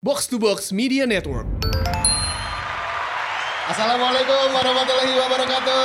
Box 0.00 0.32
to 0.32 0.40
Box 0.40 0.72
Media 0.72 1.04
Network. 1.04 1.44
Assalamualaikum 3.68 4.48
warahmatullahi 4.48 5.12
wabarakatuh. 5.12 5.84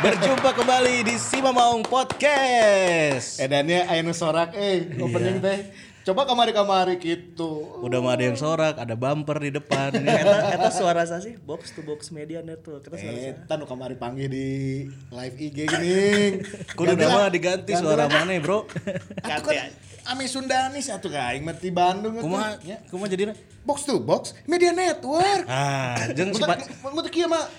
Berjumpa 0.00 0.56
kembali 0.56 1.04
di 1.04 1.20
Sima 1.20 1.52
Maung 1.52 1.84
Podcast. 1.84 3.36
Edannya 3.36 3.92
aya 3.92 4.00
sorak 4.16 4.56
eh 4.56 4.88
opening 4.96 5.44
teh. 5.44 5.68
Coba 6.06 6.22
kamari-kamari 6.22 7.02
gitu. 7.02 7.82
Udah 7.82 7.98
mah 7.98 8.14
ada 8.14 8.30
yang 8.30 8.38
sorak, 8.38 8.78
ada 8.78 8.94
bumper 8.94 9.42
di 9.42 9.50
depan. 9.50 9.90
eta, 10.06 10.54
eta 10.54 10.70
suara 10.70 11.02
saya 11.02 11.18
sih 11.18 11.34
box 11.34 11.74
to 11.74 11.82
box 11.82 12.14
media 12.14 12.46
network 12.46 12.86
kita 12.86 12.94
suara 12.94 13.18
Eh, 13.34 13.58
nu 13.58 13.66
kamari 13.66 13.98
panggil 13.98 14.30
di 14.30 14.46
live 14.86 15.34
IG 15.34 15.66
gini. 15.66 15.98
Kudu 16.78 16.94
nama 16.94 17.26
diganti 17.26 17.74
suara 17.74 18.06
mana 18.06 18.38
bro? 18.38 18.70
Aku 19.18 19.50
kan 19.50 19.66
Ame 20.06 20.30
Sundani 20.30 20.78
satu 20.78 21.10
kaing 21.10 21.42
mati 21.42 21.74
Bandung. 21.74 22.14
Kumaha, 22.22 22.54
Ya. 22.62 22.78
kumaha 22.86 23.10
jadinya? 23.10 23.34
Box 23.66 23.82
to 23.82 23.98
box 23.98 24.30
media 24.46 24.70
network. 24.70 25.42
Ah, 25.50 25.98
jeung 26.14 26.30
Mutak 26.30 26.70
Pa- 26.86 26.94
mutak 26.94 27.10
kieu 27.10 27.26
mah. 27.26 27.50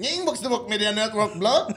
Nying 0.00 0.24
box 0.24 0.40
to 0.40 0.48
box 0.48 0.64
media 0.64 0.96
network 0.96 1.36
blog. 1.36 1.76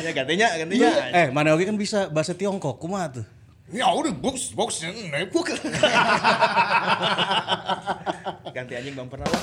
ya 0.00 0.10
gantinya 0.16 0.48
gantinya 0.56 0.88
Eh, 1.12 1.28
mana 1.28 1.52
oke 1.52 1.68
kan 1.68 1.76
bisa 1.76 2.08
bahasa 2.08 2.32
Tiongkok, 2.32 2.80
kumaha 2.80 3.20
tuh? 3.20 3.41
Ya 3.72 3.88
udah 3.88 4.12
box 4.12 4.52
box 4.52 4.84
network. 4.84 5.48
ganti 8.52 8.72
anjing 8.76 8.92
bumper 8.92 9.24
apa 9.24 9.38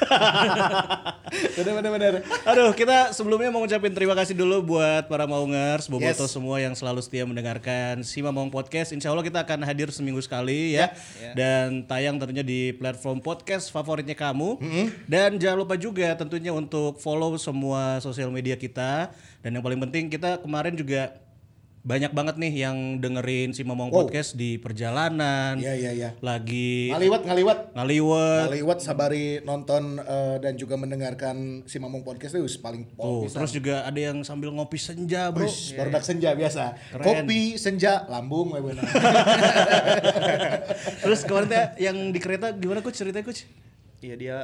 Bener 1.30 1.72
bener 1.76 1.90
bener. 1.92 2.14
Aduh, 2.42 2.72
kita 2.72 3.12
sebelumnya 3.14 3.52
mau 3.52 3.60
ngucapin 3.62 3.92
terima 3.92 4.16
kasih 4.16 4.32
dulu 4.34 4.74
buat 4.74 5.06
para 5.06 5.28
maungers, 5.28 5.86
boboto 5.86 6.24
Yes. 6.26 6.32
semua 6.32 6.56
yang 6.58 6.72
selalu 6.74 7.04
setia 7.04 7.22
mendengarkan 7.22 8.00
Sima 8.02 8.32
Maung 8.34 8.50
Podcast. 8.50 8.90
Insya 8.90 9.12
Allah 9.12 9.22
kita 9.22 9.44
akan 9.44 9.62
hadir 9.62 9.92
seminggu 9.92 10.18
sekali 10.18 10.74
ya, 10.74 10.90
dan 11.36 11.84
tayang 11.84 12.16
tentunya 12.18 12.42
di 12.42 12.72
platform 12.74 13.20
podcast 13.22 13.68
favoritnya 13.70 14.16
kamu. 14.16 14.56
Dan 15.06 15.36
jangan 15.38 15.62
lupa 15.62 15.76
juga 15.76 16.16
tentunya 16.16 16.50
untuk 16.50 16.98
follow 16.98 17.36
semua 17.36 18.00
sosial 18.00 18.32
media 18.32 18.56
kita. 18.56 19.12
Dan 19.44 19.54
yang 19.54 19.62
paling 19.62 19.78
penting 19.84 20.08
kita 20.10 20.40
kemarin 20.42 20.74
juga 20.74 21.14
banyak 21.80 22.12
banget 22.12 22.36
nih 22.36 22.68
yang 22.68 22.76
dengerin 23.00 23.56
Sima 23.56 23.72
Maung 23.72 23.88
Podcast 23.88 24.36
di 24.36 24.60
perjalanan, 24.60 25.56
Iya 25.56 25.72
iya 25.72 25.90
iya. 25.90 26.10
lagi 26.20 26.92
Ngaliwat 26.92 27.24
ngaliwat. 27.24 27.58
ngaliwet. 27.72 28.42
Ngaliwat 28.52 28.78
sabari 28.78 29.40
nonton 29.40 29.96
eh, 29.96 30.36
dan 30.38 30.60
juga 30.60 30.76
mendengarkan 30.76 31.64
si 31.64 31.80
Mamong 31.80 32.04
Podcast 32.04 32.36
itu 32.36 32.44
paling 32.60 32.84
pol 32.92 33.24
Tuh, 33.24 33.32
terus 33.32 33.56
juga 33.56 33.88
ada 33.88 33.96
yang 33.96 34.20
sambil 34.20 34.52
ngopi 34.52 34.76
senja, 34.76 35.32
Bro. 35.32 35.48
Wis, 35.48 35.72
barudak 35.72 36.04
senja 36.04 36.36
biasa. 36.36 36.76
Keren. 36.92 37.04
Kopi 37.24 37.56
senja 37.56 38.04
lambung 38.06 38.52
we 38.52 38.60
bener. 38.60 38.84
Terus 41.00 41.24
kemarin 41.24 41.48
yang 41.76 41.96
di 42.12 42.20
kereta 42.20 42.52
gimana 42.52 42.80
coach 42.80 42.96
ceritanya 42.96 43.24
coach? 43.24 43.48
iya 44.00 44.16
dia 44.16 44.36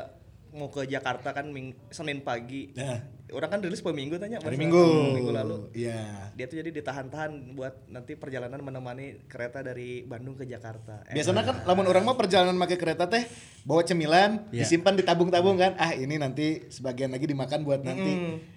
mau 0.53 0.69
ke 0.69 0.85
Jakarta 0.85 1.33
kan 1.33 1.49
ming, 1.49 1.73
Senin 1.89 2.21
pagi 2.21 2.73
Nah. 2.73 3.16
Orang 3.29 3.49
kan 3.49 3.59
rilis 3.59 3.83
per 3.83 3.91
minggu 3.91 4.17
tanya 4.17 4.39
Hari 4.39 4.55
Minggu. 4.55 4.83
minggu 5.13 5.33
lalu 5.33 5.57
Iya. 5.73 6.31
dia 6.33 6.47
tuh 6.47 6.57
jadi 6.57 6.71
ditahan-tahan 6.73 7.53
buat 7.53 7.87
nanti 7.87 8.15
perjalanan 8.15 8.61
menemani 8.61 9.27
kereta 9.27 9.61
dari 9.61 10.03
Bandung 10.03 10.35
ke 10.35 10.47
Jakarta 10.47 11.03
eh, 11.05 11.15
Biasanya 11.15 11.43
kan 11.43 11.57
lamun 11.65 11.87
orang 11.87 12.03
mah 12.03 12.15
perjalanan 12.15 12.55
pakai 12.57 12.79
kereta 12.79 13.05
teh 13.05 13.27
bawa 13.63 13.83
cemilan, 13.83 14.47
Iya. 14.49 14.63
disimpan 14.63 14.95
di 14.95 15.03
tabung-tabung 15.03 15.57
kan. 15.57 15.75
Ah, 15.75 15.91
ini 15.91 16.17
nanti 16.17 16.67
sebagian 16.69 17.11
lagi 17.11 17.27
dimakan 17.27 17.61
buat 17.63 17.83
nanti. 17.83 18.13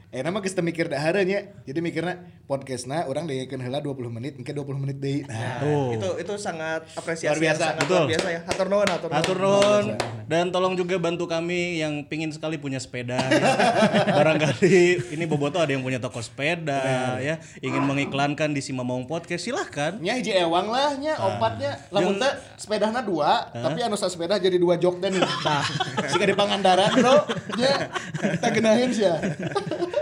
Eh 0.09 0.25
nama 0.25 0.41
teu 0.41 0.65
mikir 0.65 0.89
dahara 0.89 1.21
nya. 1.21 1.53
Jadi 1.69 1.85
mikirna 1.85 2.17
podcastna 2.49 3.05
orang 3.05 3.29
dengekeun 3.29 3.61
heula 3.61 3.77
20 3.77 4.09
menit, 4.09 4.33
engke 4.41 4.57
20 4.57 4.81
menit 4.81 4.97
deui. 4.97 5.21
Nah, 5.29 5.61
Tuh. 5.61 5.93
itu 5.93 6.09
itu 6.25 6.33
sangat 6.41 6.81
apresiasi 6.97 7.37
Luar 7.37 7.37
biasa. 7.37 7.61
sangat 7.61 7.77
Betul. 7.85 7.93
luar 7.93 8.09
biasa 8.09 8.27
ya 8.33 8.39
hatur 8.49 8.67
nuhun 8.73 8.89
hatur 8.89 9.09
nuhun 9.13 9.21
Atur 9.21 9.37
nuhun 9.37 9.85
dan 10.29 10.53
tolong 10.53 10.73
juga 10.77 10.97
bantu 11.01 11.25
kami 11.29 11.77
yang 11.81 12.05
pingin 12.09 12.33
sekali 12.33 12.57
punya 12.57 12.81
sepeda 12.81 13.17
ya. 13.17 13.53
Barangkali 14.17 15.13
ini 15.13 15.25
Boboto 15.29 15.61
ada 15.61 15.73
yang 15.73 15.85
punya 15.85 16.01
toko 16.01 16.21
sepeda 16.21 17.17
ya, 17.17 17.37
ingin 17.61 17.81
mengiklankan 17.85 18.49
di 18.53 18.61
Simamaung 18.61 19.05
Podcast 19.09 19.45
silahkan. 19.45 19.97
nya 20.01 20.17
hiji 20.17 20.33
ewang 20.37 20.69
lah 20.69 20.93
nya 21.01 21.17
opatnya 21.17 21.81
lamun 21.89 22.21
teh 22.21 22.29
sepedana 22.61 23.01
dua 23.01 23.49
tapi 23.49 23.81
anu 23.81 23.97
sepeda 23.97 24.37
jadi 24.37 24.57
dua 24.61 24.77
jok 24.77 25.01
teh 25.01 25.09
nih 25.09 25.21
tah 25.41 25.65
sika 26.09 26.29
di 26.29 26.37
Pangandaran 26.37 26.93
bro 26.93 27.25
nya 27.57 27.89
kita 28.37 28.47
genahin 28.53 28.89
sih 28.93 29.05
ya 29.09 29.17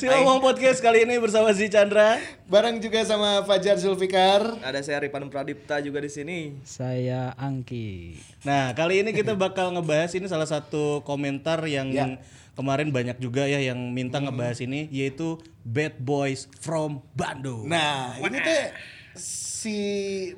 Simamaung 0.00 0.40
Podcast 0.40 0.80
kali 0.80 1.04
ini 1.04 1.20
bersama 1.20 1.52
si 1.52 1.68
Chandra. 1.68 2.16
bareng 2.48 2.80
juga 2.80 3.04
sama 3.04 3.44
Fajar 3.44 3.76
Zulfikar 3.76 4.56
ada 4.64 4.80
saya 4.80 4.96
Ripan 4.96 5.28
Pradipta 5.28 5.76
juga 5.84 6.00
di 6.00 6.08
sini 6.08 6.38
Saya 6.64 7.36
Angki. 7.36 8.16
Nah, 8.40 8.72
kali 8.72 9.04
ini 9.04 9.12
kita 9.12 9.36
bakal 9.36 9.76
ngebahas 9.76 10.08
ini 10.16 10.24
salah 10.24 10.48
satu 10.48 11.04
komentar 11.04 11.60
yang 11.68 11.92
Ya. 11.92 12.16
kemarin 12.56 12.88
banyak 12.88 13.20
juga 13.20 13.44
ya 13.44 13.60
yang 13.60 13.76
minta 13.92 14.24
ngebahas 14.24 14.64
ini 14.64 14.88
yaitu 14.88 15.36
Bad 15.68 16.00
Boys 16.00 16.48
from 16.56 17.04
Bandung. 17.12 17.68
nah 17.68 18.16
ini 18.16 18.40
teh 18.40 18.72
si 19.20 19.76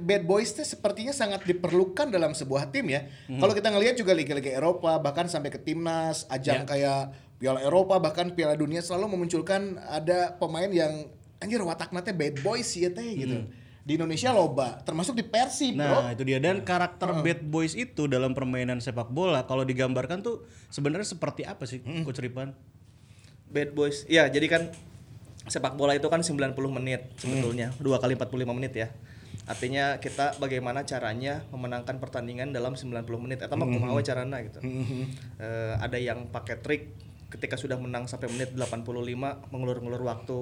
Bad 0.02 0.26
Boys 0.26 0.50
teh 0.50 0.66
sepertinya 0.66 1.14
sangat 1.14 1.46
diperlukan 1.46 2.10
dalam 2.10 2.34
sebuah 2.34 2.66
tim 2.74 2.90
ya 2.90 3.06
kalau 3.38 3.54
kita 3.54 3.70
ngelihat 3.70 3.94
juga 3.94 4.10
liga-liga 4.10 4.50
Eropa 4.50 4.98
bahkan 4.98 5.30
sampai 5.30 5.54
ke 5.54 5.62
timnas 5.62 6.26
ajang 6.26 6.66
kayak 6.66 7.14
Piala 7.42 7.58
Eropa 7.58 7.98
bahkan 7.98 8.30
Piala 8.38 8.54
Dunia 8.54 8.78
selalu 8.78 9.18
memunculkan 9.18 9.82
ada 9.90 10.38
pemain 10.38 10.70
yang 10.70 11.10
anjir 11.42 11.58
watakna 11.58 12.06
teh 12.06 12.14
bad 12.14 12.38
boys 12.38 12.70
ya 12.78 12.94
teh 12.94 13.18
gitu 13.18 13.50
di 13.82 13.98
Indonesia 13.98 14.30
loba 14.30 14.78
termasuk 14.86 15.18
di 15.18 15.26
Persib 15.26 15.74
bro 15.74 16.06
Nah, 16.06 16.14
itu 16.14 16.22
dia 16.22 16.38
dan 16.38 16.62
karakter 16.62 17.18
bad 17.18 17.42
boys 17.42 17.74
itu 17.74 18.06
dalam 18.06 18.30
permainan 18.30 18.78
sepak 18.78 19.10
bola 19.10 19.42
kalau 19.42 19.66
digambarkan 19.66 20.22
tuh 20.22 20.46
sebenarnya 20.70 21.02
seperti 21.02 21.42
apa 21.42 21.66
sih 21.66 21.82
Coach 22.06 22.22
Ripan? 22.22 22.54
Bad 23.52 23.76
Boys. 23.76 24.08
Ya, 24.08 24.24
jadi 24.32 24.48
kan 24.48 24.62
sepak 25.44 25.76
bola 25.76 25.92
itu 25.92 26.08
kan 26.08 26.24
90 26.24 26.56
menit 26.72 27.12
sebetulnya. 27.20 27.68
Dua 27.76 28.00
kali 28.00 28.16
45 28.16 28.56
menit 28.56 28.72
ya. 28.72 28.88
Artinya 29.44 30.00
kita 30.00 30.40
bagaimana 30.40 30.88
caranya 30.88 31.44
memenangkan 31.52 32.00
pertandingan 32.00 32.56
dalam 32.56 32.78
90 32.78 33.04
menit. 33.20 33.44
Mah 33.44 33.68
kumaha 33.68 33.92
we 33.92 34.02
carana 34.06 34.40
gitu. 34.40 34.64
Eh, 35.36 35.74
ada 35.76 35.98
yang 36.00 36.32
pakai 36.32 36.64
trik 36.64 36.82
ketika 37.32 37.56
sudah 37.56 37.80
menang 37.80 38.04
sampai 38.04 38.28
menit 38.28 38.52
85 38.52 39.48
mengulur-ngulur 39.48 40.02
waktu. 40.04 40.40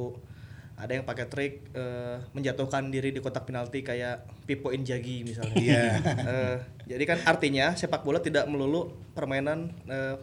Ada 0.81 0.93
yang 0.95 1.05
pakai 1.05 1.27
trik 1.27 1.53
eh, 1.71 2.17
menjatuhkan 2.33 2.89
diri 2.89 3.13
di 3.13 3.19
kotak 3.19 3.45
penalti 3.45 3.81
kayak 3.81 4.25
Pipo 4.43 4.69
Inzaghi 4.69 5.23
misalnya. 5.23 5.55
Iya. 5.55 5.85
Eh, 6.21 6.57
jadi 6.89 7.05
kan 7.05 7.19
artinya 7.23 7.73
sepak 7.73 8.01
bola 8.01 8.19
tidak 8.19 8.45
melulu 8.45 8.89
permainan 9.11 9.71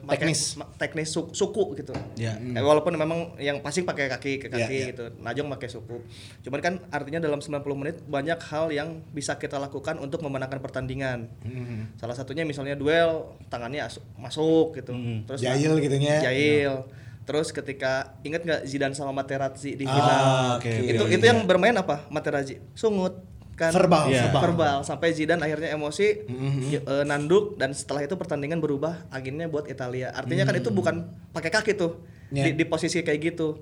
pakai- 0.01 0.25
Teknis. 0.25 0.41
ma- 0.56 0.67
teknis 0.73 1.07
su- 1.07 1.29
suku 1.29 1.78
gitu. 1.78 1.94
Ya. 2.16 2.35
Eh, 2.35 2.57
walaupun 2.57 2.91
memang 2.91 3.38
yang 3.38 3.62
passing 3.62 3.84
pakai 3.84 4.09
kaki 4.09 4.34
ke 4.38 4.47
kaki 4.47 4.59
Ya, 4.59 4.81
ya. 4.81 4.90
gitu, 4.90 5.13
Najong 5.17 5.47
pakai 5.50 5.69
suku. 5.69 6.01
Cuman 6.41 6.59
kan 6.59 6.73
artinya 6.90 7.19
dalam 7.19 7.38
90 7.38 7.53
menit 7.78 8.01
banyak 8.03 8.40
hal 8.44 8.67
yang 8.69 9.00
bisa 9.07 9.35
kita 9.35 9.56
lakukan 9.56 9.96
untuk 9.97 10.19
memenangkan 10.19 10.57
pertandingan. 10.57 11.29
Mm-hmm. 11.40 11.81
Salah 11.96 12.16
satunya 12.16 12.44
misalnya 12.44 12.73
duel 12.73 13.29
tangannya 13.47 13.85
asu- 13.85 14.01
masuk 14.16 14.73
gitu. 14.73 14.91
Terus 15.23 15.40
Jahil 15.40 15.78
gitu 15.78 15.96
nya. 15.96 16.19
Jahil. 16.19 16.84
Terus 17.27 17.51
ketika 17.51 17.91
ingat 18.21 18.41
nggak 18.41 18.61
Zidane 18.63 18.95
sama 18.95 19.11
Materazzi 19.11 19.75
di 19.75 19.83
Ah, 19.83 20.55
oke, 20.55 20.71
itu 20.71 20.95
oke, 20.97 21.11
itu 21.11 21.25
yang 21.27 21.43
bermain 21.43 21.75
apa? 21.75 22.07
Materazzi? 22.07 22.55
Sungut 22.71 23.19
kan? 23.53 23.69
Verbal, 23.69 24.07
Iya. 24.07 24.31
verbal. 24.31 24.41
verbal. 24.47 24.77
Sampai 24.81 25.11
Zidane 25.11 25.41
akhirnya 25.41 25.69
emosi 25.69 26.23
y- 26.66 26.79
eh, 26.79 27.03
nanduk 27.03 27.57
dan 27.57 27.73
setelah 27.73 27.99
itu 28.01 28.16
pertandingan 28.16 28.57
berubah 28.57 29.05
akhirnya 29.09 29.45
buat 29.45 29.67
Italia. 29.67 30.09
Artinya 30.09 30.47
kan 30.47 30.55
itu 30.55 30.71
bukan 30.71 30.95
pakai 31.29 31.51
kaki 31.51 31.75
tuh 31.75 31.99
Ya. 32.29 32.43
di, 32.43 32.55
di 32.55 32.63
posisi 32.63 33.01
kayak 33.01 33.19
gitu. 33.25 33.59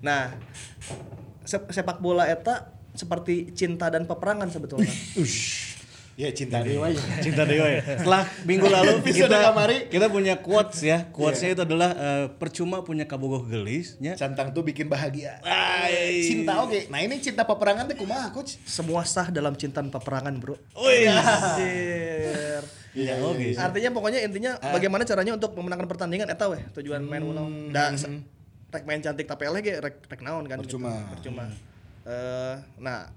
Nah 0.00 0.32
se- 1.42 1.68
sepak 1.68 1.98
bola 1.98 2.24
eta 2.24 2.70
seperti 2.92 3.50
cinta 3.50 3.88
dan 3.88 4.04
peperangan 4.04 4.48
sebetulnya 4.48 4.88
Ya 6.12 6.28
cinta 6.28 6.60
dewa 6.60 6.92
ya. 6.92 7.00
Cinta 7.24 7.42
Dewa 7.42 7.64
ya. 7.66 7.80
Setelah 7.96 8.28
minggu 8.48 8.68
lalu 8.68 9.00
kita 9.02 9.32
kamari. 9.32 9.88
kita 9.88 10.06
punya 10.06 10.36
quotes 10.36 10.80
ya. 10.80 11.08
Quotesnya 11.08 11.56
itu 11.56 11.62
adalah 11.62 11.90
eh, 11.90 12.26
percuma 12.30 12.80
punya 12.80 13.08
kabogoh 13.08 13.42
gelis 13.42 13.96
ya. 13.96 14.12
Cantang 14.12 14.52
tuh 14.52 14.60
bikin 14.60 14.86
bahagia. 14.86 15.40
Ay. 15.40 16.20
Cinta 16.22 16.60
oke. 16.60 16.86
Nah 16.88 17.00
ini 17.00 17.16
cinta 17.16 17.42
peperangan 17.42 17.88
teh 17.88 17.96
kumaha 17.96 18.28
coach? 18.28 18.60
semua 18.62 19.02
sah 19.02 19.28
dalam 19.28 19.56
cinta 19.56 19.80
peperangan 19.80 20.36
bro 20.36 20.60
Wih. 20.74 21.08
Anjir. 21.08 22.62
Iya, 22.92 23.24
oke. 23.24 23.56
artinya 23.56 23.88
pokoknya 23.88 24.20
intinya 24.20 24.52
bagaimana 24.60 25.00
caranya 25.02 25.32
untuk 25.32 25.56
memenangkan 25.56 25.88
pertandingan 25.88 26.28
eta 26.28 26.44
weh 26.44 26.60
tujuan 26.76 27.00
main 27.00 27.24
ulang 27.24 27.72
dan 27.72 27.96
se- 27.96 28.20
rek 28.68 28.84
main 28.84 29.00
cantik 29.00 29.24
tapi 29.24 29.48
eleh 29.48 29.60
ge 29.60 29.80
rek 29.80 30.04
rek 30.06 30.20
naon 30.20 30.44
kan 30.44 30.60
Percuma. 30.60 30.92
gitu. 30.92 31.08
percuma 31.10 31.44
Eh, 32.02 32.54
nah 32.76 33.08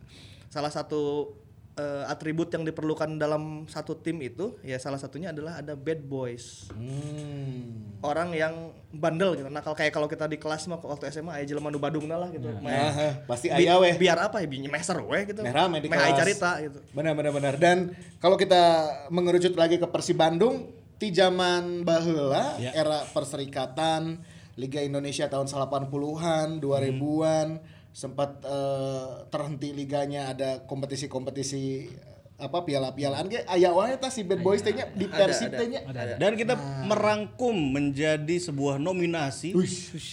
salah 0.47 0.71
satu 0.71 1.27
eh, 1.75 2.03
atribut 2.05 2.47
yang 2.49 2.63
diperlukan 2.63 3.15
dalam 3.15 3.43
satu 3.65 3.95
tim 3.95 4.19
itu 4.19 4.55
ya 4.61 4.75
salah 4.75 4.95
satunya 4.95 5.29
adalah 5.29 5.59
ada 5.59 5.75
bad 5.75 6.01
boys. 6.01 6.71
Hmm. 6.71 7.99
Orang 7.99 8.31
yang 8.31 8.71
bandel 8.89 9.35
gitu. 9.35 9.47
Nakal 9.47 9.73
kayak 9.73 9.91
kalau 9.91 10.05
kita 10.05 10.23
di 10.25 10.37
kelas 10.37 10.65
mah 10.65 10.77
waktu 10.77 11.09
SMA 11.09 11.31
aya 11.33 11.43
jelema 11.43 11.67
nu 11.67 11.77
badung 11.77 12.07
lah 12.07 12.29
gitu. 12.29 12.47
Main- 12.59 12.79
Aha, 12.87 13.07
pasti 13.25 13.49
bi- 13.49 13.65
aya 13.65 13.75
weh. 13.77 13.91
Biar 13.93 14.17
apa 14.19 14.39
ya? 14.39 14.47
Biar 14.47 14.69
meser 14.69 14.97
weh 14.99 15.23
gitu. 15.25 15.41
Meh 15.41 15.51
rame 15.51 15.77
di 15.79 15.89
kelas. 15.89 16.15
carita 16.15 16.51
gitu. 16.61 16.79
Benar 16.91 17.11
benar 17.11 17.31
benar. 17.31 17.53
Dan 17.57 17.91
kalau 18.17 18.35
kita 18.35 18.61
mengerucut 19.09 19.53
lagi 19.53 19.75
ke 19.75 19.87
Persib 19.89 20.15
Bandung, 20.15 20.69
di 20.95 21.11
zaman 21.11 21.83
baheula 21.83 22.55
Ya. 22.55 22.71
era 22.71 23.03
perserikatan 23.05 24.23
Liga 24.55 24.79
Indonesia 24.79 25.27
tahun 25.27 25.51
80-an, 25.51 26.63
2000-an 26.63 27.47
sempat 27.95 28.43
eh, 28.43 29.23
terhenti 29.31 29.71
liganya 29.71 30.35
ada 30.35 30.67
kompetisi-kompetisi 30.67 31.87
apa 32.35 32.67
piala-pialaan 32.67 33.31
ge 33.31 33.47
aya 33.47 33.71
wae 33.71 33.95
tah 33.95 34.11
si 34.11 34.27
Bad 34.27 34.43
Boys 34.43 34.59
teh 34.59 34.75
nya 34.75 34.91
di 34.91 35.07
Persib 35.07 35.55
ada. 35.55 35.59
teh 35.63 35.67
nya. 35.71 35.79
Dan 36.19 36.35
kita 36.35 36.59
merangkum 36.83 37.55
menjadi 37.55 38.35
sebuah 38.43 38.75
nominasi 38.75 39.55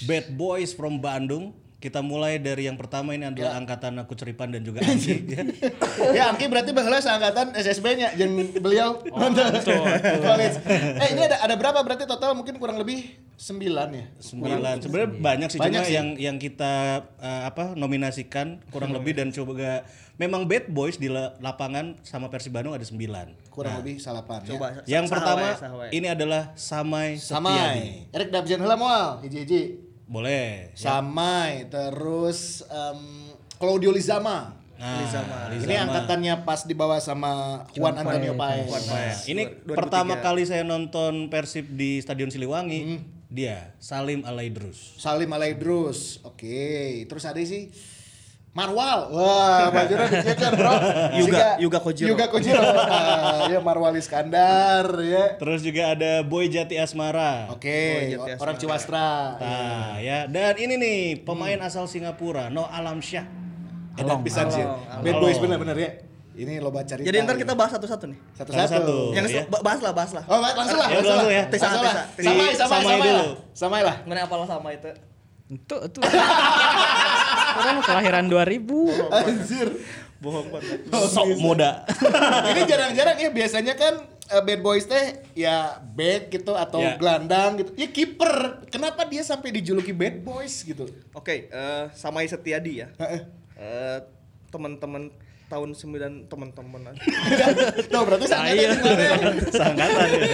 Bad 0.06 0.30
Boys 0.38 0.70
from 0.70 1.02
Bandung. 1.02 1.58
Kita 1.82 1.98
mulai 1.98 2.38
dari 2.38 2.70
yang 2.70 2.78
pertama 2.78 3.10
ini 3.10 3.26
adalah 3.26 3.58
angkatan 3.58 3.98
aku 3.98 4.14
Ceripan 4.14 4.54
dan 4.54 4.62
juga 4.62 4.78
Anggi. 4.86 5.18
ya. 5.26 5.42
ya 6.22 6.22
Angki 6.30 6.46
berarti 6.46 6.70
baheula 6.70 7.02
seangkatan 7.02 7.58
SSB-nya 7.58 8.14
jeung 8.14 8.38
beliau 8.62 9.02
college. 10.22 10.62
Eh 11.02 11.08
ini 11.18 11.26
ada 11.26 11.42
ada 11.42 11.54
berapa 11.58 11.82
berarti 11.82 12.06
total 12.06 12.38
mungkin 12.38 12.54
kurang 12.62 12.78
lebih 12.78 13.18
9 13.42 13.58
ya. 13.90 14.06
Sembilan. 14.16 14.74
Sebenarnya 14.78 15.10
banyak 15.18 15.48
sih 15.50 15.58
Banyak 15.58 15.82
cuma 15.82 15.90
sih. 15.90 15.96
yang 15.98 16.08
yang 16.14 16.36
kita 16.38 16.74
eh, 17.18 17.42
apa 17.42 17.74
nominasikan 17.74 18.62
kurang 18.70 18.94
lebih 18.94 19.12
dan 19.12 19.28
coba 19.28 19.82
memang 20.14 20.46
Bad 20.46 20.70
Boys 20.70 20.94
di 20.94 21.10
la- 21.10 21.34
lapangan 21.36 21.98
sama 22.00 22.30
Persib 22.30 22.54
Bandung 22.54 22.70
ada 22.70 22.82
sembilan. 22.82 23.50
Kurang 23.50 23.82
lebih 23.82 23.98
salapan 23.98 24.38
ya. 24.40 24.48
Coba 24.48 24.66
Yang 24.84 25.04
saha 25.04 25.12
pertama 25.12 25.42
wae, 25.44 25.58
saha 25.58 25.74
wae. 25.76 25.88
ini 25.90 26.06
adalah 26.06 26.54
Samai. 26.54 27.18
Samai. 27.18 28.06
Erik 28.08 28.30
Dabjan 28.30 28.62
heula 28.62 28.76
moal 28.76 29.18
hiji-hiji. 29.20 29.90
Boleh. 30.04 30.70
Samai 30.72 31.66
terus 31.66 32.62
em, 32.64 33.00
Claudio 33.58 33.90
Lizama. 33.90 34.54
Nah, 34.74 34.98
Lizama. 34.98 35.36
Ini 35.56 35.74
angkatannya 35.80 36.42
pas 36.42 36.62
dibawa 36.62 36.98
sama 36.98 37.62
Juan 37.70 37.94
Antonio 37.96 38.34
Paez. 38.34 38.66
Nah, 38.66 39.14
ini 39.24 39.42
2003. 39.62 39.74
pertama 39.74 40.14
kali 40.16 40.42
saya 40.42 40.62
nonton 40.62 41.26
Persib 41.26 41.70
di 41.70 41.98
Stadion 41.98 42.28
Siliwangi, 42.28 42.80
Hmm. 42.84 43.11
Dia 43.32 43.72
Salim 43.80 44.20
Alaidrus. 44.22 44.94
Salim 44.96 45.32
Alaidrus. 45.32 46.20
Oke, 46.22 47.02
terus 47.08 47.24
ada 47.24 47.40
sih 47.40 47.72
Marwal. 48.52 49.08
Wah, 49.08 49.72
bajunya 49.72 50.12
dicekar, 50.12 50.52
Bro. 50.52 50.76
Yuga- 51.24 51.56
Yuga 51.56 51.78
Kojiro. 51.80 52.08
Yuga 52.12 52.28
Kojiro. 52.28 52.60
Ah, 52.60 53.48
ya 53.48 53.64
Marwal 53.64 53.96
Iskandar 53.96 54.84
ya. 55.00 55.40
Terus 55.40 55.64
juga 55.64 55.96
ada 55.96 56.20
Boy 56.20 56.52
Jati 56.52 56.76
Asmara. 56.76 57.48
Oke, 57.48 58.12
Jati 58.12 58.36
orang 58.36 58.60
Ciwastra. 58.60 59.40
Nah, 59.40 59.96
ya. 60.04 60.28
Dan 60.28 60.60
ini 60.60 60.76
nih 60.76 61.00
pemain 61.24 61.56
asal 61.64 61.88
Singapura, 61.88 62.52
No 62.52 62.68
Alam 62.68 63.00
Syah. 63.00 63.24
Edan 63.96 64.20
pisan 64.20 64.52
sih. 64.52 64.60
Bad 65.00 65.16
Boys 65.16 65.40
bener-bener 65.40 65.76
ya. 65.80 65.90
Ini 66.32 66.58
lo 66.58 66.68
baca 66.68 66.86
cerita. 66.86 67.04
Jadi 67.04 67.16
ntar 67.20 67.36
kita 67.36 67.52
bahas 67.52 67.72
satu-satu 67.72 68.04
nih. 68.08 68.18
satu-satu. 68.32 69.12
Yang 69.12 69.24
ya. 69.30 69.42
ba- 69.46 69.60
bahas 69.60 69.80
lah, 69.80 69.92
bahas 69.92 70.12
lah. 70.12 70.24
Oh, 70.24 70.40
langsung 70.40 70.78
lah. 70.78 70.88
Ya, 70.88 70.96
langsung 70.98 71.28
ya. 71.30 71.44
Tisa, 71.46 71.64
Langsung 71.66 71.84
lah. 71.84 71.94
tisa. 72.10 72.24
Samai, 72.24 72.48
samai, 72.48 72.56
samai 72.56 72.80
samai 72.80 72.98
dulu. 72.98 73.12
lah. 73.12 73.26
Samai 73.52 73.80
lah. 73.84 73.96
Mengenai 74.02 74.24
apa 74.24 74.34
sama 74.48 74.68
itu? 74.70 74.88
Itu 75.50 75.76
itu. 75.82 75.98
Orang 77.52 77.76
kelahiran 77.80 78.24
2000. 78.26 78.64
Anjir. 79.12 79.68
Bohong 80.18 80.48
banget. 80.48 80.78
Sok 81.04 81.34
muda. 81.36 81.82
Ini 82.48 82.60
jarang-jarang 82.64 83.18
ya 83.18 83.28
biasanya 83.28 83.74
kan 83.74 83.94
eh, 84.30 84.40
bad 84.40 84.62
boys 84.62 84.86
teh 84.86 85.04
ya 85.34 85.82
back 85.84 86.30
gitu 86.30 86.54
atau 86.54 86.78
Ya. 86.78 86.94
gelandang 86.96 87.58
gitu. 87.58 87.74
Ya 87.74 87.90
kiper. 87.90 88.62
Kenapa 88.70 89.04
dia 89.04 89.20
sampai 89.20 89.50
dijuluki 89.50 89.90
bad 89.90 90.22
boys 90.22 90.62
gitu? 90.62 90.86
Oke, 91.12 91.50
eh 91.50 91.84
Samai 91.92 92.24
Setiadi 92.24 92.80
ya. 92.80 92.88
Heeh. 92.96 93.20
Eh 93.54 93.98
teman-teman 94.48 95.10
tahun 95.52 95.76
9 95.76 96.32
teman-teman 96.32 96.96
Tuh 97.92 98.02
berarti 98.08 98.24
sangat 98.24 98.56
Ayo. 98.56 98.70
Sangkatan 99.52 100.08
ya. 100.08 100.24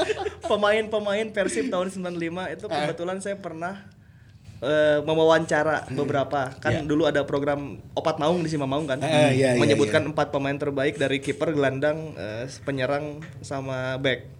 pemain-pemain 0.50 1.26
Persib 1.36 1.68
tahun 1.68 1.92
95 1.92 2.56
itu 2.56 2.64
kebetulan 2.64 3.18
saya 3.20 3.36
pernah 3.36 3.84
eh, 4.64 5.04
mewawancara 5.04 5.92
beberapa. 5.92 6.56
Kan 6.56 6.88
dulu 6.88 7.04
ada 7.04 7.28
program 7.28 7.76
opat 7.92 8.16
maung 8.16 8.40
di 8.40 8.48
Simamaung 8.48 8.88
kan? 8.88 8.98
Ah, 9.04 9.28
iya, 9.28 9.52
iya, 9.54 9.60
menyebutkan 9.60 10.00
empat 10.08 10.32
pemain 10.32 10.56
terbaik 10.56 10.96
dari 10.96 11.20
kiper 11.20 11.52
gelandang 11.52 12.16
eh, 12.16 12.48
penyerang 12.64 13.20
sama 13.44 14.00
back. 14.00 14.32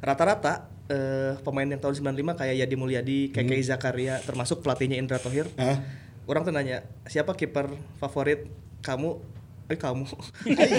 Rata-rata 0.00 0.66
eh, 0.90 1.32
pemain 1.46 1.68
yang 1.68 1.78
tahun 1.78 1.94
95 2.14 2.40
kayak 2.40 2.54
Yadi 2.66 2.76
Mulyadi, 2.76 3.20
Keke 3.30 3.54
Zakaria 3.62 4.18
termasuk 4.26 4.60
pelatihnya 4.66 4.98
Indra 4.98 5.22
Tohir. 5.22 5.46
Hah? 5.54 6.09
Orang 6.24 6.42
tuh 6.42 6.52
nanya 6.52 6.82
siapa 7.04 7.32
kiper 7.32 7.70
favorit 7.96 8.48
kamu? 8.80 9.20
Eh 9.70 9.78
kamu. 9.78 10.02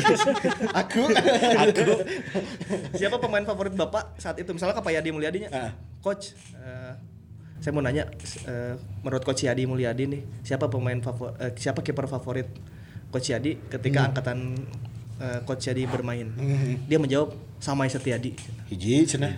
Aku. 0.83 1.01
aku. 1.55 1.91
Siapa 2.91 3.17
pemain 3.17 3.39
favorit 3.41 3.71
bapak 3.71 4.19
saat 4.19 4.35
itu? 4.35 4.51
Misalnya 4.51 4.75
Pak 4.75 4.91
Yadi 4.91 5.09
Mulyadinya 5.15 5.47
Ah. 5.47 5.71
coach 6.03 6.35
eh, 6.57 6.93
saya 7.57 7.71
mau 7.71 7.79
nanya 7.79 8.09
eh, 8.43 8.75
menurut 8.99 9.23
coach 9.23 9.47
Yadi 9.47 9.63
Mulyadi 9.63 10.11
nih 10.11 10.21
siapa 10.43 10.67
pemain 10.67 10.99
favorit 10.99 11.39
siapa 11.55 11.79
kiper 11.79 12.03
favorit 12.05 12.51
coach 13.07 13.31
Yadi 13.31 13.63
ketika 13.71 14.11
angkatan 14.11 14.59
eh, 15.23 15.39
coach 15.47 15.71
Yadi 15.71 15.87
bermain? 15.87 16.27
Dia 16.83 16.99
menjawab 16.99 17.31
Samai 17.61 17.87
Setiadi 17.87 18.35
Hiji 18.67 19.07
cenah. 19.07 19.37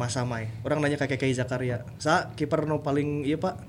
Mas 0.00 0.16
Samai. 0.16 0.48
Orang 0.64 0.80
nanya 0.80 0.96
ke 0.96 1.04
Keke 1.04 1.28
Zakaria 1.28 1.84
sa 2.00 2.32
kiper 2.32 2.64
no 2.64 2.80
paling 2.80 3.26
iya 3.28 3.36
pak? 3.36 3.60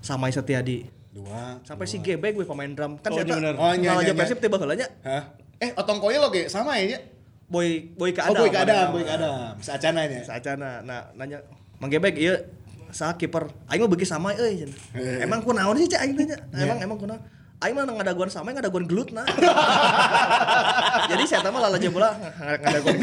Samai 0.00 0.32
Setiadi 0.32 0.86
Dua. 1.18 1.58
sampai 1.66 1.86
si 1.90 1.98
Gebek 1.98 2.38
gue 2.38 2.46
pemain 2.46 2.70
drum 2.70 2.94
kan 3.02 3.10
Oh, 3.10 3.18
saya 3.18 3.26
iya 3.26 3.34
bener. 3.34 3.54
Oh, 3.58 3.72
iya, 3.74 3.90
kalau 3.90 4.02
iya, 4.02 4.06
aja 4.06 4.12
iya. 4.14 4.20
Persib 4.22 4.38
tiba 4.38 4.56
heulanya 4.56 4.86
Hah? 5.02 5.22
Eh, 5.58 5.70
otong 5.74 5.98
koyo 5.98 6.22
lo 6.22 6.30
ge 6.30 6.46
sama 6.46 6.78
ya? 6.78 6.94
nya? 6.94 7.00
boy 7.50 7.90
boy 7.96 8.14
ke 8.14 8.20
Oh, 8.22 8.30
Adam 8.30 8.40
boy 8.44 8.50
ke 8.52 8.58
Adam, 8.60 8.86
boy 8.94 9.02
ke 9.02 9.12
Adam. 9.12 9.52
Saacana 9.58 10.80
nah 10.84 11.10
nanya 11.18 11.42
Mang 11.82 11.90
Gebek 11.90 12.14
iya 12.18 12.38
sa 12.88 13.14
kiper 13.14 13.52
aing 13.68 13.84
mah 13.84 13.90
beuki 13.90 14.08
sama 14.08 14.32
euy. 14.34 14.64
Eh. 14.96 15.20
Emang 15.22 15.44
kunaon 15.44 15.76
sih 15.76 15.88
cek 15.88 16.00
aing 16.02 16.14
teh 16.16 16.26
nya? 16.26 16.38
Iya. 16.56 16.64
Emang 16.66 16.78
emang 16.80 16.98
kunaon? 16.98 17.20
Aing 17.58 17.74
mah 17.74 17.84
ngadaguan 17.84 18.30
sama 18.30 18.54
ngadaguan 18.54 18.86
gelut 18.86 19.10
nah. 19.10 19.26
Jadi 21.10 21.24
saya 21.26 21.42
tahu 21.42 21.52
malah 21.52 21.74
aja 21.74 21.90
ngadaguan 21.90 22.96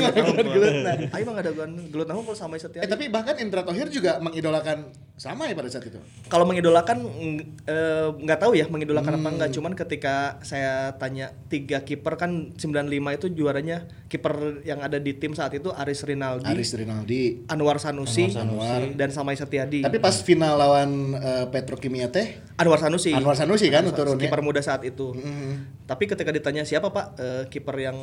gelut 0.48 0.75
nah. 0.80 0.96
Aing 1.12 1.25
mah 1.25 1.34
ngadaguan 1.36 1.69
gelut 1.92 2.06
nah 2.06 2.16
kalau 2.16 2.31
sama 2.34 2.56
setia. 2.56 2.80
Eh 2.80 2.88
tapi 2.88 3.07
bahkan 3.07 3.36
Indra 3.36 3.62
Tohir 3.62 3.90
juga 3.90 4.16
mengidolakan 4.18 4.88
sama 5.13 5.48
ya 5.48 5.56
pada 5.56 5.68
saat 5.68 5.84
itu. 5.86 5.96
kalau 6.28 6.44
mengidolakan 6.44 7.00
ng- 7.00 7.40
eh, 7.63 8.07
nggak 8.13 8.36
tahu 8.38 8.52
ya 8.54 8.68
mengidolakan 8.68 9.13
apa 9.13 9.24
Hmm. 9.24 9.34
enggak 9.34 9.50
cuman 9.50 9.72
ketika 9.74 10.16
saya 10.42 10.92
tanya 10.94 11.31
tiga 11.48 11.80
kiper 11.81 12.16
kan 12.16 12.51
95 12.54 12.84
itu 13.13 13.31
juaranya 13.34 13.88
kiper 14.06 14.36
yang 14.62 14.80
ada 14.80 14.96
di 14.98 15.12
tim 15.13 15.31
saat 15.31 15.51
itu 15.51 15.68
Aris 15.69 16.03
Rinaldi 16.03 16.44
Aris 16.46 16.72
Rinaldi. 16.74 17.48
Anwar 17.48 17.75
Sanusi, 17.77 18.27
Anwar. 18.30 18.91
dan 18.94 19.10
Samai 19.10 19.36
Setiadi. 19.36 19.82
Tapi 19.82 19.98
pas 19.98 20.15
final 20.18 20.56
lawan 20.56 20.89
eh, 21.13 21.46
Petrokimia 21.50 22.08
teh 22.08 22.36
Anwar 22.53 22.77
Sanusi. 22.77 23.12
Anwar 23.12 23.36
Sanusi 23.36 23.68
kan 23.68 23.84
Anwar 23.84 23.96
turun 23.96 24.15
ya? 24.18 24.27
Kiper 24.27 24.44
muda 24.46 24.62
saat 24.62 24.86
itu. 24.86 25.18
Mhm. 25.18 25.90
Tapi 25.90 26.06
ketika 26.06 26.30
ditanya 26.30 26.62
siapa 26.62 26.94
Pak 26.94 27.06
eh, 27.18 27.44
kiper 27.50 27.75
yang 27.82 27.98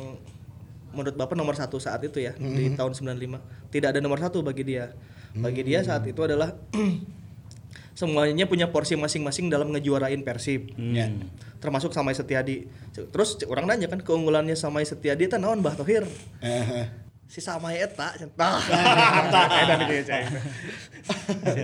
menurut 0.93 1.15
Bapak 1.17 1.33
nomor 1.33 1.57
satu 1.57 1.81
saat 1.81 2.05
itu 2.05 2.21
ya 2.21 2.37
di 2.37 2.69
tahun 2.77 2.93
95 2.93 3.73
tidak 3.73 3.97
ada 3.97 3.99
nomor 4.03 4.19
satu 4.21 4.45
bagi 4.45 4.67
dia. 4.67 4.93
Bagi 5.33 5.65
dia 5.65 5.81
saat 5.81 6.05
itu 6.05 6.21
adalah 6.21 6.53
semuanya 7.99 8.45
punya 8.45 8.69
porsi 8.69 8.93
masing-masing 8.93 9.49
dalam 9.49 9.73
ngejuarain 9.73 10.21
Persib. 10.21 10.77
Ya. 10.77 11.09
Termasuk 11.57 11.95
Samai 11.95 12.13
Setiadi. 12.13 12.69
Terus 12.93 13.41
orang 13.49 13.65
nanya 13.65 13.89
kan 13.89 14.05
keunggulannya 14.05 14.53
Samai 14.53 14.85
Setiadi 14.85 15.25
itu 15.25 15.35
naon 15.41 15.65
Bah 15.65 15.73
Tohir? 15.73 16.05
Eh, 16.45 16.85
si 17.25 17.39
Samai 17.39 17.81
eta 17.81 18.13
nah. 18.37 18.59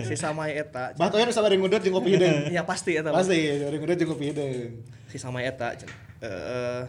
Si 0.04 0.16
Samai 0.22 0.56
eta 0.56 0.92
Bah 0.96 1.08
Tohir 1.08 1.30
sabar 1.30 1.52
ngudut 1.52 1.80
jeung 1.80 1.94
kopi 1.94 2.16
hideung. 2.16 2.50
ya 2.50 2.62
pasti 2.64 2.98
eta 2.98 3.10
Pasti, 3.10 3.38
sabar 3.56 3.74
ngudut 3.74 3.96
jeung 3.96 4.10
kopi 4.10 4.24
hideung. 4.30 4.52
si 5.06 5.16
Samai 5.16 5.46
eta 5.46 5.74
Eh, 6.20 6.84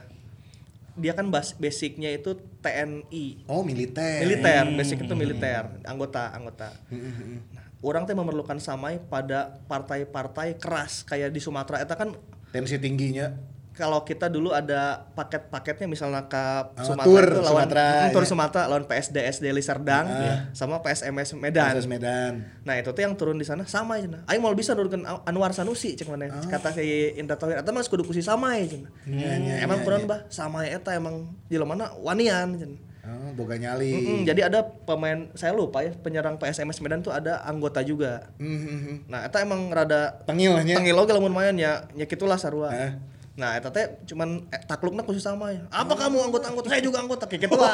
dia 0.93 1.15
kan 1.15 1.31
bas 1.31 1.55
basicnya 1.55 2.11
itu 2.11 2.35
TNI 2.59 3.47
Oh, 3.47 3.63
militer. 3.63 4.19
militer 4.19 4.67
basic 4.75 5.07
itu 5.07 5.15
militer 5.15 5.71
anggota 5.87 6.35
anggota. 6.35 6.75
Nah, 6.91 7.63
orang 7.79 8.03
teh 8.03 8.11
memerlukan 8.11 8.59
samai 8.59 8.99
pada 8.99 9.63
partai-partai 9.65 10.59
keras 10.59 11.07
kayak 11.07 11.31
di 11.31 11.39
Sumatera. 11.39 11.79
Eta 11.79 11.95
kan 11.95 12.11
Tensi 12.51 12.75
tingginya. 12.75 13.31
Kalau 13.71 14.01
kita 14.01 14.27
dulu 14.27 14.51
ada 14.51 15.07
paket-paketnya 15.11 15.85
misalnya 15.85 16.25
ke 16.25 16.43
Oh, 16.73 16.83
Sumatera 16.85 17.07
tur 17.07 17.23
itu 17.23 17.39
lawan 17.39 17.47
Sumatera, 17.63 17.85
Mm, 17.87 18.11
tur 18.11 18.19
ya. 18.19 18.27
Sumatera 18.27 18.61
lawan 18.67 18.83
PSD 18.83 19.17
SD 19.25 19.45
Liserdang 19.49 20.05
sama 20.51 20.79
PSMS 20.79 21.33
Medan. 21.33 21.71
Proses 21.71 21.87
Medan. 21.87 22.33
Nah 22.61 22.75
itu 22.75 22.89
tuh 22.89 23.01
yang 23.01 23.15
turun 23.15 23.35
di 23.35 23.43
sana 23.43 23.63
sama 23.65 23.95
aja. 23.95 24.21
Aing 24.25 24.39
mau 24.39 24.51
bisa 24.51 24.71
nurunkan 24.71 25.01
Anwar 25.23 25.51
Sanusi 25.51 25.93
cek 25.93 26.05
mana 26.05 26.27
Ah. 26.29 26.43
kata 26.49 26.71
si 26.71 26.83
Indra 27.15 27.35
Tauhid 27.35 27.57
atau 27.57 27.71
mas 27.71 27.87
kudu 27.87 28.03
kusi 28.03 28.19
sama 28.19 28.53
ya 28.53 28.67
cenah. 28.69 28.91
Iya, 29.03 29.61
Emang 29.61 29.81
kurang 29.81 30.03
bah 30.03 30.27
sama 30.27 30.61
eta 30.63 30.91
emang 30.91 31.31
jelema 31.47 31.71
mana 31.71 31.95
wanian 31.97 32.51
cenah. 32.53 32.81
Oh, 33.01 33.33
boga 33.33 33.55
nyali. 33.55 33.89
Mm-mm, 33.89 34.19
jadi 34.23 34.45
ada 34.45 34.61
pemain 34.61 35.25
saya 35.33 35.51
lupa 35.51 35.81
ya 35.81 35.89
penyerang 35.91 36.37
PSMS 36.37 36.79
Medan 36.79 37.01
tuh 37.01 37.09
ada 37.09 37.41
anggota 37.41 37.81
juga. 37.81 38.29
Mhm. 38.37 39.07
Nah 39.07 39.25
eta 39.25 39.39
emang 39.39 39.67
rada 39.67 40.21
Tengil 40.21 40.53
nya. 40.61 40.77
tengil 40.77 40.93
oge 40.93 41.09
lamun 41.09 41.31
main 41.31 41.55
ya 41.55 41.89
nya 41.89 42.05
kitulah 42.05 42.35
sarua. 42.35 42.69
Heeh. 42.69 42.91
Nah, 43.31 43.55
eta 43.55 43.71
teh 43.71 43.88
cuman 44.11 44.43
eh, 44.51 44.61
taklukna 44.67 45.07
khusus 45.07 45.23
sama 45.23 45.55
ya. 45.55 45.63
Apa 45.71 45.95
kamu 45.95 46.19
anggota-anggota? 46.27 46.67
Saya 46.67 46.83
juga 46.83 47.00
anggota 47.00 47.23
kayak 47.31 47.47
gitu 47.47 47.55
lah. 47.55 47.71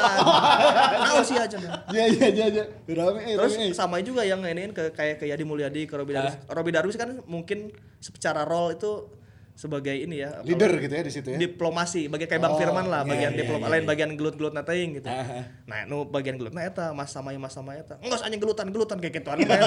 Naon 1.02 1.24
sih 1.26 1.34
aja. 1.34 1.58
Iya 1.90 2.04
iya 2.14 2.26
iya 2.30 2.46
iya. 2.46 2.64
Rame 2.94 3.20
eh, 3.26 3.34
Terus 3.34 3.54
eh. 3.58 3.74
sama 3.74 3.98
juga 3.98 4.22
yang 4.22 4.38
iniin 4.46 4.70
ke 4.70 4.94
kayak 4.94 5.18
ke 5.18 5.26
Yadi 5.26 5.42
Mulyadi 5.42 5.90
ke 5.90 5.98
Robi 5.98 6.14
Darwis. 6.14 6.38
Robi 6.46 6.70
Darwis 6.70 6.94
kan 6.94 7.18
mungkin 7.26 7.74
secara 7.98 8.46
role 8.46 8.78
itu 8.78 9.18
sebagai 9.58 9.90
ini 9.90 10.22
ya 10.22 10.38
leader 10.46 10.70
gitu 10.78 10.94
ya 10.94 11.02
di 11.02 11.10
situ 11.10 11.34
ya. 11.34 11.38
diplomasi 11.42 12.06
bagian 12.06 12.30
kayak 12.30 12.42
Bang 12.46 12.54
Oh, 12.54 12.58
Firman 12.62 12.86
lah 12.86 13.02
iya, 13.02 13.10
bagian 13.10 13.32
iya, 13.34 13.38
diploma 13.42 13.66
iya, 13.66 13.72
lain 13.74 13.82
iya. 13.82 13.90
bagian 13.90 14.10
gelut-gelut 14.14 14.54
nating 14.54 14.88
gitu. 15.02 15.10
Aha. 15.10 15.38
Nah, 15.66 15.82
nu 15.90 16.06
bagian 16.06 16.38
gelutna 16.38 16.62
eta 16.62 16.94
Mas 16.94 17.10
Samai 17.10 17.34
Mas 17.42 17.58
Samai 17.58 17.82
eta. 17.82 17.98
Enggak 17.98 18.22
hanya 18.22 18.38
gelutan-gelutan 18.38 19.02
kayak 19.02 19.18
gitu 19.18 19.34
mainna. 19.34 19.58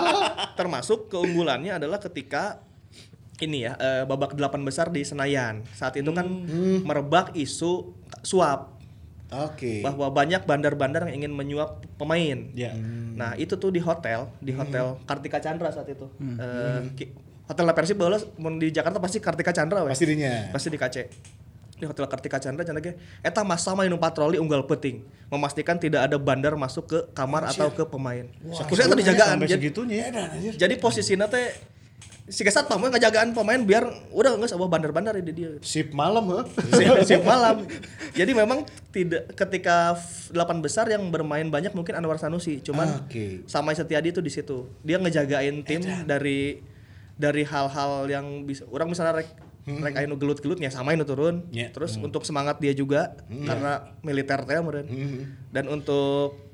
Termasuk 0.58 1.12
keunggulannya 1.12 1.76
adalah 1.76 2.00
ketika 2.00 2.64
ini 3.38 3.64
ya 3.64 3.72
eh, 3.74 4.02
babak 4.02 4.34
delapan 4.34 4.62
besar 4.62 4.88
di 4.88 5.02
Senayan. 5.02 5.62
Saat 5.72 5.94
itu 5.94 6.10
kan 6.10 6.26
Hmm. 6.26 6.82
merebak 6.82 7.32
isu 7.32 7.94
suap 8.20 8.74
Oke. 9.28 9.80
bahwa 9.80 10.08
banyak 10.08 10.42
bandar-bandar 10.42 11.06
yang 11.06 11.22
ingin 11.22 11.32
menyuap 11.32 11.84
pemain. 11.94 12.48
Ya. 12.52 12.74
Nah 13.14 13.36
itu 13.36 13.54
tuh 13.54 13.68
di 13.68 13.78
hotel, 13.78 14.32
di 14.38 14.50
Hmm. 14.50 14.60
hotel 14.60 14.86
Kartika 15.04 15.38
Chandra 15.38 15.68
saat 15.68 15.86
itu. 15.86 16.08
Eh, 16.18 16.80
ki- 16.94 17.12
hotel 17.44 17.64
La 17.64 17.72
Persib 17.72 18.00
mun 18.36 18.56
di 18.56 18.68
Jakarta 18.68 18.98
pasti 18.98 19.18
Kartika 19.18 19.52
Chandra 19.52 19.84
we. 19.84 19.92
Pasti 19.92 20.04
dinya. 20.04 20.50
Pasti 20.50 20.68
di 20.68 20.76
KC. 20.76 20.96
Di 21.78 21.86
hotel 21.86 22.10
Kartika 22.10 22.42
Chandra 22.42 22.66
cenah 22.66 22.82
ge 22.82 22.98
eta 23.22 23.46
mas 23.46 23.62
sama 23.62 23.86
inu 23.86 23.96
patroli 23.96 24.34
unggal 24.34 24.66
peting 24.66 24.98
memastikan 25.30 25.78
tidak 25.78 26.10
ada 26.10 26.18
bandar 26.18 26.58
masuk 26.58 26.90
ke 26.90 26.98
kamar 27.14 27.46
atau 27.46 27.70
ke 27.70 27.86
pemain. 27.86 28.26
Khususnya 28.66 28.90
itu 28.90 28.98
dijagaan. 28.98 29.36
Jadi, 29.38 29.52
segitunya 29.54 30.10
ya. 30.10 30.26
jadi 30.58 30.74
posisinya 30.74 31.30
teh 31.30 31.54
si 32.28 32.44
kesat 32.44 32.68
pemain 32.68 32.92
ngajagaan 32.92 33.32
pemain 33.32 33.56
biar 33.56 33.88
udah 34.12 34.36
nggak 34.36 34.52
sabah 34.52 34.68
bandar-bandar 34.68 35.16
ini 35.16 35.32
dia 35.32 35.50
Sip 35.64 35.96
malam 35.96 36.28
heh. 36.28 36.44
siap, 36.76 36.96
siap 37.08 37.22
malam. 37.24 37.64
Jadi 38.12 38.36
memang 38.36 38.68
tidak 38.92 39.32
ketika 39.32 39.96
delapan 40.28 40.60
besar 40.60 40.84
yang 40.92 41.08
bermain 41.08 41.48
banyak 41.48 41.72
mungkin 41.72 41.96
Anwar 41.96 42.20
Sanusi, 42.20 42.60
cuman 42.60 43.08
Oke. 43.08 43.48
sama 43.48 43.72
Setiadi 43.72 44.12
itu 44.12 44.20
di 44.20 44.28
situ. 44.28 44.68
Dia 44.84 45.00
ngejagain 45.00 45.64
tim 45.64 45.80
dari 46.04 46.60
dari 47.16 47.42
hal-hal 47.48 48.06
yang 48.06 48.44
bisa 48.44 48.68
orang 48.68 48.92
misalnya 48.92 49.24
rek 49.24 49.28
rek 49.68 49.94
anu 50.00 50.20
gelut-gelutnya 50.20 50.68
sama 50.68 50.92
itu 50.92 51.08
turun. 51.08 51.48
Ya. 51.48 51.72
Terus 51.72 51.96
untuk 51.96 52.28
semangat 52.28 52.60
dia 52.60 52.76
juga 52.76 53.16
karena 53.26 53.96
militer 54.04 54.44
teh 54.44 54.60
meureun. 54.60 54.88
Dan 55.48 55.64
untuk 55.72 56.47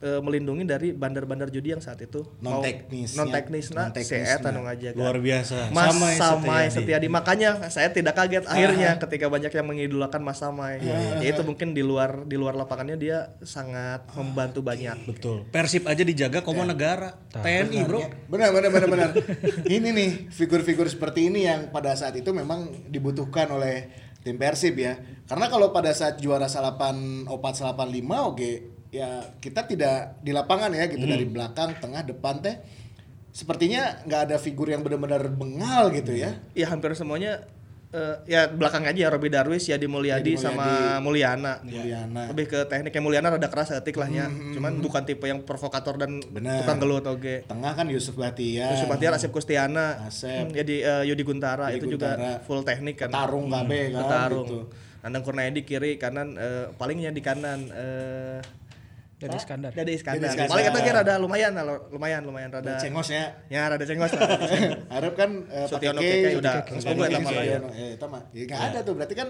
eh, 0.00 0.20
melindungi 0.20 0.64
dari 0.64 0.88
bandar-bandar 0.96 1.52
judi 1.52 1.76
yang 1.76 1.84
saat 1.84 2.00
itu 2.00 2.24
Non 2.40 2.64
teknis, 2.64 3.14
non 3.14 3.28
ya. 3.28 3.40
teknis 3.40 3.66
nah 3.70 3.88
Non 3.88 3.92
teknis, 3.92 4.28
nah. 4.40 4.50
nu 4.50 4.60
ngajaga. 4.64 4.96
Luar 4.96 5.16
biasa. 5.20 5.56
Mas 5.70 5.86
Samai 5.92 6.14
Samai, 6.16 6.64
Setiadi. 6.68 6.74
Setiadi. 6.74 7.06
Makanya 7.12 7.50
saya 7.68 7.88
tidak 7.92 8.16
kaget 8.16 8.44
akhirnya 8.48 8.96
ketika 8.96 9.28
banyak 9.28 9.52
yang 9.52 9.66
mengidolakan 9.68 10.20
Mas 10.24 10.40
Samai. 10.40 10.80
Ya 11.20 11.28
itu 11.28 11.42
mungkin 11.44 11.76
di 11.76 11.84
luar 11.84 12.24
di 12.24 12.36
luar 12.40 12.56
lapangannya 12.56 12.96
dia 12.96 13.36
sangat 13.44 14.08
membantu 14.16 14.64
banyak. 14.64 14.96
Betul. 15.04 15.44
Persib 15.52 15.84
aja 15.84 16.02
dijaga 16.02 16.40
komo 16.40 16.64
negara. 16.64 17.20
TNI, 17.30 17.86
Bro. 17.86 18.00
Benar 18.26 18.50
benar 18.50 18.70
benar 18.72 18.88
benar. 18.88 19.10
ini 19.76 19.88
nih 19.92 20.10
figur-figur 20.32 20.88
seperti 20.88 21.28
ini 21.28 21.46
yang 21.46 21.68
pada 21.70 21.94
saat 21.94 22.16
itu 22.16 22.32
memang 22.32 22.88
dibutuhkan 22.88 23.46
oleh 23.52 23.86
tim 24.24 24.40
Persib 24.40 24.80
ya. 24.80 24.96
Karena 25.28 25.46
kalau 25.46 25.70
pada 25.70 25.94
saat 25.94 26.18
juara 26.18 26.50
salapan 26.50 27.28
opat 27.30 27.54
salapan 27.54 27.88
lima 27.92 28.26
oke 28.26 28.79
ya 28.90 29.22
kita 29.38 29.70
tidak 29.70 30.18
di 30.18 30.34
lapangan 30.34 30.74
ya 30.74 30.90
gitu 30.90 31.06
dari 31.06 31.22
belakang, 31.26 31.78
tengah, 31.78 32.02
depan 32.02 32.42
teh 32.42 32.58
sepertinya 33.30 34.02
nggak 34.02 34.20
ada 34.30 34.36
figur 34.42 34.66
yang 34.66 34.82
benar-benar 34.82 35.30
bengal 35.30 35.94
gitu 35.94 36.10
ya. 36.14 36.34
Ya 36.50 36.66
hampir 36.66 36.90
semuanya 36.98 37.46
eh, 37.94 38.16
ya 38.26 38.50
belakang 38.50 38.82
aja 38.86 39.06
ya 39.06 39.08
Robi 39.10 39.30
Darwis, 39.30 39.70
Yadi 39.70 39.86
Mulyadi, 39.86 40.34
Yadi 40.34 40.42
sama 40.42 40.98
Mulyana. 40.98 41.62
Mulyana. 41.62 42.26
Lebih 42.34 42.50
ke 42.50 42.58
tekniknya 42.66 43.02
Mulyana 43.02 43.28
rada 43.30 43.46
keras 43.46 43.70
etik 43.70 43.94
lahnya. 43.94 44.26
Cuman 44.26 44.82
bukan 44.82 45.06
tipe 45.06 45.30
yang 45.30 45.46
provokator 45.46 45.94
dan 45.94 46.18
Benar. 46.26 46.66
tukang 46.66 46.82
gelut 46.82 47.06
oke. 47.06 47.46
Tengah 47.46 47.72
kan 47.78 47.86
Yusuf 47.86 48.18
Bahtiar. 48.18 48.74
Yusuf 48.74 48.90
Bahtiar, 48.90 49.14
Asep 49.14 49.30
Kustiana, 49.30 50.10
Asep. 50.10 50.50
hmm, 50.50 50.54
jadi 50.54 50.76
eh, 50.82 51.02
Yudi 51.14 51.22
Guntara 51.22 51.70
Yudi 51.70 51.78
itu 51.86 51.86
juga 51.94 52.18
Guntara. 52.18 52.42
full 52.42 52.60
teknik 52.66 52.98
kan. 52.98 53.14
Petarung 53.14 53.46
KB 53.46 53.70
kan, 53.94 54.02
Petarung. 54.02 54.46
gitu. 54.50 54.58
Nandang 55.00 55.22
Kurnaedi 55.22 55.62
kiri 55.62 55.96
kanan 56.02 56.34
eh, 56.34 56.66
palingnya 56.74 57.14
di 57.14 57.22
kanan 57.22 57.70
eh 57.70 58.42
Dari 59.20 59.36
Iskandar. 59.36 59.70
Dede 59.76 59.92
Iskandar. 59.92 60.32
Iskandar. 60.32 60.48
Paling 60.48 60.64
kita 60.72 60.80
kira 60.80 60.98
rada 61.04 61.14
lumayan 61.20 61.52
lah, 61.52 61.64
lumayan 61.92 62.24
lumayan 62.24 62.48
rada. 62.48 62.80
Cengos 62.80 63.12
ya. 63.12 63.36
Ya 63.52 63.68
rada 63.68 63.84
cengos 63.84 64.16
lah. 64.16 64.28
Harap 64.96 65.12
kan 65.12 65.44
eh, 65.52 65.66
Sutiono 65.68 66.00
Keke 66.00 66.40
udah 66.40 66.54
Keke, 66.64 66.80
eta 66.80 67.20
mah 67.20 67.32
ya. 67.44 67.58
Eh, 67.76 67.90
eta 68.00 68.06
mah. 68.08 68.22
Ya, 68.32 68.42
nggak 68.48 68.60
ada 68.72 68.78
tuh 68.80 68.94
berarti 68.96 69.14
kan 69.14 69.28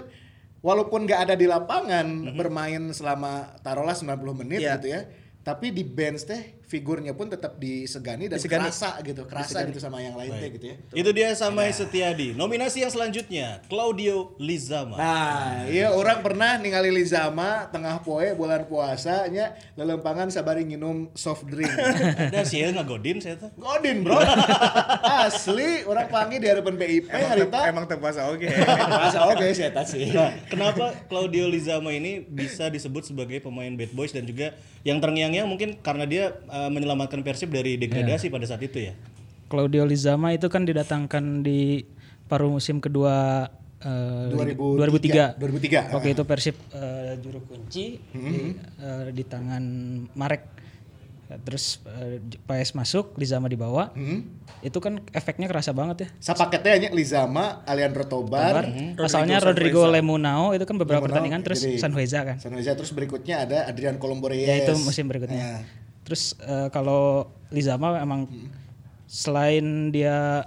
walaupun 0.62 1.10
nggak 1.10 1.20
ada 1.26 1.34
di 1.34 1.50
lapangan 1.50 2.06
bermain 2.38 2.94
selama 2.94 3.58
taruhlah 3.66 3.98
90 3.98 4.40
menit 4.46 4.62
Iya. 4.62 4.78
gitu 4.78 4.86
ya. 4.94 5.00
Tapi 5.42 5.74
di 5.74 5.82
bench 5.82 6.22
teh 6.22 6.59
figurnya 6.70 7.10
pun 7.12 7.26
tetap 7.26 7.58
disegani 7.58 8.30
dan 8.30 8.38
Disegani. 8.38 8.70
kerasa 8.70 8.94
gitu, 9.02 9.26
kerasa 9.26 9.66
gitu 9.66 9.76
sama 9.76 9.98
yang 9.98 10.14
lain 10.14 10.30
teh 10.32 10.50
gitu 10.54 10.66
ya. 10.70 10.76
Itu 10.94 11.10
dia 11.10 11.34
Samai 11.34 11.74
Setiadi. 11.74 12.30
Nominasi 12.30 12.80
yang 12.80 12.94
selanjutnya 12.94 13.58
Claudio 13.66 14.38
Lizama. 14.38 14.94
Nah, 14.94 15.66
iya 15.66 15.90
orang 15.90 16.22
pernah 16.22 16.54
ningali 16.56 16.94
Lizama 16.94 17.66
tengah 17.68 17.98
poe 18.00 18.22
bulan 18.32 18.64
puasanya 18.64 19.58
lelempangan 19.74 20.30
sabari 20.30 20.62
nginum 20.62 21.10
soft 21.12 21.42
drink. 21.44 21.74
Ada 22.30 22.46
sih 22.46 22.62
ngagodin 22.62 23.18
saya 23.18 23.34
tuh. 23.34 23.50
Godin 23.58 24.06
bro, 24.06 24.14
asli 25.26 25.82
orang 25.84 26.06
panggil 26.06 26.38
di 26.38 26.46
hadapan 26.46 26.74
BIP 26.76 27.08
Emang 27.08 27.30
harita. 27.32 27.56
te- 27.56 27.66
emang 27.66 27.84
terpuasa 27.86 28.20
oke. 28.28 28.46
Masa 28.46 29.26
oke 29.32 29.46
sih 29.50 29.64
eta 29.64 29.82
sih. 29.82 30.12
Nah, 30.12 30.36
kenapa 30.46 30.92
Claudio 31.08 31.48
Lizama 31.48 31.90
ini 31.90 32.20
bisa 32.20 32.68
disebut 32.68 33.08
sebagai 33.08 33.40
pemain 33.40 33.72
bad 33.72 33.90
boys 33.90 34.12
dan 34.12 34.22
juga 34.22 34.52
yang 34.84 35.00
terngiang-ngiang 35.00 35.48
mungkin 35.48 35.80
karena 35.80 36.04
dia 36.04 36.24
uh, 36.46 36.59
menyelamatkan 36.68 37.24
Persib 37.24 37.48
dari 37.48 37.80
degradasi 37.80 38.28
pada 38.28 38.44
saat 38.44 38.60
itu 38.60 38.90
ya. 38.90 38.94
Claudio 39.50 39.82
Lizama 39.82 40.30
itu 40.30 40.46
kan 40.46 40.62
didatangkan 40.62 41.42
di 41.42 41.82
paruh 42.30 42.54
musim 42.54 42.78
kedua 42.78 43.50
eh, 43.82 44.30
2003. 44.30 45.34
2003. 45.34 45.40
2003, 45.42 45.94
Waktu 45.98 46.08
itu 46.14 46.22
Persib 46.22 46.56
eh, 46.70 47.18
juru 47.18 47.42
kunci 47.42 47.98
di, 47.98 48.54
eh, 48.78 49.08
di 49.10 49.22
tangan 49.26 49.64
Marek. 50.14 50.62
Terus 51.30 51.78
eh, 51.86 52.18
PS 52.42 52.74
masuk, 52.74 53.14
Lizama 53.18 53.46
dibawa. 53.50 53.90
Itu 54.62 54.78
kan 54.78 55.02
efeknya 55.10 55.50
kerasa 55.50 55.74
banget 55.74 56.06
ya. 56.06 56.08
Sapaketnya 56.22 56.70
hanya 56.78 56.88
Lizama, 56.94 57.66
Aliandro 57.66 58.06
Tobar, 58.06 58.66
Asalnya 58.98 59.42
Rodrigo 59.42 59.82
Lemunao 59.86 60.54
itu 60.54 60.62
kan 60.62 60.78
beberapa 60.78 61.06
Lemunao, 61.06 61.10
pertandingan 61.10 61.42
terus 61.42 61.62
Sanhueza 61.78 62.22
kan. 62.22 62.36
Sanweza 62.38 62.74
terus 62.78 62.94
berikutnya 62.94 63.46
ada 63.46 63.58
Adrian 63.66 63.98
Colomboreyes. 63.98 64.46
Ya 64.46 64.62
itu 64.62 64.74
musim 64.78 65.10
berikutnya. 65.10 65.66
Terus 66.10 66.34
eh, 66.36 66.66
kalau 66.68 67.30
Lizama 67.48 67.94
emang 67.96 68.26
selain 69.06 69.62
dia 69.88 70.42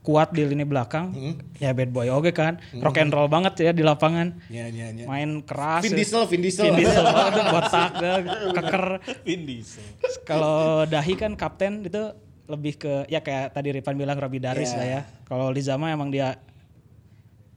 kuat 0.00 0.30
di 0.30 0.44
lini 0.44 0.62
belakang, 0.62 1.10
ya 1.56 1.72
bad 1.72 1.88
boy 1.88 2.06
oke 2.06 2.30
kan, 2.30 2.60
rock 2.76 3.00
and 3.00 3.08
roll 3.08 3.24
banget 3.24 3.56
ya 3.58 3.72
di 3.72 3.80
lapangan, 3.80 4.36
Ya, 4.46 4.68
ya, 4.68 4.92
ya. 4.92 5.08
main 5.08 5.40
keras. 5.40 5.80
Vin 5.80 5.90
ya. 5.90 5.98
Diesel, 5.98 6.22
Vin 6.28 6.38
Diesel. 6.38 6.64
Vin 6.68 6.76
Diesel 6.76 7.02
banget, 7.08 7.44
botak, 7.48 7.90
dah, 7.96 8.16
keker. 8.52 8.84
Vin 9.24 9.40
Diesel. 9.42 9.82
Kalau 10.22 10.84
Dahi 10.84 11.14
kan 11.16 11.32
kapten 11.34 11.82
itu 11.82 12.12
lebih 12.44 12.76
ke 12.76 13.08
ya 13.08 13.18
kayak 13.18 13.56
tadi 13.56 13.72
Ripan 13.72 13.96
bilang 13.96 14.14
Robi 14.14 14.38
Daris 14.38 14.70
Iya. 14.70 14.78
lah 14.78 14.86
ya. 14.86 15.00
Kalau 15.24 15.48
Lizama 15.48 15.88
emang 15.88 16.12
dia 16.12 16.36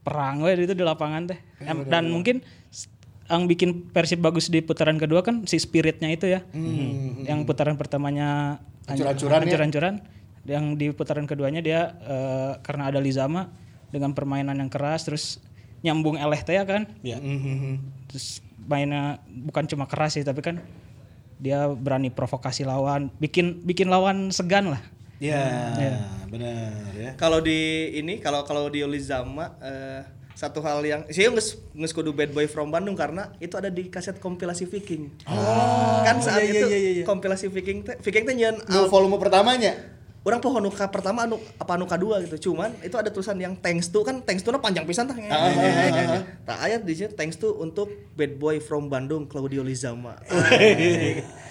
perang 0.02 0.40
we 0.40 0.56
itu 0.56 0.72
di 0.72 0.82
lapangan 0.82 1.28
teh. 1.28 1.40
Em- 1.60 1.84
Dan 1.84 2.08
mungkin 2.08 2.40
yang 3.28 3.44
bikin 3.46 3.92
Persib 3.92 4.24
bagus 4.24 4.48
di 4.48 4.64
putaran 4.64 4.96
kedua 4.96 5.24
kan 5.24 5.44
si 5.44 5.60
spiritnya 5.60 6.08
itu 6.12 6.28
ya. 6.32 6.44
Yang 7.24 7.40
putaran 7.44 7.76
pertamanya 7.76 8.60
Hancur-hancuran 8.88 9.44
ya. 9.44 10.58
Yang 10.58 10.66
di 10.80 10.86
putaran 10.96 11.28
keduanya 11.28 11.60
dia 11.60 11.92
eh, 12.08 12.52
karena 12.64 12.88
ada 12.88 13.04
Lizama 13.04 13.52
dengan 13.92 14.16
permainan 14.16 14.56
yang 14.56 14.72
keras 14.72 15.04
terus 15.04 15.44
nyambung 15.84 16.16
eleh 16.16 16.40
teh 16.40 16.56
ya 16.56 16.64
kan. 16.64 16.88
Ya. 17.04 17.20
Terus 18.08 18.40
mainnya 18.68 19.20
bukan 19.28 19.68
cuma 19.68 19.88
keras 19.88 20.16
sih 20.16 20.24
tapi 20.24 20.40
kan 20.40 20.64
dia 21.38 21.70
berani 21.70 22.10
provokasi 22.10 22.66
lawan, 22.66 23.14
bikin 23.22 23.62
bikin 23.62 23.92
lawan 23.92 24.34
segan 24.34 24.74
lah. 24.74 24.82
Ya, 25.18 25.70
benar 26.30 26.94
ya. 26.94 27.12
Kalau 27.18 27.42
di 27.42 27.94
ini 27.98 28.22
kalau 28.22 28.46
kalau 28.46 28.70
di 28.70 28.86
Olizama 28.86 29.54
eh 29.62 30.17
satu 30.38 30.62
hal 30.62 30.86
yang 30.86 31.02
sih 31.10 31.26
nges 31.26 31.58
nges 31.74 31.98
kudu 31.98 32.14
bad 32.14 32.30
boy 32.30 32.46
from 32.46 32.70
Bandung 32.70 32.94
karena 32.94 33.34
itu 33.42 33.58
ada 33.58 33.74
di 33.74 33.90
kaset 33.90 34.22
kompilasi 34.22 34.70
Viking. 34.70 35.26
kan 36.06 36.22
saat 36.22 36.46
iya, 36.46 36.62
itu 36.62 36.68
iya, 36.70 36.78
iya, 36.78 36.92
iya. 37.02 37.04
kompilasi 37.10 37.50
Viking 37.50 37.82
teh 37.82 37.98
Viking 37.98 38.30
teh 38.30 38.38
nyeun 38.38 38.62
Nu 38.70 38.86
volume 38.86 39.18
pertamanya. 39.18 39.98
orang 40.28 40.44
pohon 40.44 40.60
nuka 40.60 40.92
pertama 40.92 41.24
anu 41.24 41.40
apa 41.56 41.80
anu 41.80 41.88
kedua 41.88 42.20
gitu 42.20 42.52
cuman 42.52 42.76
itu 42.84 43.00
ada 43.00 43.08
tulisan 43.08 43.40
yang 43.40 43.56
thanks 43.56 43.88
to 43.88 44.04
kan 44.04 44.20
thanks 44.28 44.44
to 44.44 44.52
na 44.52 44.60
panjang 44.60 44.84
pisan 44.84 45.08
tah 45.08 45.16
tak 46.44 46.58
ayat 46.68 46.84
di 46.84 47.00
sini 47.00 47.16
thanks 47.16 47.40
to 47.40 47.56
untuk 47.56 47.88
bad 48.12 48.36
boy 48.36 48.60
from 48.60 48.92
Bandung 48.92 49.24
Claudio 49.24 49.64
Lizama 49.64 50.20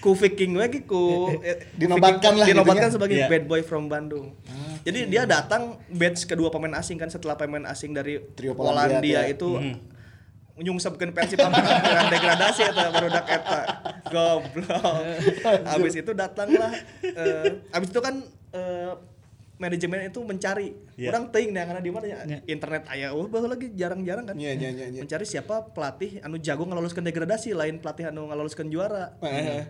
ku 0.00 0.12
Viking 0.12 0.52
lagi 0.54 0.82
ku 0.82 1.28
eh, 1.40 1.60
ku 1.60 1.76
Dinobatkan 1.76 2.34
lah 2.34 2.44
gitu 2.44 2.56
dinobatkan 2.56 2.88
ya. 2.88 2.92
sebagai 2.92 3.16
Iya. 3.16 3.28
bad 3.28 3.44
boy 3.44 3.60
from 3.60 3.86
Bandung 3.86 4.32
jadi 4.80 5.04
dia 5.06 5.22
datang 5.24 5.76
batch 5.88 6.24
kedua 6.24 6.48
pemain 6.48 6.72
asing 6.74 6.96
kan 6.96 7.06
setelah 7.06 7.34
pemain 7.34 7.64
asing 7.64 7.92
dari 7.92 8.16
Trio 8.32 8.52
Polandia 8.52 8.96
Polandia 8.96 9.20
teh. 9.22 9.34
itu 9.34 9.48
nyungsepkeun 10.56 11.10
Persib 11.10 11.36
dengan 11.36 11.56
degradasi 12.12 12.60
eta 12.62 12.84
barudak 12.90 13.24
eta 13.24 13.58
goblok 14.06 15.00
habis 15.72 15.94
itu 15.94 16.12
datanglah 16.12 16.72
eh, 17.02 17.64
habis 17.70 17.88
itu 17.88 17.96
kan 17.98 18.20
eh, 18.50 18.92
manajemen 19.56 20.04
itu 20.06 20.20
mencari 20.20 20.72
Iya. 20.96 21.12
orang 21.12 21.28
teuing 21.28 21.50
nih 21.50 21.64
karena 21.64 21.80
di 21.80 21.88
mana 21.88 22.04
ya 22.04 22.18
internet 22.44 22.84
aya 22.86 23.08
oh 23.10 23.24
baheula 23.24 23.52
lagi 23.54 23.72
jarang-jarang 23.72 24.24
kan 24.26 24.36
Iya, 24.36 24.52
iya, 24.54 24.68
iya, 24.70 24.86
iya. 24.90 25.00
mencari 25.00 25.24
siapa 25.24 25.68
pelatih 25.70 26.20
anu 26.20 26.36
jago 26.36 26.60
ngaloluskeun 26.62 27.00
degradasi 27.02 27.52
lain 27.52 27.76
pelatih 27.76 28.08
anu 28.08 28.28
ngaloluskeun 28.28 28.68
juara 28.68 29.16
Heeh. 29.18 29.64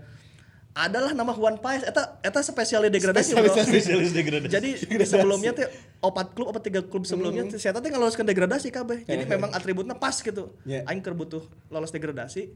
Adalah 0.82 1.10
nama 1.10 1.30
Juan 1.30 1.56
Paez 1.56 1.82
eta 1.82 2.16
eta 2.18 2.40
spesialis 2.40 2.88
degradasi 2.88 3.30
bro 3.32 3.52
Spesialis 3.52 4.10
degradasi. 4.10 4.49
jadi 4.49 4.70
sebelumnya 5.02 5.52
teh 5.52 5.66
opat 5.99 6.30
klub 6.30 6.49
apa 6.49 6.58
tiga 6.58 6.80
klub 6.80 7.02
sebelumnya 7.02 7.42
Hmm. 7.42 7.50
teh 7.50 7.58
saya 7.58 7.75
teh 7.75 7.87
ngaloloskeun 7.87 8.25
degradasi 8.25 8.68
kabeh 8.68 9.04
jadi 9.04 9.25
memang 9.25 9.50
atributnya 9.50 9.94
pas 9.94 10.14
gitu 10.14 10.56
Iya. 10.62 10.84
aing 10.84 10.99
keur 10.99 11.12
butuh 11.12 11.42
lolos 11.66 11.90
degradasi 11.90 12.49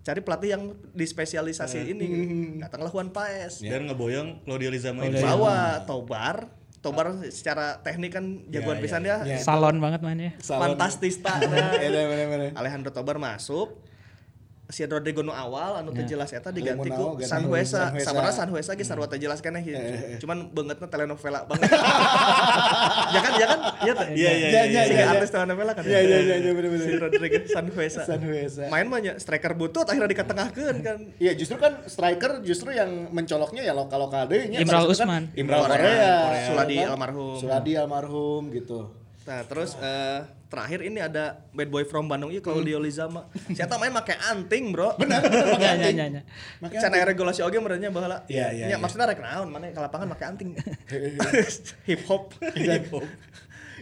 cari 0.00 0.20
pelatih 0.20 0.48
yang 0.50 0.62
di 0.88 1.04
spesialisasi 1.04 1.78
ini 1.86 2.04
gitu. 2.04 2.24
Hmm. 2.24 2.52
datanglah 2.60 2.88
Juan 2.88 3.08
Paez 3.08 3.60
Dan 3.60 3.86
ngeboyong 3.86 4.42
Claudio 4.42 4.68
Lizama 4.68 5.04
ini. 5.04 5.18
bawa 5.18 5.84
Tobar 5.84 6.48
Tobar 6.78 7.10
secara 7.26 7.78
teknik 7.78 8.12
kan 8.12 8.24
jagoan 8.46 8.78
Iya, 8.78 8.82
pisan 8.82 9.02
iya. 9.02 9.16
ya 9.24 9.38
Salon 9.38 9.76
banget 9.76 9.98
mainnya. 9.98 10.38
Salon. 10.38 10.72
fantastis 10.72 11.18
tak 11.18 11.42
Iya, 11.42 12.06
bener-bener. 12.06 12.54
Alejandro 12.54 12.90
Tobar 12.90 13.18
masuk 13.18 13.82
si 14.68 14.84
Rodrigo 14.84 15.24
nu 15.24 15.32
awal 15.32 15.80
anu 15.80 15.96
teu 15.96 16.04
jelas 16.04 16.28
eta 16.28 16.52
diganti 16.52 16.92
ku 16.92 17.16
ganti 17.16 17.24
San 17.24 17.48
ku 17.48 17.56
Huesa. 17.56 17.88
San 17.88 17.96
Huesa. 17.96 18.04
Sabarna 18.12 18.32
San 18.36 18.48
Huesa 18.52 18.76
ge 18.76 18.84
sarua 18.84 19.08
teh 19.08 19.16
jelas 19.16 19.40
keneh 19.40 19.64
gitu. 19.64 19.80
Cuman 20.20 20.52
beungeutna 20.52 20.92
telenovela 20.92 21.48
banget. 21.48 21.72
ya 23.16 23.20
kan, 23.24 23.32
ya 23.40 23.46
kan? 23.48 23.60
Iya 23.80 23.92
teh. 23.96 24.08
Iya, 24.12 24.30
iya, 24.36 24.48
iya, 24.52 24.62
iya, 24.68 24.82
Si 24.84 24.92
iya. 24.92 25.04
artis 25.08 25.32
telenovela 25.32 25.72
kan. 25.72 25.88
Iya, 25.88 26.00
iya, 26.04 26.18
iya, 26.20 26.36
iya, 26.44 26.52
bener-bener. 26.52 26.84
Si 26.84 26.92
Rodrigo 27.00 27.38
San 27.48 27.66
Huesa. 27.72 28.04
San 28.04 28.20
Huesa. 28.20 28.68
Main 28.68 28.86
mah 28.92 29.00
nya 29.00 29.16
striker 29.16 29.56
butut 29.56 29.88
akhirnya 29.88 30.12
dikatengahkeun 30.12 30.76
kan. 30.84 30.98
Iya 31.16 31.32
justru 31.32 31.56
kan 31.56 31.88
striker 31.88 32.44
justru 32.44 32.68
yang 32.76 33.08
mencoloknya 33.08 33.64
ya 33.64 33.72
lokal 33.72 34.04
lokal 34.04 34.28
deh 34.28 34.52
nya. 34.52 34.60
Imral 34.60 34.84
Maksudnya 34.84 35.08
Usman. 35.08 35.22
kan 35.32 35.40
Imral 35.40 35.60
Korea. 35.64 36.16
Suladi 36.44 36.74
ya 36.76 36.84
kan? 36.84 36.92
almarhum. 36.92 37.36
Suladi 37.40 37.72
almarhum 37.72 38.42
gitu. 38.52 38.78
Nah, 39.24 39.44
terus 39.44 39.76
eh, 39.80 40.24
terakhir 40.48 40.80
ini 40.80 40.98
ada 40.98 41.44
bad 41.50 41.68
boy 41.68 41.84
from 41.84 42.04
Bandung 42.04 42.28
ieu 42.28 42.40
Claudio 42.40 42.76
Lizama. 42.76 43.28
Siapa 43.48 43.76
main 43.76 43.88
make 43.90 44.16
anting, 44.18 44.72
Bro. 44.72 44.96
Benar, 44.96 45.20
benar 45.28 45.44
pakai 45.52 45.60
Ya, 45.60 45.68
ya, 45.68 45.76
anting. 45.78 45.96
ya, 45.96 46.06
ya. 46.64 46.80
Can 46.80 46.90
aya 46.90 47.04
regulasi 47.04 47.40
oge 47.40 47.56
merenya 47.56 47.88
baheula. 47.88 48.24
Iya, 48.26 48.50
iya, 48.50 48.64
Nya, 48.64 48.68
iya. 48.70 48.76
maksudnya 48.76 49.04
rek 49.04 49.20
naon 49.20 49.46
mana 49.46 49.68
ke 49.68 49.76
lapangan 49.76 50.08
make 50.08 50.24
anting. 50.24 50.56
Hip 51.88 52.02
hop. 52.04 52.32
Hip 52.56 52.88
hop. 52.88 53.04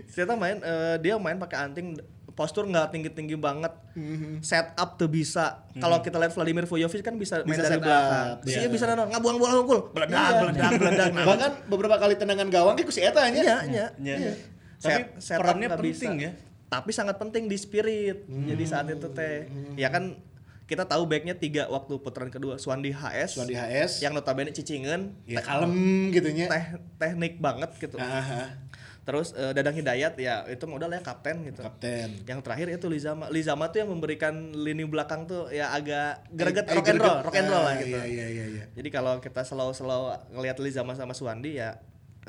Ternyata 0.06 0.34
main 0.34 0.58
eh, 0.58 0.96
dia 0.98 1.14
main 1.16 1.36
pakai 1.36 1.58
anting 1.64 1.96
postur 2.34 2.68
nggak 2.68 2.92
tinggi-tinggi 2.92 3.32
banget. 3.34 3.72
Mhm. 3.94 4.42
Setup 4.42 5.00
tuh 5.00 5.08
bisa. 5.08 5.64
Kalau 5.72 6.02
kita 6.02 6.18
lihat 6.18 6.34
Vladimir 6.34 6.66
Vujovic 6.66 7.00
kan 7.00 7.16
bisa, 7.16 7.40
main 7.40 7.54
Bisa 7.54 7.64
dari 7.64 7.72
set 7.72 7.80
belakang. 7.80 8.26
up, 8.28 8.38
iya. 8.44 8.68
bisa 8.68 8.84
nano 8.84 9.08
ngabuang 9.08 9.36
bola 9.38 9.52
unggul. 9.56 9.80
Beledak, 9.88 10.12
Iya. 10.12 10.40
beledak, 10.42 10.70
beledak. 10.76 11.08
Bahkan 11.16 11.52
beberapa 11.64 11.96
kali 11.96 12.14
tendangan 12.14 12.48
gawang 12.50 12.76
ku 12.76 12.90
si 12.90 13.00
eta 13.00 13.24
nya. 13.30 13.40
Iya, 13.40 13.56
iya. 13.64 13.86
Iya. 13.96 14.32
Set- 14.76 14.84
Tapi 14.84 15.02
setup 15.16 15.40
perannya 15.40 15.66
nggak 15.66 15.80
penting 15.80 16.12
bisa. 16.12 16.26
ya. 16.28 16.32
Tapi 16.66 16.90
sangat 16.90 17.16
penting 17.16 17.46
di 17.46 17.54
spirit. 17.54 18.26
Jadi 18.26 18.64
saat 18.64 18.86
itu 18.86 19.06
teh, 19.08 19.46
ya 19.74 19.86
kan 19.86 20.18
kita 20.64 20.82
tahu 20.82 21.06
backnya 21.06 21.32
tiga 21.32 21.66
waktu 21.66 21.94
putaran 21.96 22.26
kedua. 22.26 22.58
Suandi 22.58 22.90
HS, 22.90 23.38
Suandi 23.38 23.54
HS. 23.54 24.02
yang 24.02 24.10
notabene 24.12 24.50
cicingan, 24.50 25.14
Ya 25.22 25.38
kalem 25.38 25.70
gitu 26.10 26.26
nya. 26.28 26.46
teh 26.46 26.64
teknik 26.98 27.38
banget 27.38 27.70
gitu. 27.76 27.94
Aha. 27.96 28.58
Terus 29.06 29.30
eh, 29.32 29.54
Dadang 29.54 29.70
Hidayat 29.72 30.18
ya 30.18 30.42
itu 30.44 30.66
modal 30.66 30.90
ya 30.90 30.98
kapten 30.98 31.46
gitu. 31.46 31.62
Kapten. 31.62 32.26
Yang 32.26 32.40
terakhir 32.42 32.66
itu 32.72 32.86
Lizama. 32.88 33.30
Lizama 33.30 33.70
tuh 33.70 33.78
yang 33.78 33.94
memberikan 33.94 34.34
lini 34.50 34.82
belakang 34.82 35.22
tuh 35.24 35.46
ya 35.48 35.70
agak 35.70 36.26
greget 36.28 36.66
Eh, 36.66 36.74
rock 36.74 36.90
and 36.90 36.98
roll, 36.98 37.18
rock 37.22 37.36
and 37.36 37.46
roll 37.46 37.62
lah 37.62 37.70
Ah, 37.70 37.78
gitu. 37.78 37.94
Iya 37.94 38.04
iya 38.04 38.26
iya 38.26 38.44
iya. 38.50 38.64
Jadi 38.74 38.88
kalau 38.90 39.22
kita 39.22 39.46
selalu-selalu 39.46 40.04
ngelihat 40.34 40.58
Lizama 40.58 40.98
sama 40.98 41.14
Suandi 41.14 41.54
ya 41.54 41.78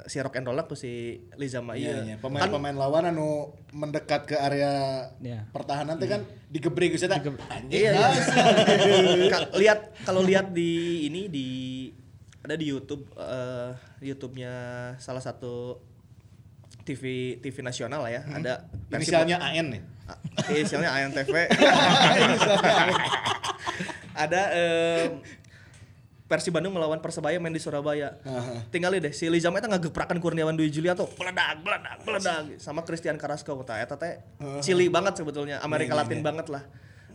si 0.06 0.22
rock 0.22 0.38
and 0.38 0.46
roll 0.46 0.62
si 0.78 1.18
Lizama 1.34 1.74
Iya, 1.74 2.06
iya. 2.06 2.14
iya. 2.14 2.16
Pemain-pemain 2.22 2.78
lawan 2.78 3.10
anu 3.10 3.50
mendekat 3.74 4.30
ke 4.30 4.38
area 4.38 5.10
Iya. 5.18 5.50
pertahanan 5.50 5.98
teh 5.98 6.06
kan 6.06 6.22
digebrik 6.54 6.94
geus 6.94 7.02
eta. 7.02 7.18
Anjing. 7.18 7.34
Iya, 7.74 7.90
iya. 7.90 7.92
guys. 7.98 8.28
Ka- 9.34 9.50
lihat 9.58 9.80
kalau 10.06 10.22
lihat 10.22 10.54
di 10.54 11.02
ini 11.10 11.26
di 11.26 11.48
ada 12.46 12.54
di 12.54 12.70
YouTube 12.70 13.10
eh, 13.18 13.74
YouTube-nya 14.06 14.54
salah 15.02 15.20
satu 15.20 15.82
TV 16.86 17.36
TV 17.42 17.66
nasional 17.66 18.06
lah 18.06 18.14
ya. 18.14 18.22
Ada 18.24 18.70
versi 18.88 19.10
Inisialnya 19.12 19.38
AN 19.42 19.66
nih. 19.74 19.82
Ah, 20.08 20.16
inisialnya 20.56 20.92
ANTV. 20.94 21.36
ada 24.24 24.42
eh, 24.56 25.04
Persi 26.28 26.52
Bandung 26.52 26.76
melawan 26.76 27.00
Persebaya 27.00 27.40
main 27.40 27.56
di 27.56 27.64
Surabaya. 27.64 28.20
Aha. 28.28 28.68
Tinggal 28.68 29.00
deh 29.00 29.16
si 29.16 29.32
Lizam 29.32 29.56
eta 29.56 29.72
ngageprakan 29.72 30.20
Kurniawan 30.20 30.60
Dwi 30.60 30.68
Julianto. 30.68 31.08
Beledak, 31.16 31.64
beledak, 31.64 32.04
beledak 32.04 32.60
sama 32.60 32.84
Christian 32.84 33.16
Carrasco 33.16 33.56
kata 33.64 33.80
eta 33.80 33.96
teh 33.96 34.20
cili 34.60 34.92
banget 34.92 35.24
sebetulnya, 35.24 35.64
Amerika 35.64 35.96
Iya, 35.96 36.04
Latin 36.04 36.20
banget 36.20 36.52
lah. 36.52 36.68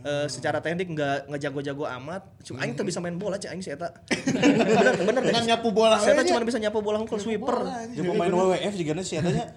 Eh, 0.03 0.27
secara 0.27 0.59
teknik 0.59 0.91
nggak 0.91 1.31
ngejago-jago 1.31 1.87
amat. 1.87 2.27
Cuma 2.43 2.59
aing 2.59 2.75
tuh 2.75 2.83
bisa 2.83 2.99
main 2.99 3.15
bola, 3.15 3.39
cek 3.39 3.55
aing 3.55 3.63
si 3.63 3.71
eta. 3.71 3.87
bener, 4.75 4.99
bener 4.99 5.21
deh. 5.23 5.31
Nyapu 5.47 5.71
bola 5.71 5.95
Si 5.95 6.11
eta 6.11 6.19
we 6.19 6.27
nya. 6.27 6.31
cuma 6.35 6.43
bisa 6.43 6.59
nyapu 6.59 6.83
bola 6.83 6.99
hungkul 6.99 7.23
sweeper. 7.23 7.55
Jeung 7.95 8.11
pemain 8.11 8.27
WWF 8.27 8.73
juga 8.75 8.99
sih 8.99 9.23
adanya. 9.23 9.55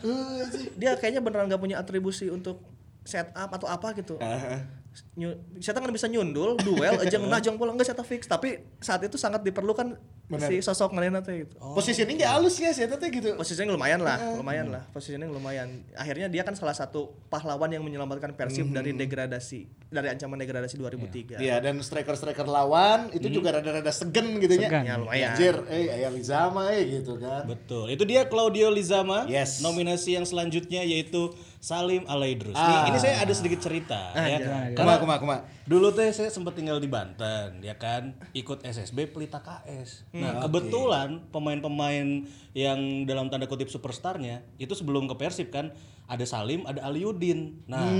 Dia 0.78 0.94
kayaknya 1.00 1.18
beneran 1.18 1.50
nggak 1.50 1.58
punya 1.58 1.82
atribusi 1.82 2.30
untuk 2.30 2.62
setup 3.02 3.50
atau 3.50 3.66
apa 3.66 3.90
gitu. 3.98 4.22
Aha. 4.22 4.85
Nyu, 5.16 5.36
saya 5.60 5.76
kan 5.76 5.92
bisa 5.92 6.08
nyundul, 6.08 6.56
duel, 6.60 6.96
aja 7.00 7.16
najong 7.20 7.56
bola. 7.60 7.74
Enggak 7.76 7.92
saya 7.92 8.04
fix, 8.04 8.24
tapi 8.24 8.64
saat 8.80 9.02
itu 9.04 9.20
sangat 9.20 9.44
diperlukan 9.44 9.96
Benar. 10.26 10.50
si 10.50 10.58
sosok 10.58 10.90
ngelena 10.90 11.22
teh 11.22 11.46
gitu. 11.46 11.54
Positioning 11.54 12.18
gak 12.18 12.32
halus 12.34 12.58
ya 12.58 12.74
si 12.74 12.82
eta 12.82 12.98
teh 12.98 13.14
gitu. 13.14 13.38
Posisinya 13.38 13.70
lumayan 13.70 14.02
lah, 14.02 14.18
lumayan 14.34 14.74
lah, 14.74 14.82
posisinya 14.90 15.22
lumayan. 15.30 15.86
Akhirnya 15.94 16.26
dia 16.26 16.42
kan 16.42 16.58
salah 16.58 16.74
satu 16.74 17.14
pahlawan 17.30 17.70
yang 17.70 17.86
menyelamatkan 17.86 18.34
Persib 18.34 18.74
dari 18.74 18.90
degradasi, 18.90 19.70
dari 19.86 20.10
ancaman 20.10 20.34
degradasi 20.42 20.82
2003. 20.82 21.38
Iya 21.38 21.62
dan 21.62 21.78
striker-striker 21.78 22.42
lawan 22.42 23.14
itu 23.14 23.30
juga 23.30 23.54
rada-rada 23.54 23.94
segen 23.94 24.42
gitu. 24.42 24.58
Segan. 24.58 24.82
Ya 24.82 24.98
lumayan. 24.98 25.38
Anjir, 25.38 25.62
eh 25.70 25.94
aya 25.94 26.10
Lizama 26.10 26.74
eh 26.74 27.02
gitu 27.02 27.22
kan. 27.22 27.46
Betul. 27.46 27.94
Itu 27.94 28.02
dia 28.02 28.26
Claudio 28.26 28.66
Lizama. 28.74 29.30
Yes. 29.30 29.62
Nominasi 29.62 30.18
yang 30.18 30.26
selanjutnya 30.26 30.82
yaitu 30.82 31.30
Salim 31.62 32.02
Alaidrus. 32.10 32.58
Ah. 32.58 32.86
Nih, 32.86 32.94
ini 32.94 32.98
saya 32.98 33.22
ada 33.22 33.30
sedikit 33.30 33.62
cerita 33.62 34.10
ya. 34.14 34.42
jangan, 34.42 34.74
Karena 34.74 34.94
Kuma 34.98 34.98
kuma 34.98 35.14
kuma. 35.22 35.36
Dulu 35.66 35.90
teh 35.90 36.08
saya 36.14 36.30
sempat 36.30 36.54
tinggal 36.54 36.78
di 36.78 36.86
Banten, 36.86 37.58
ya 37.58 37.74
kan, 37.74 38.14
ikut 38.32 38.62
SSB 38.62 39.10
Pelita 39.10 39.42
KS. 39.42 40.06
Nah, 40.14 40.38
kebetulan 40.40 41.26
pemain-pemain 41.34 42.22
yang 42.54 42.80
dalam 43.04 43.26
tanda 43.26 43.50
kutip 43.50 43.66
superstarnya 43.66 44.46
itu 44.56 44.72
sebelum 44.72 45.10
ke 45.10 45.14
Persib 45.18 45.50
kan 45.50 45.74
ada 46.06 46.22
Salim, 46.22 46.62
ada 46.64 46.86
Aliudin. 46.86 47.66
Nah, 47.66 47.90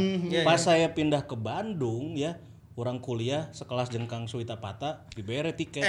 pas 0.46 0.62
saya 0.62 0.94
pindah 0.94 1.26
ke 1.26 1.34
Bandung 1.34 2.14
ya, 2.14 2.38
orang 2.76 3.00
kuliah 3.00 3.48
sekelas 3.56 3.88
jengkang 3.88 4.28
Suwita 4.28 4.60
Pata 4.60 5.08
dibere 5.16 5.56
tiket. 5.56 5.82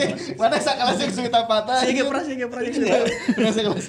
Mana 0.40 0.60
sakelas 0.60 1.00
jeung 1.00 1.12
Suita 1.24 1.48
Patah. 1.48 1.80
Saya 1.80 1.92
ge 1.96 2.04
pernah, 2.04 2.22
saya 2.22 2.36
ge 2.36 2.46
pernah. 2.46 2.68
Mana 3.34 3.50
sakelas 3.50 3.86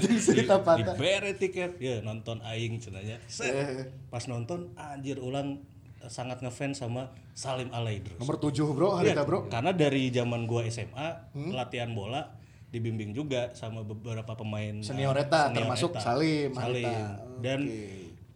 jeung 0.00 0.18
Suita 0.18 0.56
Di- 0.58 0.64
Patah. 0.66 0.96
dibere 0.96 1.30
tiket 1.36 1.76
ya 1.78 2.00
nonton 2.00 2.40
aing 2.42 2.80
cenanya 2.80 3.20
Set. 3.28 3.92
pas 4.08 4.24
nonton 4.24 4.72
anjir 4.74 5.20
ulang 5.20 5.60
eh, 5.60 5.71
sangat 6.08 6.42
ngefans 6.42 6.82
sama 6.82 7.12
Salim 7.34 7.68
Alaidrus 7.70 8.18
Nomor 8.18 8.38
7 8.38 8.54
bro, 8.74 8.88
harita 8.98 9.22
bro. 9.22 9.46
karena 9.46 9.70
dari 9.70 10.10
zaman 10.10 10.46
gua 10.46 10.66
SMA 10.70 11.34
latihan 11.54 11.90
bola 11.94 12.34
dibimbing 12.72 13.12
juga 13.12 13.52
sama 13.52 13.84
beberapa 13.84 14.32
pemain 14.32 14.80
Senior 14.80 15.12
eh, 15.20 15.28
eta, 15.28 15.52
senior 15.52 15.56
termasuk 15.60 15.90
eta. 15.92 16.00
Salim, 16.00 16.50
Salim. 16.56 16.88
harita. 16.88 16.98
dan 17.44 17.60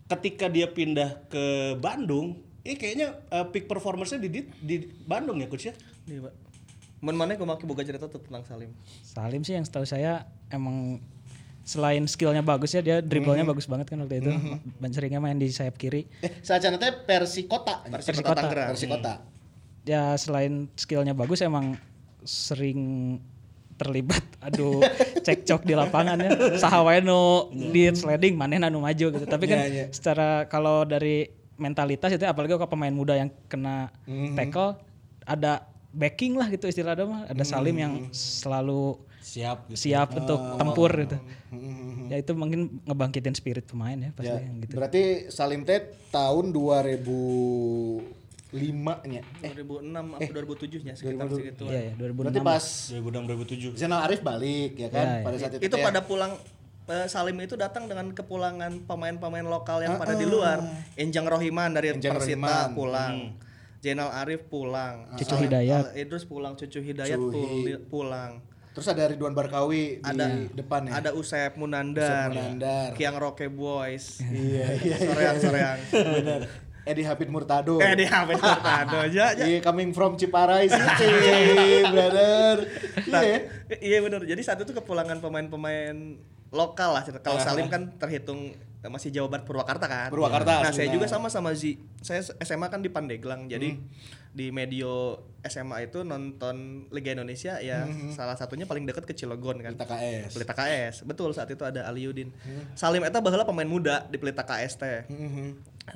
ketika 0.06 0.46
dia 0.52 0.68
pindah 0.68 1.24
ke 1.32 1.74
Bandung 1.80 2.44
ini 2.62 2.76
kayaknya 2.76 3.16
eh, 3.32 3.46
peak 3.48 3.64
performance-nya 3.64 4.20
di, 4.20 4.28
di 4.28 4.40
di 4.60 4.76
Bandung 5.08 5.40
ya 5.40 5.48
coach 5.48 5.72
ya 5.72 5.74
Iya, 6.06 6.30
Pak. 6.30 6.34
Men 7.02 7.18
mana 7.18 7.34
gue 7.34 7.42
make 7.46 7.66
boga 7.66 7.82
cerita 7.82 8.06
tentang 8.06 8.46
Salim. 8.46 8.70
Salim 9.02 9.42
sih 9.42 9.58
yang 9.58 9.66
setahu 9.66 9.84
saya 9.84 10.30
emang 10.48 11.02
selain 11.66 12.06
skillnya 12.06 12.40
bagus 12.40 12.70
ya 12.70 12.80
dia 12.80 13.02
dribblenya 13.02 13.42
Hmm. 13.42 13.50
bagus 13.50 13.66
banget 13.66 13.90
kan 13.90 13.98
waktu 13.98 14.22
itu. 14.22 14.30
Dan 14.78 14.90
seringnya 14.94 15.18
main 15.18 15.34
di 15.34 15.50
sayap 15.50 15.74
kiri. 15.74 16.06
Eh, 16.22 16.38
Sajana 16.38 16.78
teh 16.78 16.94
kota. 17.44 17.82
Versi 17.84 18.06
Versi 18.06 18.22
Kota 18.22 18.30
Kota. 18.30 18.40
Tangerang. 18.40 18.68
Versi 18.70 18.86
kota. 18.86 19.12
Ya 19.82 20.14
selain 20.14 20.70
skillnya 20.74 21.10
bagus 21.10 21.42
emang 21.42 21.74
sering 22.22 23.18
terlibat 23.76 24.24
aduh 24.46 24.80
cekcok 25.20 25.62
di 25.62 25.76
lapangan 25.76 26.16
ya 26.16 26.30
saha 26.62 26.80
wae 26.80 27.04
nu 27.04 27.52
di 27.52 27.92
sliding 27.92 28.32
maneh 28.32 28.56
anu 28.56 28.80
maju 28.80 29.06
gitu 29.12 29.26
tapi 29.28 29.44
kan 29.44 29.58
Iya, 29.60 29.68
iya. 29.68 29.84
secara 29.92 30.48
kalau 30.48 30.88
dari 30.88 31.28
mentalitas 31.56 32.08
itu 32.08 32.24
apalagi 32.24 32.56
kalau 32.56 32.72
pemain 32.72 32.90
muda 32.90 33.12
yang 33.14 33.28
kena 33.46 33.92
Mhm. 34.08 34.32
tackle 34.32 34.80
ada 35.22 35.68
backing 35.92 36.36
lah 36.36 36.48
gitu 36.48 36.66
istilahnya 36.66 37.04
mah 37.04 37.22
ada 37.28 37.44
Salim 37.44 37.76
yang 37.76 37.94
Mhm. 38.08 38.16
selalu 38.16 38.96
Siap 39.26 39.66
gitu. 39.66 39.78
siap 39.82 40.14
untuk 40.14 40.38
tempur 40.54 40.86
gitu 40.96 41.18
Mhm. 41.50 42.06
ya 42.08 42.16
itu 42.16 42.30
mungkin 42.32 42.78
ngebangkitin 42.80 43.34
spirit 43.34 43.66
pemain 43.66 43.98
ya 43.98 44.10
pasti 44.12 44.30
Ya, 44.30 44.38
yang 44.38 44.62
gitu 44.62 44.72
Berarti 44.72 45.02
Salim 45.28 45.62
teh 45.62 45.82
tahun 46.08 46.54
2005 46.54 48.06
nya. 49.04 49.22
2006 49.42 49.82
apa 50.14 50.30
2007 50.30 50.80
nya 50.80 50.94
sekitar 50.94 51.26
segitu. 51.28 51.66
iya 51.66 51.90
ya 51.90 51.94
2006 51.96 52.22
Berarti 52.22 52.40
pas 52.40 52.64
2006 52.88 53.26
2007. 53.26 53.74
Zainal 53.76 54.00
Arif 54.00 54.22
balik 54.22 54.72
ya 54.76 54.88
kan 54.88 55.02
Ya, 55.04 55.12
ya. 55.12 55.24
pada 55.24 55.36
saat 55.36 55.52
itu. 55.52 55.62
Itu 55.64 55.74
teh. 55.74 55.82
pada 55.82 56.00
pulang 56.00 56.32
eh, 56.86 57.06
Salim 57.06 57.34
itu 57.40 57.54
datang 57.56 57.84
dengan 57.84 58.06
kepulangan 58.08 58.86
pemain-pemain 58.86 59.42
lokal 59.44 59.82
yang 59.82 59.96
pada 59.96 60.14
di 60.14 60.22
luar. 60.24 60.62
Enjang 60.94 61.26
Rohiman 61.26 61.74
dari 61.74 61.90
Enjang 61.90 62.14
Persita 62.14 62.38
Rohiman. 62.38 62.70
pulang. 62.72 63.14
Zainal 63.76 64.10
Arif 64.12 64.46
pulang. 64.46 65.02
Cucu 65.14 65.30
Al- 65.32 65.42
Hidayat. 65.42 65.84
Al- 65.84 65.94
Idrus 65.96 66.22
pulang, 66.24 66.54
Cucu 66.54 66.78
Hidayat 66.80 67.14
Cuhi. 67.14 67.34
pul- 67.34 67.82
pulang. 67.88 68.38
Terus 68.76 68.92
ada 68.92 69.08
Ridwan 69.08 69.32
Barkawi 69.32 70.04
Ada 70.04 70.28
di 70.28 70.52
depan 70.52 70.84
ya. 70.84 71.00
Ada 71.00 71.16
Usep 71.16 71.56
Munandar, 71.56 72.28
Usep 72.28 72.36
Munandar. 72.36 72.88
Kiang 72.92 73.16
Roke 73.16 73.48
Boys, 73.48 74.20
Iya 74.28 74.68
iya. 74.76 74.96
soreang 75.00 75.36
soreang. 75.40 75.78
Benar. 75.88 76.40
Edi 76.86 77.02
Hafid 77.02 77.26
Murtado. 77.26 77.82
eh 77.82 77.98
di 77.98 78.04
HP 78.04 78.36
Hurtado 78.36 78.96
aja. 79.02 79.34
aja. 79.34 79.42
Iya, 79.42 79.58
coming 79.58 79.90
from 79.90 80.14
Ciparai 80.14 80.70
City, 80.70 81.08
brother. 81.82 82.62
Iya. 83.02 83.18
ya? 83.18 83.38
Iya 83.74 83.98
benar. 84.04 84.22
Jadi 84.22 84.42
saat 84.44 84.60
itu 84.60 84.70
kepulangan 84.70 85.18
pemain-pemain 85.18 85.96
lokal 86.54 86.94
lah. 86.94 87.02
Kalau 87.02 87.42
Salim 87.42 87.66
kan 87.66 87.96
terhitung 87.98 88.54
masih 88.88 89.10
Jawa 89.10 89.28
Barat 89.28 89.44
Purwakarta 89.44 89.86
kan. 89.86 90.08
Purwakarta, 90.08 90.64
Nah, 90.66 90.72
saya 90.72 90.88
juga 90.88 91.06
sama 91.06 91.28
sama 91.28 91.52
Zi. 91.52 91.78
Saya 92.00 92.22
SMA 92.22 92.66
kan 92.68 92.80
di 92.80 92.88
Pandeglang. 92.88 93.46
Jadi 93.46 93.78
di 94.36 94.52
medio 94.52 95.16
SMA 95.40 95.88
itu 95.88 96.04
nonton 96.04 96.84
Liga 96.92 97.16
Indonesia 97.16 97.56
ya 97.56 97.88
salah 98.12 98.36
satunya 98.36 98.68
paling 98.68 98.84
dekat 98.84 99.08
ke 99.08 99.16
Cilegon 99.16 99.64
kan. 99.64 99.72
Pelita 99.72 99.88
KS. 99.88 100.30
Pelita 100.36 100.52
KS. 100.52 100.94
Betul 101.08 101.32
saat 101.32 101.48
itu 101.48 101.64
ada 101.64 101.88
Aliudin. 101.88 102.28
Salim 102.76 103.00
eta 103.00 103.24
baheula 103.24 103.48
pemain 103.48 103.64
muda 103.64 104.04
di 104.06 104.20
Pelita 104.20 104.44
KS 104.44 104.72
teh. 104.76 105.08
Mhm. 105.08 105.46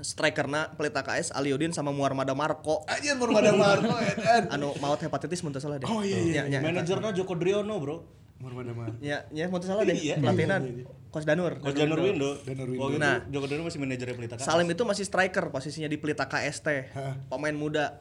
Strikerna 0.01 0.71
Pelita 0.73 1.03
KS 1.03 1.35
Aliudin 1.35 1.75
sama 1.75 1.91
Muarmada 1.91 2.33
Marco. 2.33 2.87
Anjir 2.87 3.19
Murmada 3.19 3.51
Marco 3.53 3.91
anu 4.55 4.73
maut 4.79 5.03
hepatitis 5.03 5.43
mun 5.43 5.53
teu 5.53 5.61
salah 5.61 5.77
deh. 5.77 5.85
Oh, 5.91 6.01
iya, 6.01 6.47
Nya, 6.47 6.49
nya, 6.49 6.59
eta. 6.63 6.67
Manajernya 6.71 7.11
Joko 7.13 7.35
Driono, 7.35 7.75
Bro. 7.77 7.97
Murmada 8.41 8.73
Marco. 8.73 8.97
Ya, 9.03 9.27
ya 9.35 9.51
mau 9.51 9.61
salah 9.61 9.85
deh. 9.85 9.99
Iya. 10.07 10.17
Pelatihan 10.17 10.63
Coach 11.11 11.27
Danur. 11.27 11.59
Coach 11.59 11.75
Janur 11.75 11.99
Windo. 11.99 12.39
Danur 12.41 12.67
Oh, 12.79 12.87
gitu. 12.89 12.99
Nah. 12.99 13.27
Joko 13.27 13.51
Driono 13.51 13.67
masih 13.67 13.83
manajernya 13.83 14.15
Pelita 14.15 14.35
KS. 14.39 14.47
Salim 14.47 14.67
itu 14.67 14.83
masih 14.83 15.05
striker 15.05 15.51
posisinya 15.51 15.91
di 15.91 15.99
Pelita 15.99 16.25
KST. 16.25 16.95
Pemain 17.27 17.55
muda. 17.55 17.99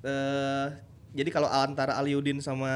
Eh 0.00 0.66
jadi 1.10 1.26
kalau 1.28 1.50
antara 1.50 1.98
Aliudin 1.98 2.38
sama 2.38 2.70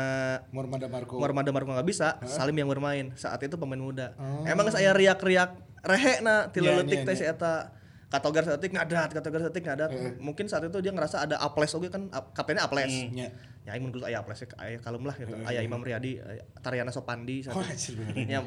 Murmada 0.51 0.91
Marco. 0.91 1.17
Muhammad 1.17 1.47
Marco 1.55 1.71
nggak 1.71 1.87
bisa, 1.87 2.19
Salim 2.27 2.59
yang 2.59 2.67
bermain. 2.67 3.15
Saat 3.15 3.41
itu 3.41 3.55
pemain 3.55 3.79
muda. 3.79 4.13
Emang 4.45 4.67
saya 4.69 4.91
riak-riak 4.91 5.55
rehe 5.85 6.19
na 6.21 6.49
Iya, 6.49 6.51
tileletik 6.51 6.99
iya, 6.99 7.07
teh 7.07 7.15
si 7.15 7.25
eta 7.25 7.71
katogar 8.11 8.43
setik 8.43 8.73
ngadat, 8.73 9.11
katogar 9.13 9.41
setik 9.45 9.63
ngadat. 9.63 10.19
Mungkin 10.19 10.51
saat 10.51 10.67
itu 10.67 10.79
dia 10.81 10.91
ngerasa 10.91 11.25
ada 11.25 11.39
aples 11.39 11.71
oke 11.73 11.87
kan 11.89 12.11
ap- 12.11 12.35
kaptennya 12.35 12.67
aples. 12.67 12.91
Nya. 13.13 13.31
Ya 13.65 13.73
aing 13.73 13.89
mun 13.89 13.97
aya 14.05 14.21
aples 14.21 14.45
aya 14.61 14.77
kalem 14.77 15.09
lah 15.09 15.17
gitu. 15.17 15.33
Aya 15.49 15.65
Imam 15.65 15.81
Riyadi, 15.81 16.21
aya 16.21 16.45
Tariana 16.61 16.93
Sopandi 16.93 17.49
Oh, 17.49 17.65
anjir 17.65 17.97
bener. 17.97 18.29
ya 18.29 18.39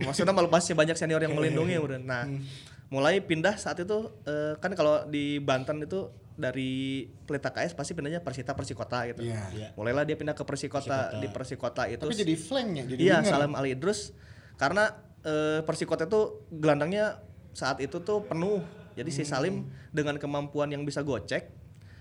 maksudnya 0.00 0.32
malu 0.32 0.48
masih 0.48 0.72
banyak 0.72 0.96
senior 0.96 1.20
yang 1.20 1.36
melindungi 1.36 1.76
udah 1.76 2.00
nah 2.00 2.24
mulai 2.88 3.20
pindah 3.20 3.56
saat 3.56 3.80
itu 3.80 4.08
eh, 4.24 4.56
kan 4.56 4.72
kalau 4.72 5.04
di 5.08 5.40
Banten 5.40 5.80
itu 5.80 6.08
dari 6.32 7.04
Pelita 7.28 7.52
KS 7.52 7.76
pasti 7.76 7.92
pindahnya 7.92 8.24
Persita 8.24 8.56
Persikota 8.56 9.04
gitu. 9.04 9.20
Iya. 9.24 9.76
mulailah 9.76 10.08
dia 10.08 10.16
pindah 10.16 10.32
ke 10.32 10.44
Persikota 10.44 11.20
di 11.20 11.28
Persikota 11.28 11.84
itu 11.84 12.04
Tapi 12.04 12.16
jadi 12.16 12.34
flanknya, 12.34 12.82
jadi 12.88 13.00
iya 13.00 13.16
winger. 13.20 13.28
Salam 13.28 13.52
Ali 13.52 13.76
Idrus. 13.76 14.16
Karena 14.56 14.88
eh, 15.20 15.60
Persikota 15.60 16.04
itu 16.04 16.48
gelandangnya 16.48 17.20
saat 17.52 17.80
itu 17.80 18.00
tuh 18.00 18.24
penuh. 18.24 18.64
Jadi 18.92 19.08
si 19.08 19.24
Salim 19.24 19.68
dengan 19.88 20.16
kemampuan 20.16 20.68
yang 20.68 20.84
bisa 20.84 21.00
gocek 21.00 21.48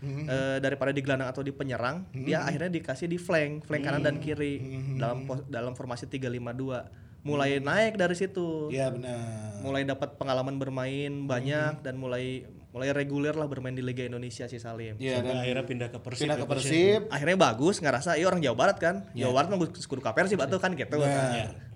eh, 0.02 0.58
daripada 0.58 0.90
di 0.90 1.00
gelandang 1.00 1.30
atau 1.30 1.40
di 1.40 1.50
penyerang 1.50 2.10
dia 2.12 2.42
akhirnya 2.42 2.70
dikasih 2.70 3.06
di 3.06 3.16
flank 3.16 3.64
flank 3.64 3.84
kanan 3.84 4.02
dan 4.02 4.18
kiri. 4.18 4.58
Dalam 4.98 5.24
pos- 5.24 5.46
dalam 5.46 5.74
formasi 5.74 6.06
352 6.06 7.22
mulai 7.22 7.62
naik 7.62 7.96
dari 7.96 8.18
situ. 8.18 8.74
Iya 8.74 8.90
benar. 8.90 9.62
mulai 9.62 9.86
dapat 9.86 10.18
pengalaman 10.18 10.58
bermain 10.58 11.30
banyak 11.30 11.86
dan 11.86 11.94
mulai 11.94 12.50
mulai 12.72 12.90
reguler 12.90 13.36
lah 13.36 13.46
bermain 13.46 13.78
di 13.78 13.86
Liga 13.86 14.02
Indonesia 14.02 14.50
si 14.50 14.58
Salim. 14.58 14.98
Iya 14.98 15.22
Sampai 15.22 15.30
dan 15.30 15.38
akhirnya 15.38 15.66
pindah 15.70 15.90
ke 15.94 16.00
Persib. 16.02 16.26
pindah 16.26 16.38
ke 16.40 16.46
ya, 16.46 16.50
Persib. 16.50 17.02
akhirnya 17.14 17.38
bagus 17.38 17.76
ngerasa 17.78 18.18
iya 18.18 18.26
orang 18.26 18.42
Jawa 18.42 18.58
Barat 18.58 18.78
kan? 18.82 18.96
Jawa 19.14 19.34
Barat 19.38 19.48
mah 19.54 19.60
kudu 19.62 20.02
ka 20.02 20.18
Persib 20.18 20.42
atuh 20.42 20.58
kan 20.58 20.74
gitu 20.74 20.98
nah, 20.98 21.06
dia 21.06 21.71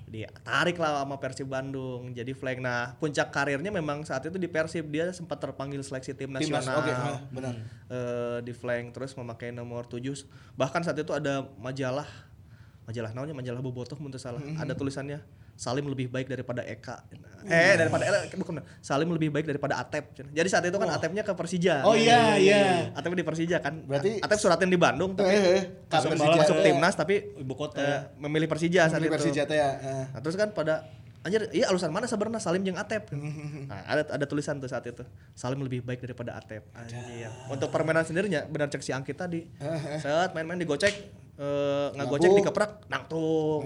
tarik 0.45 0.77
lah 0.77 1.01
sama 1.01 1.17
Persib 1.17 1.49
Bandung. 1.49 2.13
Jadi 2.13 2.31
flank 2.37 2.59
nah 2.61 2.93
puncak 3.01 3.33
karirnya 3.33 3.73
memang 3.73 4.05
saat 4.05 4.23
itu 4.25 4.37
di 4.37 4.45
Persib. 4.45 4.85
Dia 4.93 5.09
sempat 5.11 5.41
terpanggil 5.41 5.81
seleksi 5.81 6.13
tim 6.13 6.29
Timnas, 6.29 6.65
nasional. 6.65 6.81
oke, 6.81 6.91
ah, 6.93 7.19
benar. 7.33 7.53
Eh, 7.89 8.37
di 8.45 8.53
flank 8.53 8.93
terus 8.93 9.17
memakai 9.17 9.49
nomor 9.49 9.89
7 9.89 10.25
bahkan 10.53 10.85
saat 10.85 10.97
itu 10.97 11.11
ada 11.11 11.49
majalah. 11.57 12.07
Majalah 12.85 13.17
namanya 13.17 13.33
majalah 13.33 13.61
bobotoh 13.65 13.97
mun 13.97 14.13
teu 14.13 14.21
salah. 14.21 14.41
Ada 14.61 14.77
tulisannya 14.77 15.44
Salim 15.55 15.85
lebih 15.85 16.07
baik 16.07 16.27
daripada 16.27 16.59
Eka 16.61 17.07
eh 17.43 17.73
daripada 17.75 18.03
eh, 18.03 18.27
bukan 18.33 18.59
Salim 18.79 19.07
lebih 19.09 19.29
baik 19.29 19.45
daripada 19.45 19.77
Atep 19.77 20.03
jadi 20.27 20.43
saat 20.45 20.63
itu 20.63 20.75
kan 20.75 20.89
Atepnya 20.89 21.21
ke 21.21 21.31
Persija 21.31 21.79
Oh 21.81 21.95
iya 21.95 22.35
iya. 22.35 22.91
Atep 22.91 23.11
di 23.11 23.21
Persija 23.21 23.59
kan 23.59 23.79
Berarti- 23.81 24.19
Atep 24.19 24.35
suratin 24.35 24.67
di 24.67 24.75
Bandung 24.75 25.13
tapi 25.13 25.31
Eh, 25.31 25.39
eh, 25.55 25.63
masuk, 25.87 26.11
Persija 26.11 26.35
masuk 26.37 26.57
timnas 26.59 26.93
tapi 26.93 27.15
Ibu 27.35 27.53
kota. 27.53 27.79
eh, 27.79 27.99
memilih 28.17 28.45
Persija 28.45 28.85
saat 28.85 28.99
Memilih 28.99 29.09
itu 29.09 29.15
Persija 29.21 29.43
teh 29.45 29.55
ya. 29.55 29.69
eh. 29.75 30.03
Nah, 30.09 30.19
terus 30.19 30.35
kan 30.35 30.51
pada 30.51 30.83
anjir, 31.21 31.41
iya 31.49 31.65
alusan 31.67 31.89
mana 31.89 32.05
sebenarnya 32.05 32.37
Salim 32.37 32.61
jeung 32.61 32.75
Atep. 32.75 33.09
Nah, 33.65 33.79
ada 33.87 34.03
ada 34.11 34.25
tulisan 34.25 34.57
tuh 34.57 34.67
saat 34.67 34.83
itu. 34.83 35.01
Salim 35.31 35.57
lebih 35.59 35.81
baik 35.81 35.97
daripada 35.99 36.35
Atep. 36.35 36.67
Anjir. 36.71 36.99
Untuk 37.47 37.69
permainan 37.69 38.03
sendirinya 38.03 38.43
benar 38.43 38.67
cek 38.67 38.79
si 38.79 38.91
Angkit 38.91 39.15
tadi. 39.15 39.47
Saat 39.97 40.33
main-main 40.33 40.57
digocek 40.57 40.93
eh 41.35 41.87
ngagocek 41.93 42.27
Ngabuk. 42.27 42.39
dikeprek 42.41 42.71
nangtung. 42.87 43.63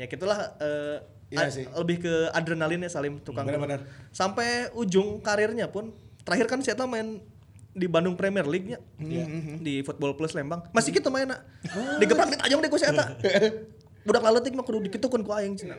Ya 0.00 0.08
gitulah 0.08 0.56
eh, 0.56 0.98
Iya 1.30 1.46
sih. 1.46 1.62
lebih 1.78 2.02
ke 2.02 2.14
adrenalinnya 2.34 2.90
Salim 2.90 3.22
tukang. 3.22 3.46
Benar-benar. 3.46 3.86
Sampai 4.10 4.66
ujung 4.74 5.22
karirnya 5.22 5.70
pun 5.70 5.94
terakhir 6.26 6.50
kan 6.50 6.58
Eta 6.58 6.90
main 6.90 7.22
di 7.70 7.86
Bandung 7.86 8.18
Premier 8.18 8.42
League-nya 8.42 8.82
di 9.62 9.86
Football 9.86 10.18
Plus 10.18 10.34
Lembang 10.34 10.66
masih 10.74 10.90
gitu 10.90 11.06
mainnya 11.06 11.38
digeprak 12.02 12.34
ditajong 12.34 12.60
deh 12.66 12.70
ku 12.72 12.78
si 12.82 12.86
Eta 12.90 13.14
budak 14.00 14.24
laletik 14.24 14.56
mah 14.56 14.64
kudu 14.64 14.90
dikitukeun 14.90 15.22
ku 15.22 15.30
aing 15.36 15.54
cenah. 15.60 15.76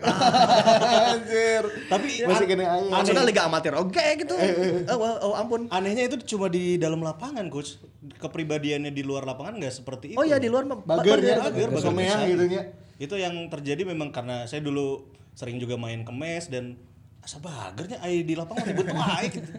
Anjir. 1.18 1.66
Tapi 1.90 2.22
Masih 2.22 2.46
kena 2.46 2.64
aja. 2.70 2.90
Maksudnya 2.94 3.24
liga 3.26 3.42
amatir 3.50 3.74
oke 3.74 4.06
gitu. 4.22 4.36
Oh, 4.38 4.98
oh, 5.02 5.16
oh, 5.26 5.34
ampun. 5.34 5.66
Anehnya 5.74 6.06
itu 6.06 6.22
cuma 6.30 6.46
di 6.46 6.78
dalam 6.78 7.02
lapangan, 7.02 7.50
coach. 7.50 7.82
Kepribadiannya 8.22 8.94
di 8.94 9.02
luar 9.02 9.26
lapangan 9.26 9.58
nggak 9.58 9.74
seperti 9.74 10.14
itu. 10.14 10.22
Oh 10.22 10.26
iya 10.26 10.38
di 10.38 10.54
luar 10.54 10.70
mah 10.70 10.86
Bagernya, 10.86 11.50
bager, 11.50 11.70
bager 11.74 11.92
pisan. 11.98 12.30
gitu 12.30 12.46
nya. 12.46 12.62
Itu 13.02 13.18
yang 13.18 13.50
terjadi 13.50 13.82
memang 13.82 14.14
karena 14.14 14.46
saya 14.46 14.62
dulu 14.62 15.02
sering 15.34 15.58
juga 15.58 15.74
main 15.74 16.06
ke 16.06 16.14
mes 16.14 16.46
dan 16.46 16.78
asa 17.22 17.42
bagernya 17.42 17.98
ai 17.98 18.22
di 18.22 18.38
lapangan 18.38 18.62
ribut 18.62 18.94
wae 18.94 19.26
gitu. 19.34 19.50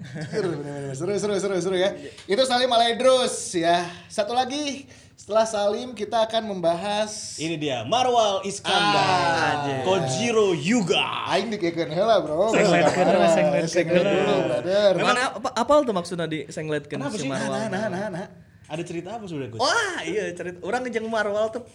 Seru, 0.94 1.14
seru, 1.18 1.34
seru, 1.42 1.56
seru, 1.58 1.74
ya. 1.74 1.90
Itu 2.30 2.42
Salim 2.46 2.70
Alaidrus 2.70 3.58
ya. 3.58 3.82
Satu 4.06 4.30
lagi 4.30 4.86
setelah 5.18 5.42
Salim 5.42 5.90
kita 5.94 6.22
akan 6.22 6.54
membahas 6.54 7.34
Ini 7.38 7.58
dia 7.58 7.78
Marwal 7.82 8.46
Iskandar, 8.46 9.66
Ah, 9.66 9.82
Kojiro 9.82 10.54
Yuga. 10.54 11.26
Aing 11.34 11.50
dikekeun 11.50 11.90
heula, 11.90 12.22
Bro. 12.22 12.54
Sengletkeun, 12.54 13.06
sengletkeun 13.26 14.06
heula. 14.06 14.22
dulu, 14.22 14.36
brother. 14.46 14.90
Mana 15.02 15.20
apa 15.34 15.48
apal 15.58 15.82
tuh 15.82 15.94
maksudnya 15.94 16.30
di 16.30 16.46
sengletkeun 16.46 16.94
Kenapa 16.94 17.18
si 17.18 17.26
sih? 17.26 17.30
Marwal? 17.30 17.58
Nah, 17.58 17.66
nah, 17.66 17.86
nah, 17.90 18.06
nah. 18.06 18.26
Ada 18.70 18.82
cerita 18.86 19.18
apa 19.18 19.26
sudah, 19.26 19.50
coach? 19.50 19.62
Wah, 19.62 20.00
iya 20.06 20.30
cerita 20.30 20.62
orang 20.62 20.86
jeung 20.94 21.10
Marwal 21.10 21.50
tuh 21.50 21.66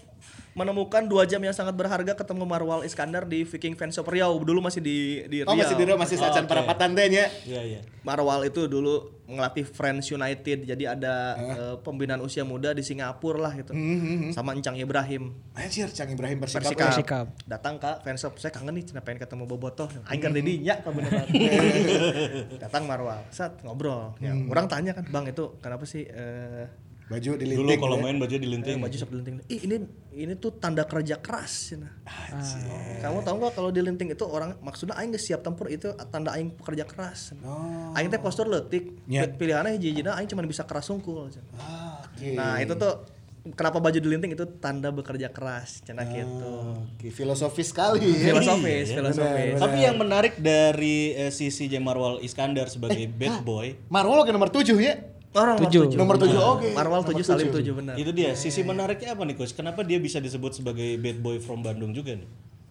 menemukan 0.58 1.06
dua 1.06 1.30
jam 1.30 1.38
yang 1.38 1.54
sangat 1.54 1.78
berharga 1.78 2.18
ketemu 2.18 2.42
Marwal 2.50 2.82
Iskandar 2.82 3.30
di 3.30 3.46
Viking 3.46 3.78
Fans 3.78 3.94
Shop 3.94 4.10
Riau. 4.10 4.42
Dulu 4.42 4.66
masih 4.66 4.82
di 4.82 5.22
di 5.30 5.38
Oh 5.46 5.54
masih 5.54 5.78
di 5.78 5.86
Riau, 5.86 6.02
masih 6.02 6.18
sajan 6.18 6.50
para 6.50 6.66
patantenya. 6.66 7.30
Iya 7.46 7.62
iya. 7.62 7.80
Marwal 8.02 8.50
itu 8.50 8.66
dulu 8.66 9.22
ngelatih 9.30 9.70
Friends 9.70 10.10
United. 10.10 10.66
Jadi 10.66 10.84
ada 10.90 11.38
eh, 11.38 11.76
pembinaan 11.86 12.26
usia 12.26 12.42
muda 12.42 12.74
di 12.74 12.82
Singapura 12.82 13.38
lah 13.38 13.54
gitu. 13.54 13.70
Sama 14.34 14.58
Encang 14.58 14.74
Ibrahim. 14.82 15.38
Anjir, 15.54 15.94
Cang 15.94 16.10
Ibrahim 16.10 16.42
Persikap. 16.42 16.74
Persikap. 16.74 16.90
Persikap. 16.90 17.28
datang 17.46 17.78
ke 17.78 17.92
fans 18.02 18.26
shop 18.26 18.42
saya 18.42 18.50
kangen 18.50 18.74
nih 18.74 18.90
cina 18.90 19.06
pengen 19.06 19.22
ketemu 19.22 19.46
Bobotoh. 19.46 19.86
Aing 20.10 20.26
keur 20.26 20.34
didinya 20.34 20.74
kebenaran 20.82 21.28
datang 22.66 22.90
Marwal 22.90 23.22
saat 23.30 23.62
ngobrol. 23.62 24.18
Ya 24.18 24.34
orang 24.34 24.66
tanya 24.66 24.98
kan 24.98 25.06
bang 25.06 25.30
itu 25.30 25.54
kenapa 25.62 25.86
sih 25.86 26.10
eh, 26.10 26.66
Baju 27.08 27.30
di 27.34 27.46
Dulu 27.48 27.56
linting. 27.64 27.80
kalau 27.80 27.96
ya. 27.96 28.04
main 28.04 28.16
baju 28.18 28.36
dilinting. 28.36 28.78
baju 28.78 28.92
shop 28.94 29.08
dilinting 29.08 29.40
ih 29.48 29.60
ini 29.62 29.76
ini 30.14 30.34
tuh 30.36 30.52
tanda 30.52 30.84
kerja 30.84 31.16
keras 31.18 31.72
cina. 31.72 31.88
kamu 33.00 33.24
tahu 33.24 33.36
nggak 33.38 33.54
kalau 33.54 33.70
dilinting 33.70 34.10
itu 34.10 34.24
orang 34.24 34.60
maksudnya 34.60 34.98
aing 34.98 35.16
siap 35.16 35.40
tempur 35.40 35.68
itu 35.68 35.88
tanda 36.08 36.32
aing 36.32 36.52
pekerja 36.52 36.84
keras 36.84 37.32
Oh. 37.40 37.96
aing 37.96 38.08
teh 38.08 38.18
postur 38.18 38.46
leutik 38.46 38.92
Ya. 39.06 39.24
pilihannya 39.24 39.74
hiji-hijina 39.74 40.14
aing 40.14 40.28
cuma 40.28 40.44
bisa 40.44 40.62
keras 40.62 40.84
sungkul 40.84 41.30
cenah. 41.30 41.48
Ah, 41.56 42.04
Oke. 42.06 42.34
nah 42.34 42.60
itu 42.60 42.74
tuh 42.74 43.08
kenapa 43.50 43.80
baju 43.80 43.96
dilinting 43.96 44.36
itu 44.36 44.44
tanda 44.60 44.92
bekerja 44.92 45.32
keras 45.32 45.80
cina 45.80 46.04
gitu 46.04 46.76
Oke, 46.92 47.08
filosofis 47.08 47.72
sekali. 47.72 48.04
ya. 48.12 48.36
filosofis 48.36 48.92
filosofis 48.92 49.56
Tapi 49.56 49.78
yang 49.80 49.96
menarik 49.96 50.36
dari 50.36 51.16
eh, 51.16 51.32
sisi 51.32 51.66
Jamarwal 51.66 52.20
Iskandar 52.20 52.68
sebagai 52.68 53.08
bad 53.08 53.40
boy 53.42 53.80
Marwol 53.88 54.22
ke 54.22 54.32
nomor 54.32 54.52
7 54.52 54.76
ya. 54.78 55.16
Orang 55.34 55.58
Tujuh. 55.60 55.92
Nomor 55.94 56.16
7 56.16 56.34
oke. 56.34 56.70
Marwal 56.72 57.02
7 57.04 57.20
Salim 57.22 57.50
7 57.50 57.62
benar. 57.74 57.94
itu 57.96 58.10
dia 58.12 58.34
sisi 58.34 58.62
menariknya 58.62 59.14
apa 59.14 59.22
nih 59.22 59.36
coach? 59.36 59.54
Kenapa 59.54 59.82
dia 59.82 59.98
bisa 59.98 60.18
disebut 60.18 60.56
sebagai 60.56 60.96
bad 60.96 61.18
boy 61.20 61.38
from 61.38 61.62
Bandung 61.62 61.92
juga 61.92 62.16
nih? 62.16 62.28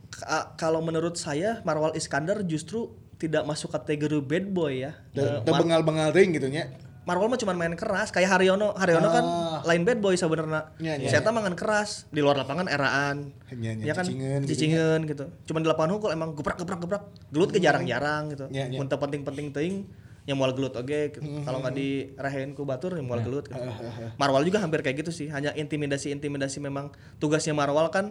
Ka- 0.08 0.56
kalau 0.56 0.80
menurut 0.80 1.14
saya 1.14 1.60
Marwal 1.62 1.92
Iskandar 1.92 2.40
justru 2.42 2.90
tidak 3.16 3.44
masuk 3.44 3.70
kategori 3.70 4.18
bad 4.20 4.46
boy 4.48 4.82
ya. 4.82 4.92
Eh, 5.12 5.40
Teu 5.40 5.52
bengal-bengal 5.52 6.10
ring 6.10 6.32
gitu 6.32 6.48
nya. 6.48 6.72
Marwal 7.06 7.30
mah 7.30 7.38
cuma 7.38 7.54
main 7.54 7.70
keras 7.72 8.10
kayak 8.10 8.26
Haryono. 8.28 8.74
Haryono 8.74 9.08
kan 9.08 9.22
Ah. 9.22 9.60
lain 9.62 9.86
bad 9.86 10.02
boy 10.02 10.18
sebenarnya. 10.18 10.74
Iya, 10.76 10.94
iya, 10.98 11.08
Saya 11.08 11.22
tahu 11.22 11.38
mangan 11.38 11.54
keras 11.54 12.10
di 12.10 12.18
luar 12.18 12.34
lapangan 12.34 12.66
eraan. 12.66 13.30
Iya, 13.46 13.78
iya, 13.78 13.84
Ya 13.84 13.94
kan 13.94 14.02
cicingeun 14.02 14.40
gitu 14.42 14.50
cicingeun 14.50 15.00
gitu. 15.06 15.24
Cuma 15.46 15.62
di 15.62 15.70
lapangan 15.70 15.94
hukum 15.94 16.10
emang 16.10 16.34
geprak 16.34 16.58
geprak 16.58 16.82
geprak. 16.82 17.02
Gelut 17.30 17.54
ke 17.54 17.62
jarang-jarang 17.62 18.34
gitu. 18.34 18.50
Mun 18.50 18.90
teu 18.90 18.98
penting-penting 18.98 19.54
teuing 19.54 19.76
yang 20.26 20.36
mual 20.36 20.50
gelut 20.50 20.74
gitu. 20.76 21.18
Hmm, 21.18 21.42
kalau 21.42 21.58
nggak 21.58 21.72
dirayain 21.72 22.50
ku 22.50 22.62
batur 22.62 22.92
yang 22.92 23.06
mual 23.06 23.18
gelut 23.20 23.46
gitu. 23.46 23.56
Ah, 23.56 24.10
Marwal 24.14 24.42
juga 24.42 24.58
hampir 24.58 24.82
kayak 24.82 25.00
gitu 25.00 25.14
sih 25.14 25.26
hanya 25.26 25.54
intimidasi-intimidasi 25.54 26.58
memang 26.58 26.90
tugasnya 27.16 27.54
Marwal 27.54 27.86
kan 27.88 28.10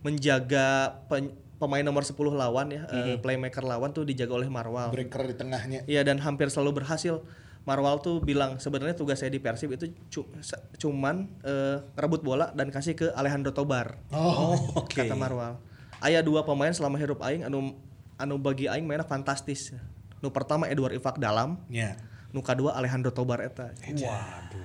menjaga 0.00 0.66
pen- 1.06 1.34
pemain 1.56 1.82
nomor 1.82 2.00
10 2.00 2.14
lawan 2.30 2.68
ya 2.68 2.86
eh, 2.86 3.16
playmaker 3.16 3.64
lawan 3.64 3.90
tuh 3.90 4.04
dijaga 4.04 4.36
oleh 4.36 4.46
Marwal 4.46 4.88
Breaker 4.88 5.26
di 5.26 5.34
tengahnya. 5.34 5.80
Iya 5.84 6.02
dan 6.02 6.18
hampir 6.18 6.46
selalu 6.46 6.80
berhasil 6.80 7.24
Marwal 7.62 7.98
tuh 7.98 8.22
bilang 8.22 8.56
sebenarnya 8.56 8.94
tugas 8.94 9.18
saya 9.18 9.26
di 9.28 9.40
Persib 9.40 9.72
itu 9.72 9.90
cu- 10.06 10.30
cuman 10.76 11.26
eh, 11.42 11.82
ngerebut 11.92 12.22
bola 12.22 12.52
dan 12.52 12.70
kasih 12.70 12.94
ke 12.94 13.06
Alejandro 13.10 13.50
Tobar 13.50 13.98
Oh, 14.12 14.54
oke. 14.80 14.94
kata 14.94 15.12
Marwal 15.12 15.58
aya 15.96 16.20
dua 16.20 16.44
pemain 16.44 16.70
selama 16.70 16.94
hirup 16.94 17.18
aing 17.18 17.42
anu 17.42 17.74
anu 18.14 18.36
bagi 18.36 18.68
aing 18.68 18.84
mainnya 18.84 19.02
fantastis 19.02 19.72
nu 20.18 20.28
pertama 20.28 20.66
Edward 20.66 20.92
Ifak 20.92 21.16
dalam 21.16 21.60
ya. 21.66 21.96
nu 22.30 22.40
kedua 22.40 22.72
Alejandro 22.72 23.10
Tobar 23.10 23.40
eta 23.40 23.70
waduh 23.72 24.64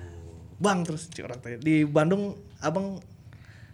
bang 0.56 0.78
terus 0.82 1.10
orang 1.18 1.38
tanya 1.38 1.58
di 1.58 1.82
Bandung 1.82 2.32
abang 2.58 3.02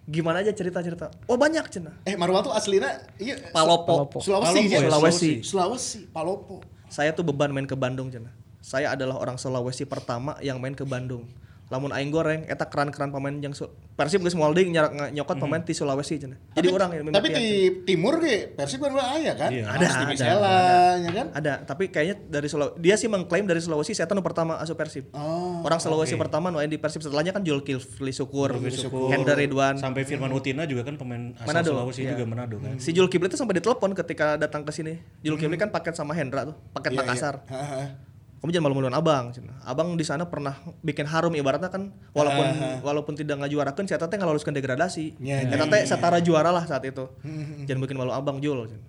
gimana 0.04 0.40
aja 0.40 0.50
cerita-cerita 0.50 1.12
oh 1.24 1.36
banyak 1.36 1.68
cina 1.68 1.92
Eh 2.02 2.16
Marwal 2.16 2.40
tuh 2.40 2.50
aslinya 2.50 2.88
iya 3.16 3.36
Palopo. 3.52 4.08
Su- 4.18 4.32
Sulawesi 4.32 4.56
Palopo 4.56 4.64
ya? 4.64 4.72
ya, 4.72 4.80
Sulawesi. 4.80 5.30
Sulawesi, 5.44 5.98
Palopo. 6.08 6.56
saya 6.88 7.12
tuh 7.12 7.20
beban 7.22 7.52
main 7.52 7.68
ke 7.68 7.76
Bandung 7.76 8.08
cina 8.08 8.32
saya 8.58 8.96
adalah 8.96 9.20
orang 9.20 9.36
Sulawesi 9.36 9.84
pertama 9.84 10.40
yang 10.40 10.56
main 10.56 10.72
ke 10.72 10.82
Bandung 10.82 11.28
lamun 11.68 11.92
aing 11.92 12.08
goreng 12.08 12.48
eta 12.48 12.64
keran-keran 12.64 13.12
pemain 13.12 13.36
yang 13.36 13.52
Persib 13.92 14.22
geus 14.22 14.32
moal 14.32 14.54
deui 14.54 14.70
nyarak 14.70 14.92
nga- 14.94 15.10
nyokot 15.10 15.36
pemain 15.36 15.60
di 15.60 15.74
Sulawesi 15.74 16.16
cenah. 16.16 16.38
Jadi 16.54 16.70
orang 16.70 16.90
yang 16.94 17.04
Tapi 17.10 17.28
di 17.28 17.46
timur 17.82 18.22
ge 18.22 18.54
Persib 18.54 18.78
kan 18.78 18.94
aya 18.94 19.34
kan? 19.34 19.50
Iya. 19.50 19.66
Ada, 19.66 19.76
Ada, 19.76 19.84
di 19.84 19.92
ada, 19.92 20.06
Misela, 20.08 20.56
ya 20.96 21.10
kan? 21.12 21.26
ada, 21.34 21.52
tapi 21.66 21.90
kayaknya 21.90 22.16
dari 22.24 22.48
Sulawesi 22.48 22.78
dia 22.78 22.94
sih 22.96 23.10
mengklaim 23.10 23.44
dari 23.44 23.58
Sulawesi 23.58 23.92
saya 23.92 24.08
nu 24.08 24.22
pertama 24.22 24.56
asup 24.56 24.80
Persib. 24.80 25.12
Oh, 25.12 25.60
orang 25.60 25.76
Sulawesi 25.76 26.16
pertama 26.16 26.48
nu 26.48 26.56
aya 26.56 26.70
di 26.70 26.80
Persib 26.80 27.04
setelahnya 27.04 27.36
kan 27.36 27.44
Jul 27.44 27.60
Kifli 27.60 28.14
Syukur, 28.14 28.56
Hendra 29.10 29.36
Ridwan. 29.36 29.76
Sampai 29.76 30.08
Firman 30.08 30.32
Utina 30.32 30.64
juga 30.64 30.88
kan 30.88 30.96
pemain 30.96 31.36
asal 31.36 31.52
Manado, 31.52 31.70
Sulawesi 31.74 32.00
iya. 32.00 32.16
juga 32.16 32.24
Manado 32.24 32.56
kan. 32.62 32.80
Si 32.80 32.94
Jul 32.94 33.12
Kifli 33.12 33.28
itu 33.28 33.36
sampai 33.36 33.60
ditelepon 33.60 33.92
ketika 33.92 34.40
datang 34.40 34.64
ke 34.64 34.72
sini. 34.72 34.96
Jul 35.20 35.36
Kifli 35.36 35.60
kan 35.60 35.68
paket 35.68 35.92
sama 35.92 36.16
Hendra 36.16 36.48
tuh, 36.48 36.56
paket 36.72 36.96
Iya, 36.96 36.98
Makassar. 37.04 37.34
iya. 37.44 38.07
Kamu 38.38 38.54
jangan 38.54 38.70
malu-maluin 38.70 38.94
abang 38.94 39.34
cenah. 39.34 39.58
abang 39.66 39.98
di 39.98 40.06
sana 40.06 40.30
pernah 40.30 40.54
bikin 40.86 41.10
harum 41.10 41.34
ibaratnya 41.34 41.74
kan 41.74 41.90
walaupun 42.14 42.46
walaupun 42.86 43.14
tidak 43.18 43.42
ngajuarakan 43.42 43.82
saya 43.90 43.98
teh 43.98 44.14
ngeloluskan 44.14 44.54
degradasi. 44.54 45.18
Ya, 45.18 45.42
ya 45.42 45.66
teh 45.66 45.82
setara 45.82 46.22
juara 46.22 46.54
lah 46.54 46.62
saat 46.62 46.86
itu. 46.86 47.10
Jangan 47.66 47.80
bikin 47.82 47.98
malu 47.98 48.14
abang 48.14 48.38
Jul 48.38 48.70
cenah. 48.70 48.86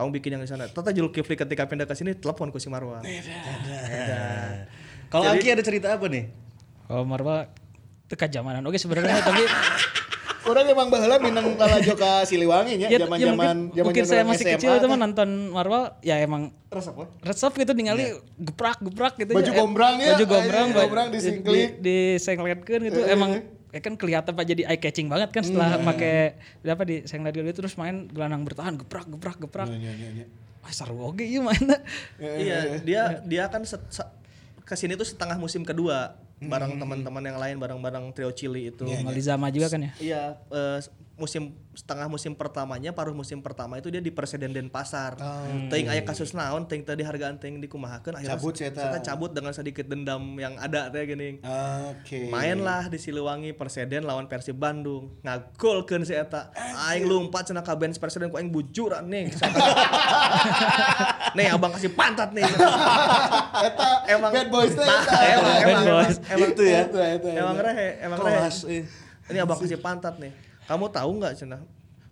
kamu 0.00 0.16
bikin 0.16 0.30
yang 0.32 0.42
di 0.42 0.48
sana. 0.48 0.64
Tete 0.64 0.90
Jul 0.96 1.12
Kifli 1.12 1.36
ketika 1.36 1.68
pindah 1.68 1.84
ke 1.84 1.92
sini 1.92 2.16
telepon 2.16 2.48
ku 2.48 2.56
si 2.56 2.72
Marwan 2.72 3.04
Kalau 5.12 5.28
Angki 5.28 5.52
ada 5.52 5.60
cerita 5.60 5.92
apa 5.92 6.08
nih? 6.08 6.24
Kalau 6.88 7.04
Marwa 7.04 7.46
teka 8.10 8.26
zamanan 8.26 8.66
oke 8.66 8.74
sebenarnya 8.74 9.22
tapi 9.22 9.44
Orang 10.50 10.66
emang 10.66 10.88
baheula 10.90 11.16
minang 11.22 11.54
lalajo 11.54 11.94
ka 11.94 12.26
Siliwangi 12.26 12.74
nya 12.74 12.86
ya, 12.90 12.98
ya 12.98 13.06
zaman-zaman 13.06 13.70
mungkin, 13.70 13.82
mungkin 13.86 14.04
saya 14.04 14.22
masih 14.26 14.44
SMA, 14.44 14.54
kecil 14.58 14.70
itu 14.76 14.86
mah 14.90 14.98
nonton 14.98 15.28
Marwa 15.54 15.94
ya 16.02 16.18
emang 16.18 16.50
Resep 16.70 16.94
we. 16.98 17.06
resep 17.22 17.52
gitu 17.54 17.72
ningali 17.74 18.18
geprak 18.34 18.78
geprak 18.82 19.14
gitu 19.18 19.30
Baju 19.30 19.46
ya. 19.46 19.58
Gombrang 19.58 19.94
ya, 20.02 20.08
baju 20.14 20.24
gombrang 20.26 20.66
ayo, 20.66 20.74
baju- 20.74 20.82
gombrang 20.86 21.08
disingklik. 21.14 21.78
di, 21.78 22.18
disengletkeun 22.18 22.82
gitu. 22.90 23.00
Emang 23.06 23.30
ya 23.70 23.78
kan 23.78 23.94
kelihatan 23.94 24.34
pak 24.34 24.44
jadi 24.44 24.62
eye 24.66 24.78
catching 24.82 25.06
banget 25.06 25.30
kan 25.30 25.46
setelah 25.46 25.78
pakai 25.78 26.34
apa 26.66 26.82
di 26.82 27.06
senglet 27.06 27.30
gitu 27.38 27.62
terus 27.62 27.78
main 27.78 28.10
gelandang 28.10 28.42
bertahan 28.42 28.74
geprak 28.74 29.06
geprak 29.06 29.38
geprak. 29.38 29.68
Iya, 29.70 29.92
iya, 29.94 30.08
iya. 30.22 30.26
Wah, 30.60 30.72
seru 30.74 30.98
oke 30.98 31.22
iya 31.22 31.40
mainnya. 31.40 31.78
Iya 32.18 32.58
dia 32.82 33.02
dia 33.22 33.44
kan 33.46 33.62
ke 34.66 34.74
sini 34.74 34.98
tuh 34.98 35.06
setengah 35.06 35.38
musim 35.38 35.62
kedua 35.62 36.18
bareng 36.40 36.72
teman-teman 36.80 37.22
yang 37.22 37.38
lain 37.38 37.56
bareng-bareng 37.60 38.04
trio 38.16 38.32
Chili 38.32 38.72
itu. 38.72 38.88
Malizama 39.04 39.52
juga 39.52 39.68
kan 39.68 39.80
ya? 39.84 39.92
Iya, 40.00 40.22
eh, 40.48 40.78
musim 41.20 41.52
setengah 41.70 42.08
musim 42.08 42.32
pertamanya, 42.32 42.90
paruh 42.90 43.12
musim 43.12 43.38
pertama 43.38 43.76
itu 43.76 43.86
dia 43.86 43.98
di 43.98 44.08
Presiden 44.08 44.50
Denpasar. 44.50 45.14
Teuing 45.68 45.86
aya 45.86 46.00
kasus 46.00 46.32
naon, 46.32 46.64
teuing 46.64 46.82
tadi 46.82 47.00
hargaan 47.00 47.36
teuing 47.36 47.60
dikumahakeun 47.60 48.14
akhirnya 48.14 48.32
Cabut 48.32 48.52
saya 48.54 48.70
saya 48.72 48.98
cabut 48.98 49.30
dengan 49.30 49.52
sedikit 49.52 49.84
dendam 49.84 50.34
yang 50.34 50.56
ada 50.56 50.88
teh 50.88 51.04
gini. 51.04 51.36
Oke. 51.86 52.26
Mainlah 52.26 52.86
di 52.86 52.96
Siliwangi 52.96 53.52
Perseden 53.52 54.02
lawan 54.02 54.24
Persib 54.24 54.56
Bandung. 54.56 55.14
Ngagolkeun 55.20 56.02
si 56.02 56.12
eta. 56.12 56.48
Aing 56.82 57.04
lumpat 57.04 57.46
cenah 57.46 57.60
ka 57.60 57.74
bench 57.74 57.96
Perseden 57.96 58.28
ku 58.28 58.34
aing 58.34 58.48
bujuran 58.48 59.04
nih. 59.04 59.28
nih 61.36 61.46
abang 61.48 61.70
kasih 61.70 61.90
pantat 61.90 62.30
nih. 62.32 62.42
Eta 63.60 63.88
Emang- 64.08 64.32
bad 64.32 64.48
boys 64.48 64.72
teh 64.72 64.80
Nah, 64.80 65.02
eta. 65.02 65.16
emang, 65.20 65.44
Bad 65.44 65.60
emang, 65.60 65.86
boys. 65.86 66.16
emang, 66.16 66.30
emang, 66.32 66.48
Itu 66.48 66.62
ya. 66.64 66.80
Itu, 66.82 66.96
itu, 66.98 67.26
emang 67.30 67.54
itu. 67.54 67.64
rehe, 67.66 67.88
emang 68.00 68.18
rehe. 68.18 68.40
eh. 68.72 68.82
Ini 69.28 69.38
abang 69.40 69.58
kasih 69.58 69.78
pantat 69.78 70.14
nih. 70.16 70.32
Kamu 70.70 70.86
tahu 70.94 71.10
nggak 71.18 71.34
cenah? 71.34 71.60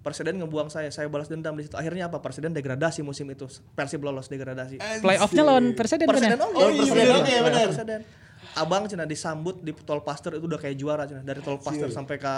Perseden 0.02 0.42
ngebuang 0.42 0.66
saya, 0.66 0.90
saya 0.90 1.06
balas 1.06 1.30
dendam 1.30 1.54
di 1.54 1.62
situ. 1.62 1.78
Akhirnya 1.78 2.10
apa? 2.10 2.18
Perseden 2.18 2.50
degradasi 2.50 3.06
musim 3.06 3.30
itu. 3.30 3.46
Persib 3.78 4.02
lolos 4.02 4.26
degradasi. 4.26 4.82
playoffnya 4.98 5.42
lawan 5.46 5.78
Perseden 5.78 6.10
kan 6.10 6.18
ya 6.18 6.34
Perseden 6.34 6.40
oke. 6.42 6.58
Oh, 6.58 6.70
iya, 6.74 6.82
oke, 6.90 7.04
oke, 7.22 7.34
benar. 7.46 7.66
Perseden. 7.70 8.00
Abang 8.58 8.90
cenah 8.90 9.06
disambut 9.06 9.62
di 9.62 9.70
tol 9.86 10.02
Pasteur 10.02 10.34
itu 10.34 10.50
udah 10.50 10.58
kayak 10.58 10.74
juara 10.74 11.06
cenah. 11.06 11.22
Dari 11.22 11.38
tol 11.38 11.62
Pasteur 11.62 11.86
sampai 11.94 12.18
ke 12.18 12.34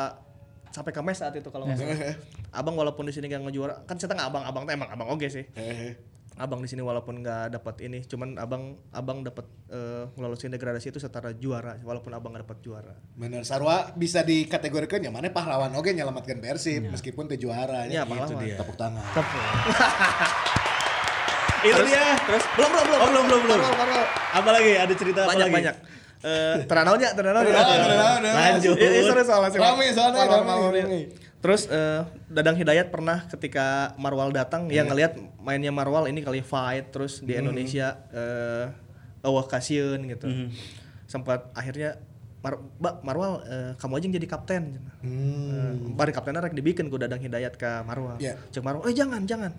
sampai 0.71 0.93
ke 0.93 1.01
mes 1.01 1.17
saat 1.17 1.33
itu 1.41 1.49
kalau 1.49 1.65
nggak 1.65 1.79
salah. 1.81 1.97
Abang 2.53 2.77
walaupun 2.77 3.09
di 3.09 3.17
sini 3.17 3.27
gak 3.27 3.41
ngejuara, 3.41 3.89
kan 3.89 3.97
saya 3.97 4.13
nggak 4.13 4.29
abang, 4.29 4.45
abang 4.45 4.63
tuh 4.69 4.73
emang 4.77 4.89
abang 4.93 5.09
oke 5.09 5.25
sih. 5.33 5.49
Abang 6.41 6.65
di 6.65 6.73
sini 6.73 6.81
walaupun 6.81 7.21
nggak 7.21 7.53
dapat 7.53 7.85
ini, 7.85 8.01
cuman 8.01 8.41
abang 8.41 8.81
abang 8.91 9.21
dapat 9.21 9.45
eh, 9.69 10.09
ngelolosin 10.17 10.49
degradasi 10.49 10.89
itu 10.89 10.97
setara 10.97 11.37
juara, 11.37 11.77
walaupun 11.85 12.17
abang 12.17 12.33
nggak 12.33 12.49
dapat 12.49 12.59
juara. 12.65 12.97
Bener 13.13 13.45
Sarwa 13.45 13.93
bisa 13.93 14.25
dikategorikan 14.25 15.05
yang 15.05 15.13
mana 15.13 15.29
pahlawan 15.29 15.69
oke 15.77 15.93
nyelamatkan 15.93 16.41
Persib 16.41 16.89
meskipun 16.89 17.29
teu 17.29 17.37
juara 17.37 17.85
Iya, 17.85 18.03
ya. 18.03 18.09
pahlawan. 18.09 18.29
Gitu 18.33 18.41
dia. 18.41 18.57
Tepuk 18.57 18.77
tangan. 18.81 19.05
Itu 21.61 21.83
dia. 21.85 22.17
Terus 22.25 22.45
belum 22.57 22.71
belum 22.73 22.85
belum. 22.89 23.01
Oh, 23.01 23.09
belum, 23.13 23.25
belum, 23.29 23.41
belum. 23.45 23.61
Apa 24.33 24.49
lagi? 24.49 24.73
Ada 24.81 24.95
cerita 24.97 25.21
apa 25.29 25.31
banyak 25.37 25.47
lagi? 25.47 25.57
banyak. 25.61 25.75
Eh, 26.21 26.57
teranaunya, 26.69 27.09
teranaunya. 27.17 27.53
Teranau, 27.53 27.77
teranau. 27.85 28.33
Lanjut. 28.33 28.77
Iya, 28.77 29.01
sorry, 29.09 29.23
soalnya. 29.25 29.59
Rame 29.61 29.87
soalnya, 29.93 30.21
rame. 30.25 31.01
Terus 31.41 31.65
eh, 31.73 32.05
Dadang 32.29 32.57
Hidayat 32.57 32.93
pernah 32.93 33.25
ketika 33.29 33.97
Marwal 33.97 34.29
datang, 34.29 34.69
yang 34.69 34.93
ngelihat 34.93 35.17
mainnya 35.41 35.73
Marwal 35.73 36.05
ini 36.07 36.21
kali 36.21 36.45
fight, 36.45 36.93
terus 36.93 37.25
di 37.25 37.33
Indonesia 37.33 37.97
eh 38.13 38.69
awak 39.25 39.49
kasihan 39.53 40.01
gitu. 40.05 40.29
Sempat 41.09 41.49
akhirnya 41.57 41.97
Mar 42.41 42.57
Mbak 42.57 42.95
Marwal 43.05 43.33
eh, 43.45 43.73
kamu 43.77 43.93
aja 44.01 44.05
yang 44.09 44.15
jadi 44.17 44.29
kapten 44.29 44.63
cenah. 44.77 44.95
Eh, 45.05 45.73
bari 45.93 46.13
kaptennya 46.13 46.41
rek 46.45 46.57
dibikin 46.57 46.89
ku 46.89 46.97
Dadang 46.97 47.21
Hidayat 47.21 47.57
ke 47.57 47.85
Marwal. 47.85 48.17
Iya. 48.17 48.37
Cek 48.53 48.65
Marwal, 48.65 48.89
"Eh 48.89 48.97
jangan, 48.97 49.25
jangan. 49.29 49.53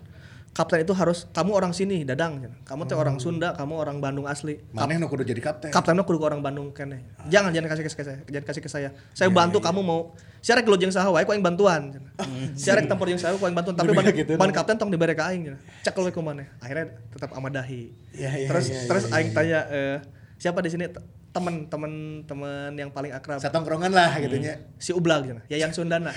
Kapten 0.51 0.83
itu 0.83 0.91
harus 0.91 1.31
kamu 1.31 1.55
orang 1.55 1.71
sini, 1.71 2.03
Dadang. 2.03 2.43
Kamu 2.67 2.83
teh 2.83 2.91
orang 2.91 3.23
Sunda, 3.23 3.55
kamu 3.55 3.71
orang 3.71 4.03
Bandung 4.03 4.27
asli. 4.27 4.59
Mana 4.75 4.99
yang 4.99 5.07
kudu 5.07 5.23
jadi 5.23 5.39
kapten? 5.39 5.71
Kaptennya 5.71 6.03
kudu 6.03 6.19
ke 6.19 6.25
orang 6.27 6.43
Bandung 6.43 6.75
kene. 6.75 7.07
Jangan 7.31 7.55
jangan 7.55 7.71
kasih 7.71 7.83
ke 7.87 7.91
saya, 7.91 8.19
jangan 8.27 8.45
kasih 8.51 8.61
ke 8.61 8.67
saya. 8.67 8.89
Saya 9.15 9.31
bantu 9.31 9.63
kamu 9.63 9.79
mau 9.79 10.11
Siarek 10.41 10.65
lo 10.65 10.73
jeung 10.73 10.89
saha 10.89 11.13
wae 11.13 11.21
ku 11.21 11.37
aing 11.37 11.45
bantuan. 11.45 11.93
cenah. 11.93 12.11
Siarek 12.57 12.89
tempur 12.89 13.05
jeung 13.05 13.21
saha 13.21 13.37
ku 13.37 13.45
aing 13.45 13.53
bantuan 13.53 13.77
tapi 13.77 13.93
ban, 13.93 14.09
gitu, 14.09 14.33
ban 14.41 14.49
kapten 14.49 14.73
tong 14.73 14.89
dibere 14.89 15.13
ka 15.13 15.29
aing. 15.29 15.53
Cek 15.85 15.93
lu 15.93 16.09
ku 16.09 16.19
maneh. 16.25 16.49
Akhirnya 16.57 16.97
tetap 17.13 17.29
amadahi. 17.37 17.93
Iya, 18.17 18.31
iya, 18.41 18.47
terus 18.49 18.73
iya, 18.73 18.89
terus 18.89 19.05
iya, 19.05 19.13
aing 19.21 19.29
tanya 19.37 19.59
eh, 19.69 19.97
siapa 20.41 20.65
di 20.65 20.73
sini 20.73 20.89
temen 21.31 21.63
temen 21.71 21.93
temen 22.27 22.75
yang 22.75 22.91
paling 22.91 23.15
akrab 23.15 23.39
Satongkrongan 23.39 23.95
lah 23.95 24.19
gitu 24.19 24.35
nya. 24.35 24.59
si 24.75 24.91
Ublag 24.91 25.23
cenah. 25.23 25.43
Yayan 25.47 25.71
Sundana. 25.71 26.11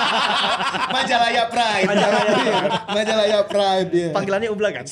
Majalaya 0.94 1.46
Pride. 1.46 1.86
Majalaya 2.90 3.40
Pride 3.46 3.90
ya. 3.94 4.08
Panggilannya 4.10 4.50
Ublag 4.50 4.82
kan? 4.82 4.84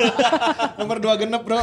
Nomor 0.80 0.96
dua 0.96 1.20
genep 1.20 1.44
bro. 1.44 1.60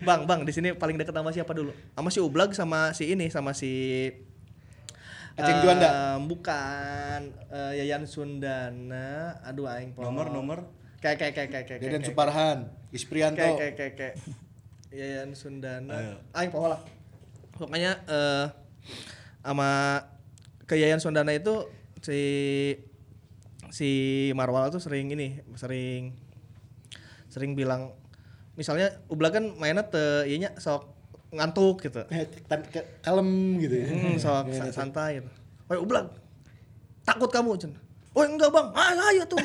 Bang, 0.00 0.24
bang, 0.24 0.48
di 0.48 0.52
sini 0.56 0.72
paling 0.72 0.96
dekat 0.96 1.12
sama 1.12 1.28
siapa 1.28 1.52
dulu? 1.52 1.76
Sama 1.92 2.08
si 2.08 2.20
Ublag 2.24 2.56
sama 2.56 2.96
si 2.96 3.04
ini 3.12 3.28
sama 3.28 3.52
si 3.52 4.08
Aceng 5.36 5.60
Juanda. 5.60 6.16
bukan 6.24 7.20
eh, 7.52 7.84
Yayan 7.84 8.08
Sundana. 8.08 9.44
Aduh 9.44 9.68
aing. 9.68 9.92
Nomor 10.00 10.32
nomor 10.32 10.58
Kayak 11.04 11.20
kayak 11.20 11.34
kayak 11.36 11.48
kayak 11.52 11.66
kayak. 11.68 11.80
Deden 11.84 12.00
Suparhan, 12.00 12.58
Isprianto. 12.88 13.36
kayak 13.36 13.76
kayak 13.76 13.92
kayak 14.00 14.14
Yayan 14.94 15.34
Sundana. 15.34 15.90
Ayo. 15.92 16.14
Aing 16.32 16.50
poho 16.50 16.70
lah. 16.70 16.80
Pokoknya 17.52 17.98
eh 18.06 18.46
sama 19.42 20.00
ke 20.64 20.78
Yayan 20.78 21.02
Sundana 21.02 21.34
itu 21.34 21.66
si 22.00 22.20
si 23.68 23.90
Marwal 24.32 24.70
tuh 24.70 24.78
sering 24.78 25.10
ini, 25.10 25.42
sering 25.54 26.14
sering 27.26 27.52
bilang 27.52 27.90
misalnya 28.54 29.02
Ubla 29.10 29.34
kan 29.34 29.50
mainnya 29.58 29.82
te 29.90 30.30
ianya 30.30 30.54
sok 30.56 30.94
ngantuk 31.34 31.82
gitu. 31.82 32.06
Eh, 32.08 32.30
kalem 33.02 33.58
gitu 33.58 33.74
ya. 33.74 33.86
Hmm, 33.90 34.14
sok 34.16 34.46
sa- 34.54 34.70
santai 34.70 35.18
gitu. 35.18 35.30
Woi 35.66 35.78
Ubla 35.82 36.06
takut 37.02 37.28
kamu 37.28 37.58
cen. 37.58 37.74
Oh 38.14 38.22
enggak 38.22 38.46
bang, 38.46 38.66
ayo, 38.78 39.02
ayo 39.10 39.22
tuh, 39.26 39.42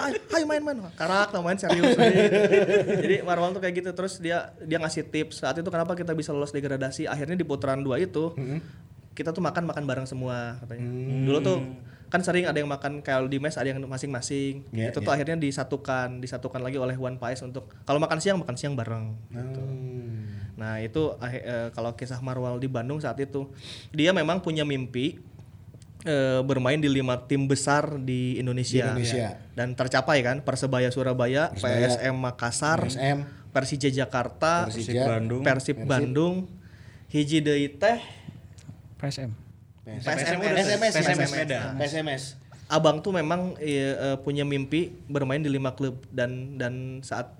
ayo, 0.00 0.16
ayo 0.16 0.44
main-main, 0.48 0.88
karak 0.96 1.36
main 1.36 1.60
serius. 1.60 2.00
Jadi 2.96 3.20
Marwal 3.20 3.52
tuh 3.52 3.60
kayak 3.60 3.76
gitu 3.76 3.90
terus 3.92 4.16
dia 4.24 4.56
dia 4.64 4.80
ngasih 4.80 5.04
tips 5.12 5.44
saat 5.44 5.60
itu 5.60 5.68
kenapa 5.68 5.92
kita 5.92 6.16
bisa 6.16 6.32
lolos 6.32 6.56
degradasi. 6.56 7.04
Akhirnya 7.04 7.36
di 7.36 7.44
putaran 7.44 7.84
dua 7.84 8.00
itu 8.00 8.32
kita 9.12 9.36
tuh 9.36 9.44
makan 9.44 9.68
makan 9.68 9.84
bareng 9.84 10.08
semua 10.08 10.56
katanya. 10.64 10.88
Dulu 11.28 11.38
tuh 11.44 11.58
kan 12.08 12.24
sering 12.24 12.48
ada 12.48 12.56
yang 12.56 12.72
makan 12.72 13.04
kalau 13.04 13.28
di 13.28 13.36
mes 13.36 13.56
ada 13.60 13.68
yang 13.68 13.84
masing-masing. 13.84 14.68
Iya, 14.72 14.92
itu 14.92 15.04
tuh 15.04 15.12
akhirnya 15.12 15.36
disatukan, 15.36 16.24
disatukan 16.24 16.60
lagi 16.60 16.80
oleh 16.80 16.96
One 16.96 17.20
Pies 17.20 17.44
untuk 17.44 17.68
kalau 17.84 18.00
makan 18.00 18.16
siang 18.16 18.40
makan 18.40 18.56
siang 18.56 18.72
bareng. 18.72 19.12
Hmm. 19.28 20.40
Nah 20.56 20.80
itu 20.80 21.16
eh, 21.20 21.68
kalau 21.76 21.92
kisah 21.96 22.20
Marwal 22.24 22.56
di 22.60 22.68
Bandung 22.68 22.96
saat 23.00 23.20
itu 23.20 23.52
dia 23.92 24.12
memang 24.16 24.40
punya 24.40 24.64
mimpi 24.64 25.20
eh, 26.02 26.40
bermain 26.42 26.78
di 26.78 26.90
lima 26.90 27.18
tim 27.26 27.46
besar 27.46 27.98
di 28.02 28.38
Indonesia, 28.38 28.94
Di 28.94 29.06
Indonesia. 29.06 29.38
dan 29.54 29.74
tercapai 29.78 30.18
kan 30.22 30.42
Persebaya 30.42 30.90
Surabaya, 30.90 31.50
Persebaya, 31.54 31.88
PSM 31.88 32.14
Makassar, 32.18 32.80
PSM, 32.86 33.18
Persija 33.54 33.90
Jakarta, 33.92 34.66
Persija, 34.66 34.92
Persib 34.92 34.96
Bandung. 35.06 35.42
Persib 35.42 35.78
Bandung, 35.86 36.34
hiji 37.12 37.38
deui 37.44 37.70
teh 37.70 37.98
PSM. 38.98 39.30
PSM 39.82 40.38
udah 40.38 40.62
SMS, 40.62 40.92
PSMS 40.94 41.30
Medan. 41.34 41.74
PSMS. 41.78 42.22
Abang 42.70 43.02
tuh 43.02 43.12
memang 43.12 43.58
eh, 43.58 43.92
eh, 43.92 44.16
punya 44.22 44.46
mimpi 44.46 44.94
bermain 45.10 45.42
di 45.42 45.50
lima 45.50 45.74
klub 45.74 46.00
dan 46.08 46.56
dan 46.56 47.02
saat 47.02 47.34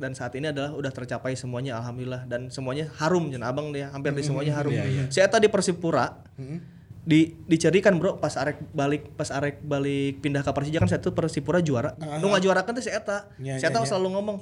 dan 0.00 0.16
saat 0.18 0.34
ini 0.34 0.50
adalah 0.50 0.74
udah 0.74 0.90
tercapai 0.90 1.38
semuanya 1.38 1.78
alhamdulillah 1.78 2.26
dan 2.26 2.50
semuanya 2.50 2.90
harum 2.98 3.30
jen 3.30 3.44
abang 3.46 3.70
dia 3.70 3.92
hampir 3.94 4.10
di 4.10 4.24
semuanya 4.26 4.58
harum. 4.58 4.74
Saya 5.12 5.30
tadi 5.30 5.46
Persipura 5.46 6.18
di 7.02 7.34
dicarikan 7.50 7.98
bro 7.98 8.22
pas 8.22 8.30
arek 8.38 8.62
balik 8.70 9.10
pas 9.18 9.26
arek 9.34 9.58
balik 9.66 10.22
pindah 10.22 10.46
ke 10.46 10.50
Persija 10.54 10.78
kan 10.78 10.86
saya 10.86 11.02
tuh 11.02 11.10
Persipura 11.14 11.58
juara. 11.58 11.98
Nu 12.22 12.30
ngajuarakeun 12.30 12.78
teh 12.78 12.84
si 12.86 12.90
eta. 12.94 13.26
Ya, 13.42 13.58
Si 13.58 13.66
eta 13.66 13.82
ya, 13.82 13.82
ya. 13.82 13.88
selalu 13.90 14.08
ngomong 14.18 14.38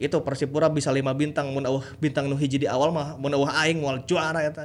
itu 0.00 0.16
Persipura 0.24 0.72
bisa 0.72 0.88
lima 0.88 1.12
bintang 1.12 1.52
mun 1.52 1.60
eueuh 1.60 1.84
bintang 2.00 2.24
nu 2.24 2.32
hiji 2.40 2.56
di 2.56 2.64
awal 2.64 2.88
mah 2.88 3.20
mun 3.20 3.36
eueuh 3.36 3.52
aing 3.52 3.84
moal 3.84 4.00
juara 4.08 4.40
eta. 4.40 4.64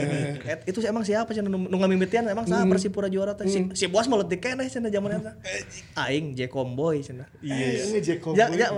Et, 0.54 0.70
itu 0.70 0.78
emang 0.86 1.02
siapa 1.02 1.34
sih 1.34 1.42
nu 1.42 1.50
nu 1.50 1.74
ngamimitian 1.74 2.30
emang 2.30 2.46
saha 2.46 2.62
Persipura 2.70 3.10
juara 3.10 3.34
teh 3.34 3.50
si, 3.50 3.66
si 3.74 3.90
Boas 3.90 4.06
mau 4.06 4.14
leutik 4.14 4.38
keneh 4.38 4.70
cenah 4.70 4.86
zaman 4.94 5.18
eta. 5.18 5.34
Aing 5.98 6.38
J 6.38 6.46
Comboy 6.46 7.02
cenah. 7.02 7.26
Iya, 7.42 7.98
Ya, 8.36 8.46
ya, 8.52 8.68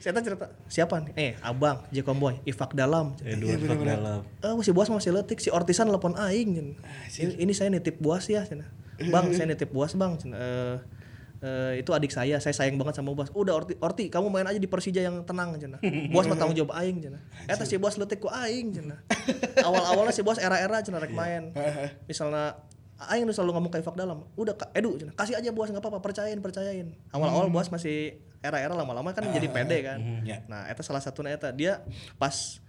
saya 0.00 0.22
cerita 0.24 0.48
siapa 0.72 1.04
nih? 1.04 1.12
Eh, 1.20 1.32
abang, 1.44 1.84
J 1.92 2.00
Comboy, 2.00 2.40
Ifak 2.48 2.72
Dalam. 2.72 3.12
Edward 3.20 3.60
Fak 3.68 3.80
dalam. 3.84 4.20
Eh, 4.40 4.54
si 4.64 4.70
Boas 4.72 4.88
masih 4.88 5.12
letik, 5.12 5.42
si 5.42 5.52
Ortisan 5.52 5.90
telepon 5.90 6.16
aing. 6.16 6.56
cenah. 6.56 6.76
Ini, 7.12 7.32
ini 7.42 7.52
saya 7.52 7.68
nitip 7.68 8.00
Boas 8.00 8.24
ya, 8.30 8.46
cenah. 8.46 8.70
Bang, 9.12 9.34
saya 9.36 9.50
nitip 9.50 9.68
Boas, 9.68 9.92
Bang. 9.98 10.16
cenah. 10.16 10.80
Eh, 11.42 11.46
eh, 11.46 11.72
itu 11.82 11.90
adik 11.90 12.14
saya, 12.14 12.38
saya 12.38 12.54
sayang 12.54 12.78
banget 12.78 13.02
sama 13.02 13.10
Boas. 13.18 13.34
Udah 13.34 13.58
Orti, 13.58 13.74
Orti, 13.82 14.06
kamu 14.06 14.30
main 14.30 14.46
aja 14.46 14.62
di 14.62 14.70
Persija 14.70 15.02
yang 15.02 15.26
tenang, 15.26 15.58
cenah. 15.58 15.82
Boas 16.14 16.30
mah 16.30 16.38
tanggung 16.38 16.54
jawab 16.54 16.78
aing, 16.78 17.02
cenah. 17.02 17.18
Eta 17.50 17.66
si 17.66 17.76
Boas 17.82 17.98
letik 17.98 18.22
ku 18.22 18.30
aing, 18.30 18.70
cenah. 18.70 19.02
Awal-awalnya 19.58 20.14
si 20.14 20.22
Boas 20.22 20.38
era-era 20.38 20.78
cenah 20.78 21.02
rek 21.02 21.10
main. 21.10 21.50
Misalnya 22.06 22.62
Aing 23.10 23.26
selalu 23.34 23.58
ngomong 23.58 23.70
ke 23.74 23.82
Ifak 23.82 23.98
dalam, 23.98 24.30
udah 24.38 24.54
Edu, 24.78 24.94
cenah, 24.94 25.10
kasih 25.18 25.34
aja 25.34 25.50
Boas 25.50 25.74
nggak 25.74 25.82
apa-apa, 25.82 25.98
percayain, 25.98 26.38
percayain. 26.38 26.94
Awal-awal 27.10 27.50
Boas 27.50 27.66
masih 27.66 28.22
era-era 28.38 28.74
lama-lama 28.78 29.10
kan 29.10 29.26
jadi 29.26 29.50
pede 29.50 29.82
kan. 29.82 29.98
Ya. 30.22 30.46
Nah, 30.46 30.70
eta 30.70 30.86
salah 30.86 31.02
satunya 31.02 31.34
eta 31.34 31.50
dia 31.50 31.82
pas 32.18 32.62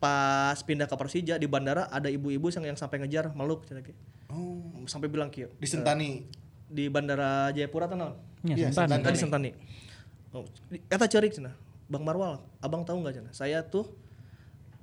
pas 0.00 0.56
pindah 0.64 0.88
ke 0.88 0.96
Persija 0.96 1.36
di 1.36 1.44
bandara 1.44 1.84
ada 1.92 2.08
ibu-ibu 2.08 2.48
yang 2.48 2.72
yang 2.72 2.78
sampai 2.80 3.04
ngejar 3.04 3.36
meluk 3.36 3.68
cenah. 3.68 3.84
Oh, 4.32 4.64
Sampai 4.88 5.12
bilang 5.12 5.28
kieu. 5.28 5.52
di 5.60 5.68
Sentani. 5.68 6.24
Di 6.70 6.86
bandara 6.86 7.50
Jayapura 7.50 7.90
tuh 7.90 7.98
naon? 7.98 8.14
Ya, 8.46 8.54
Iya, 8.56 8.68
Sentani. 8.70 9.02
Tadi 9.02 9.18
Sentani. 9.18 9.50
Oh, 10.30 10.46
di- 10.70 10.80
eta 10.86 11.04
cerik 11.04 11.34
cenah. 11.34 11.52
Bang 11.90 12.06
Marwal, 12.06 12.38
abang 12.62 12.86
tahu 12.86 13.02
nggak 13.02 13.18
cenah? 13.18 13.32
Saya 13.34 13.66
tuh 13.66 13.90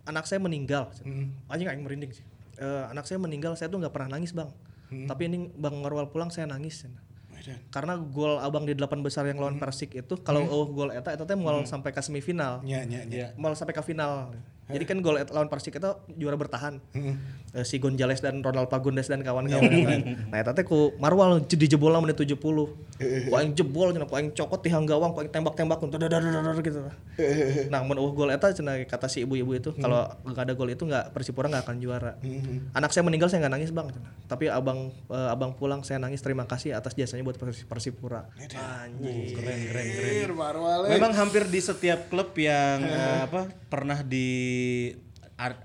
anak 0.04 0.28
saya 0.28 0.44
meninggal. 0.44 0.92
cenah. 0.92 1.32
Anjing 1.48 1.68
aing 1.68 1.82
merinding 1.82 2.12
sih. 2.12 2.26
Eh, 2.60 2.84
anak 2.92 3.08
saya 3.08 3.16
meninggal, 3.18 3.56
saya 3.56 3.72
tuh 3.72 3.80
nggak 3.80 3.96
pernah 3.96 4.20
nangis 4.20 4.36
bang. 4.36 4.52
Tapi 4.88 5.22
ini 5.26 5.48
Bang 5.56 5.80
Marwal 5.80 6.12
pulang 6.12 6.28
saya 6.28 6.44
nangis. 6.46 6.84
cenah. 6.84 7.00
Medan. 7.32 7.60
Karena 7.70 7.94
gol 7.96 8.42
abang 8.42 8.66
di 8.66 8.74
delapan 8.74 9.00
besar 9.00 9.24
yang 9.24 9.38
lawan 9.38 9.56
Persik 9.56 9.94
itu, 9.94 10.18
kalau 10.20 10.42
oh, 10.44 10.66
gol 10.68 10.90
eta 10.90 11.14
eta 11.14 11.24
teh 11.24 11.38
moal 11.38 11.64
sampai 11.64 11.94
ke 11.94 12.02
semifinal. 12.02 12.60
Nya, 12.66 12.84
nya. 12.84 13.32
Mal 13.38 13.54
sampai 13.54 13.72
ke 13.72 13.84
final. 13.86 14.34
Jadi 14.68 14.84
kan 14.84 15.00
gol 15.00 15.16
lawan 15.18 15.48
Persik 15.48 15.76
itu 15.76 15.90
juara 16.14 16.36
bertahan. 16.36 16.84
Eh, 17.54 17.64
si 17.64 17.78
Gonzales 17.78 18.20
dan 18.20 18.40
Ronald 18.40 18.68
Pagundes 18.68 19.08
dan 19.08 19.22
kawan-kawan. 19.22 19.64
kan. 19.64 20.02
Nah, 20.32 20.38
eta 20.38 20.52
teh 20.52 20.62
ku 20.62 20.92
Marwal 20.98 21.40
jadi 21.42 21.72
jebol 21.72 21.96
menit 21.98 22.20
70. 22.20 22.36
Ku 22.38 23.34
aing 23.34 23.54
jebol 23.54 23.90
cenah, 23.90 24.04
ku 24.04 24.14
aing 24.14 24.32
cokot 24.32 24.60
ti 24.60 24.68
hanggawang, 24.68 25.12
ku 25.12 25.22
aing 25.22 25.32
tembak-tembak 25.32 25.80
gitu. 25.80 26.84
Nah, 27.68 27.80
mun 27.82 27.96
eueuh 27.96 28.12
gol 28.12 28.28
eta 28.28 28.52
cenah 28.52 28.84
kata 28.84 29.08
si 29.08 29.24
ibu-ibu 29.24 29.54
itu, 29.54 29.70
kalau 29.74 30.04
nggak 30.24 30.44
ada 30.44 30.54
gol 30.54 30.68
itu 30.68 30.84
nggak 30.84 31.14
Persipura 31.14 31.48
nggak 31.48 31.64
akan 31.64 31.78
juara. 31.80 32.12
Anak 32.74 32.92
saya 32.92 33.02
meninggal 33.02 33.28
saya 33.28 33.42
nggak 33.42 33.54
nangis, 33.54 33.72
Bang. 33.72 33.88
Tapi 34.26 34.48
abang 34.48 34.92
eh, 35.08 35.30
abang 35.30 35.54
pulang 35.54 35.82
saya 35.82 35.98
nangis 35.98 36.20
terima 36.20 36.44
kasih 36.44 36.74
atas 36.74 36.92
jasanya 36.94 37.24
buat 37.24 37.38
Persi- 37.38 37.64
Persipura. 37.64 38.28
Anjing. 38.36 39.32
Keren 39.32 39.58
keren 39.64 39.88
keren. 39.88 40.08
Anjir. 40.28 40.30
Memang 40.92 41.14
hampir 41.14 41.48
di 41.48 41.60
setiap 41.60 42.10
klub 42.10 42.36
yang 42.36 42.84
apa 43.24 43.48
pernah 43.68 44.02
di 44.02 44.57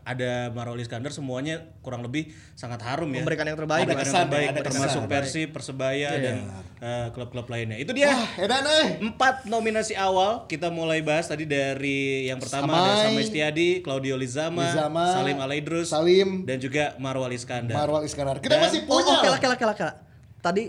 ada 0.04 0.52
Marwal 0.52 0.76
Iskandar 0.76 1.16
semuanya 1.16 1.64
kurang 1.80 2.04
lebih 2.04 2.28
sangat 2.52 2.84
harum 2.84 3.08
ya. 3.08 3.24
Memberikan 3.24 3.48
yang 3.48 3.56
terbaik 3.56 3.88
Memberikan 3.88 4.04
yang 4.04 4.12
Kesan, 4.12 4.24
terbaik 4.28 4.48
ada 4.52 4.60
termasuk 4.60 5.00
kesan. 5.00 5.12
Persib, 5.16 5.48
Persebaya 5.56 6.10
dan 6.20 6.36
eh, 6.76 7.06
klub-klub 7.16 7.48
lainnya. 7.48 7.80
Itu 7.80 7.96
dia. 7.96 8.12
Wah, 8.12 8.36
edan 8.36 8.68
eh. 8.68 9.00
Empat 9.00 9.48
nominasi 9.48 9.96
awal 9.96 10.44
kita 10.44 10.68
mulai 10.68 11.00
bahas 11.00 11.24
tadi 11.24 11.48
dari 11.48 12.28
yang 12.28 12.36
pertama 12.36 12.68
ada 12.68 13.00
Samai, 13.00 13.04
Samai 13.16 13.24
Stiadi, 13.24 13.80
Claudio 13.80 14.20
Lizama, 14.20 14.60
Lizama, 14.60 15.04
Salim 15.08 15.40
Alaidrus, 15.40 15.88
Salim. 15.88 16.44
dan 16.44 16.60
juga 16.60 16.92
Marwal 17.00 17.32
Iskandar. 17.32 17.72
Marwal 17.72 18.04
Iskandar. 18.04 18.44
Kita 18.44 18.60
Dan- 18.60 18.68
masih 18.68 18.84
Oh, 18.84 19.00
punya. 19.00 19.24
oke, 19.24 19.28
oke, 19.40 19.46
oke, 19.56 19.64
oke. 19.72 19.88
Tadi 20.44 20.64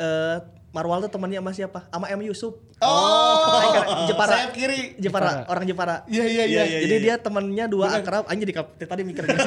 eh 0.00 0.36
Marwal 0.72 1.04
tuh 1.04 1.12
temannya 1.12 1.44
sama 1.44 1.52
siapa? 1.52 1.80
Sama 1.92 2.08
M 2.08 2.24
Yusuf. 2.24 2.56
Oh, 2.82 3.70
kan 3.70 4.10
Jepara. 4.10 4.32
sayap 4.34 4.50
kiri. 4.52 4.98
Jepara, 4.98 5.46
orang 5.46 5.64
Jepara. 5.64 5.96
Iya, 6.04 6.24
iya, 6.26 6.44
iya. 6.44 6.62
Iya, 6.66 6.78
Jadi 6.84 6.96
dia 7.00 7.14
temannya 7.16 7.64
dua 7.66 7.96
akrab. 7.96 8.26
Anjir 8.26 8.50
di 8.50 8.54
tadi 8.84 9.02
mikir. 9.02 9.24
Itu 9.28 9.40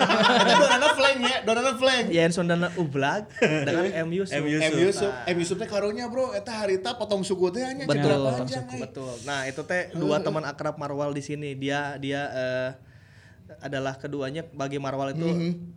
Donana 0.58 0.90
Flank 0.96 1.18
ya, 1.22 1.38
Donana 1.44 1.72
Flank. 1.76 2.06
Yayan 2.10 2.32
Sundana 2.32 2.68
Ublag 2.74 3.28
dengan 3.40 3.86
M 4.06 4.10
Yusuf. 4.10 4.34
M. 4.34 4.46
Yusuf. 4.48 4.64
M 4.64 4.76
Yusuf, 4.80 5.12
M 5.26 5.38
Yusuf 5.38 5.56
teh 5.58 5.68
karunya 5.68 6.08
bro, 6.08 6.32
eta 6.32 6.56
harita 6.56 6.96
potong 6.96 7.22
suku 7.22 7.52
teh 7.52 7.62
hanya 7.62 7.86
Betul, 7.86 8.10
cedera 8.10 8.32
panjang. 8.34 8.66
eh. 8.66 8.80
betul. 8.82 9.14
Nah, 9.24 9.40
itu 9.46 9.62
teh 9.64 9.92
dua 9.94 10.18
teman 10.20 10.44
akrab 10.44 10.80
Marwal 10.80 11.12
di 11.12 11.22
sini. 11.22 11.54
Dia 11.54 12.00
dia 12.00 12.22
eh 12.32 12.70
adalah 13.58 13.96
keduanya 13.96 14.44
bagi 14.46 14.76
Marwal 14.76 15.12
itu 15.12 15.28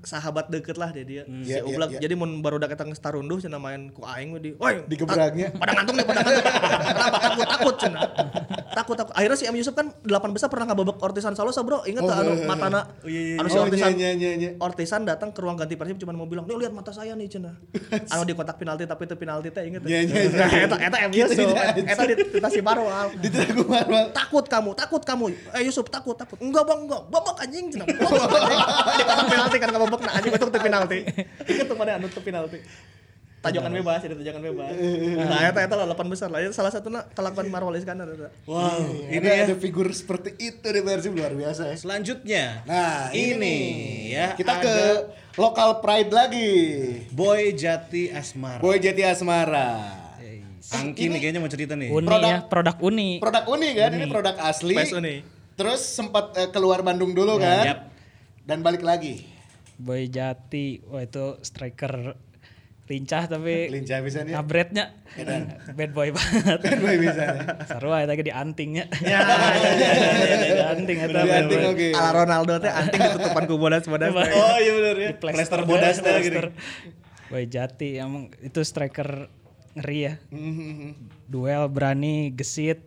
sahabat 0.02 0.46
deket 0.46 0.74
lah 0.74 0.90
dia 0.90 1.02
dia 1.02 1.22
si 1.24 1.30
Mhm. 1.30 1.42
Iya, 1.46 1.59
Ublak 1.64 1.88
iya. 1.90 2.00
jadi 2.00 2.14
mun 2.14 2.40
baru 2.40 2.59
datang 2.59 2.88
ke 2.88 2.96
Starunduh 2.96 3.38
cenah 3.38 3.56
main 3.56 3.88
ku 3.88 4.02
aing 4.02 4.35
di 4.37 4.52
woi 4.52 4.83
Digebraknya. 4.85 5.48
ta- 5.48 5.59
pada 5.59 5.70
ngantung 5.72 5.94
nih 5.94 6.04
pada 6.04 6.20
ngantung 6.20 6.44
kenapa 6.90 7.18
takut 7.20 7.46
takut 7.46 7.74
cenah 7.76 8.02
takut 8.75 8.96
takut. 8.98 9.12
Akhirnya 9.14 9.38
si 9.38 9.44
M. 9.46 9.56
Yusuf 9.56 9.75
kan 9.75 9.94
delapan 10.02 10.31
besar 10.35 10.50
pernah 10.50 10.66
ngababek 10.71 10.98
Ortisan 11.00 11.35
Salosa 11.38 11.62
bro. 11.62 11.83
Inget 11.87 12.02
tak 12.04 12.23
anu 12.23 12.33
matana 12.44 12.90
anu 13.06 13.48
si 13.48 13.56
Oh, 13.60 13.64
Ortisan 13.66 13.94
iya, 13.94 14.10
iya, 14.12 14.31
iya, 14.31 14.31
iya. 14.37 14.50
Ortisan 14.58 15.02
datang 15.06 15.31
ke 15.31 15.40
ruang 15.40 15.56
ganti 15.56 15.79
persib 15.79 15.96
cuma 16.02 16.12
mau 16.12 16.27
bilang 16.27 16.44
nih 16.44 16.56
lihat 16.56 16.73
mata 16.75 16.90
saya 16.90 17.14
nih 17.14 17.31
cenah 17.31 17.54
anu 18.12 18.23
di 18.27 18.35
kotak 18.35 18.56
penalti 18.58 18.85
tapi 18.85 19.06
itu 19.06 19.16
penalti 19.16 19.48
teh 19.54 19.62
inget 19.64 19.83
Iya, 19.87 20.00
iya, 20.04 20.18
iya. 20.27 20.38
Nah, 20.40 20.50
eta 20.66 20.77
eta 20.77 20.96
M. 21.06 21.10
Yusuf. 21.14 21.46
Eta 21.87 22.02
di 22.04 22.14
si 22.50 22.60
Marwal 22.60 23.08
Di 23.18 23.29
Marwal. 23.64 24.06
takut 24.10 24.44
kamu 24.46 24.71
takut 24.75 25.02
kamu. 25.04 25.27
Eh 25.54 25.62
Yusuf 25.66 25.87
takut 25.88 26.16
takut. 26.18 26.37
Enggak 26.42 26.64
bang 26.66 26.81
enggak. 26.85 27.02
Babak 27.08 27.37
anjing 27.42 27.71
anjing. 27.71 27.83
Di 28.98 29.04
kotak 29.04 29.27
penalti 29.29 29.56
kan 29.60 29.68
babak 29.71 30.00
nah 30.02 30.12
anjing 30.18 30.33
itu 30.33 30.46
penalti. 30.50 30.98
Inget 31.46 31.66
tuh 31.68 31.77
mana 31.77 31.90
anu 31.98 32.06
teu 32.08 32.23
penalti 32.23 32.58
tajokan 33.40 33.72
bebas 33.72 34.04
jadi 34.04 34.14
tajokan 34.20 34.42
bebas 34.44 34.72
nah 35.16 35.40
eta 35.42 35.60
eta 35.64 35.74
lah 35.74 35.84
delapan 35.88 36.06
besar 36.08 36.28
lah 36.28 36.40
Itu 36.40 36.52
salah 36.52 36.68
satunya 36.68 37.00
kelakuan 37.10 37.48
Marwal 37.52 37.72
Iskandar. 37.74 38.08
Wow, 38.44 39.08
Ini 39.08 39.16
ini 39.16 39.26
ya. 39.26 39.48
ada 39.48 39.56
figur 39.56 39.88
seperti 39.90 40.36
itu 40.36 40.60
di 40.62 40.80
Persib 40.80 41.16
luar 41.16 41.32
biasa 41.32 41.72
ya. 41.72 41.76
Selanjutnya. 41.76 42.44
Nah, 42.64 43.08
ini, 43.10 43.32
ini 43.32 43.56
ya. 44.12 44.36
Kita 44.36 44.60
ada 44.60 44.62
ke 44.62 44.76
lokal 45.34 45.80
pride 45.80 46.12
lagi. 46.12 46.52
Boy 47.10 47.56
Jati 47.56 48.12
Asmara. 48.12 48.60
Boy 48.60 48.76
Jati 48.76 49.02
Asmara. 49.02 49.70
Angki 50.70 51.10
nih 51.10 51.18
kayaknya 51.18 51.40
mau 51.40 51.50
cerita 51.50 51.74
nih. 51.74 51.90
Uni 51.90 52.06
Produk- 52.06 52.30
ya, 52.30 52.38
produk 52.46 52.76
Uni. 52.78 53.10
Produk 53.18 53.44
Uni 53.48 53.68
kan, 53.74 53.90
ini 53.90 54.06
produk 54.06 54.36
asli. 54.38 54.74
Pes 54.76 54.92
Uni. 54.92 55.24
Terus 55.56 55.80
sempat 55.82 56.36
eh, 56.36 56.48
keluar 56.48 56.84
Bandung 56.84 57.10
dulu 57.10 57.40
kan. 57.40 57.64
Yap. 57.66 57.80
Dan 58.44 58.62
balik 58.62 58.84
lagi. 58.84 59.26
Boy 59.74 60.06
Jati, 60.06 60.84
wah 60.86 61.00
itu 61.00 61.40
striker 61.40 62.14
lincah 62.90 63.22
tapi 63.24 63.70
Lincah 63.70 64.02
bisa 64.02 64.26
nih. 64.26 64.34
ngabretnya 64.34 64.90
bad 65.72 65.94
boy 65.94 66.10
banget. 66.10 66.58
Boy 66.82 66.98
bisa. 66.98 67.22
Seru 67.64 67.94
aja 67.94 68.10
tadi 68.10 68.26
di 68.26 68.34
antingnya. 68.34 68.90
Ya, 69.00 69.22
Di 70.42 70.58
anting 70.58 70.98
eta. 71.00 71.22
Di 71.22 71.30
anting 71.30 71.60
oke. 71.70 71.88
ala 71.94 72.10
Ronaldo 72.12 72.58
teh 72.58 72.66
anting 72.66 72.98
ditutupan 72.98 73.46
ku 73.46 73.54
bodas 73.56 73.86
bodas 73.86 74.10
Oh 74.10 74.58
iya 74.58 74.72
benar 74.74 74.96
ya. 74.98 75.10
Plester 75.14 75.62
bodas 75.62 76.02
teh 76.02 76.14
gitu. 76.20 76.50
Boy 77.30 77.46
Jati 77.46 77.94
emang 77.96 78.34
itu 78.36 78.58
striker 78.60 79.30
ngeri 79.72 79.98
ya. 80.02 80.14
Duel 81.24 81.70
berani, 81.70 82.34
gesit. 82.34 82.82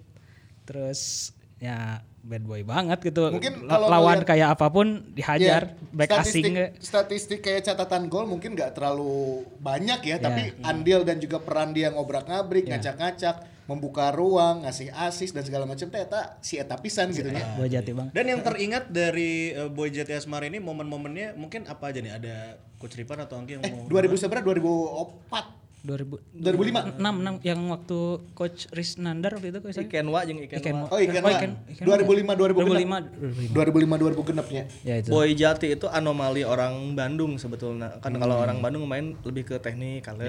Terus 0.63 1.31
ya 1.57 2.03
bad 2.24 2.39
boy 2.41 2.63
banget 2.63 2.99
gitu. 3.03 3.28
Mungkin 3.30 3.67
La- 3.67 3.76
kalau 3.76 3.88
lawan 3.89 4.01
ngeliat- 4.17 4.26
kayak 4.26 4.47
apa 4.49 4.67
pun 4.67 4.88
dihajar, 5.11 5.61
back 5.91 6.07
statistik, 6.09 6.41
asing 6.41 6.55
statistik 6.80 7.39
kayak 7.41 7.61
catatan 7.63 8.07
gol 8.07 8.24
mungkin 8.24 8.55
nggak 8.55 8.71
terlalu 8.74 9.43
banyak 9.59 9.99
ya, 10.01 10.15
Ya. 10.15 10.24
tapi 10.24 10.41
andil 10.61 11.03
dan 11.03 11.19
juga 11.19 11.38
peran 11.38 11.71
dia 11.71 11.91
ngobrak-ngabrik, 11.91 12.63
ngacak-ngacak, 12.65 13.36
membuka 13.63 14.11
ruang, 14.11 14.63
ngasih 14.63 14.88
asis 14.89 15.32
dan 15.32 15.43
segala 15.43 15.63
macam 15.63 15.84
teh 15.86 15.99
eta 15.99 16.39
si 16.39 16.55
eta 16.55 16.76
pisan 16.76 17.11
gitu 17.11 17.28
ya. 17.28 17.43
Boy 17.55 17.67
Jati 17.67 17.91
banget. 17.91 18.11
Dan 18.11 18.26
yang 18.26 18.41
teringat 18.41 18.88
dari 18.88 19.51
eh, 19.51 19.67
Boy 19.67 19.88
Jati 19.88 20.11
Asmara 20.13 20.43
ini 20.43 20.59
momen-momennya 20.59 21.36
mungkin 21.36 21.63
apa 21.65 21.91
aja 21.91 21.99
nih? 21.99 22.11
Ada 22.13 22.36
Coach 22.76 22.95
Ripan 22.95 23.19
atau 23.19 23.36
Angki 23.36 23.55
yang 23.55 23.63
Eh, 23.63 23.71
mau 23.74 23.84
2000 23.86 24.15
seberapa? 24.17 24.43
2004. 24.43 25.62
2000 25.84 26.15
2005. 26.34 26.95
6 26.95 27.03
6 27.03 27.43
yang 27.43 27.59
waktu 27.67 27.99
coach 28.31 28.71
Riz 28.71 28.95
Nandar 28.95 29.36
waktu 29.36 29.51
itu 29.51 29.59
coach 29.59 29.75
saya. 29.75 29.84
Ikenwa 29.84 30.23
jeung 30.23 30.39
Ikenwa. 30.39 30.88
Oh, 30.88 30.95
Ikan 30.95 31.19
Oh. 31.19 31.27
Ikan- 31.29 31.55
Ikan 31.67 31.86
2005 31.86 32.39
2005 32.39 33.03
2005 33.51 33.99
2000 33.99 34.23
genapnya. 34.23 34.63
Ya 34.81 34.95
itu. 34.97 35.11
Boy 35.11 35.36
Jati 35.36 35.75
itu 35.75 35.86
anomali 35.86 36.41
orang 36.41 36.95
Bandung 36.95 37.36
sebetulnya. 37.36 37.99
Kan 37.99 38.15
kalau 38.15 38.39
orang 38.39 38.63
Bandung 38.63 38.88
main 38.88 39.19
lebih 39.21 39.43
ke 39.45 39.59
teknik 39.59 40.07
kalau 40.07 40.23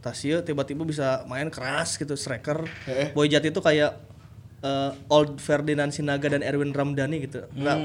Tasio 0.00 0.42
tiba-tiba 0.42 0.82
bisa 0.82 1.22
main 1.24 1.46
keras 1.48 1.94
gitu 1.94 2.18
striker. 2.18 2.66
Boy 3.14 3.30
Jati 3.30 3.48
itu 3.48 3.60
kayak 3.60 4.07
eh, 4.60 4.90
old 5.08 5.38
Ferdinand 5.38 5.88
Sinaga 5.88 6.26
dan 6.26 6.40
Erwin 6.40 6.70
Ramdhani 6.70 7.16
gitu. 7.20 7.44
Nggak- 7.52 7.82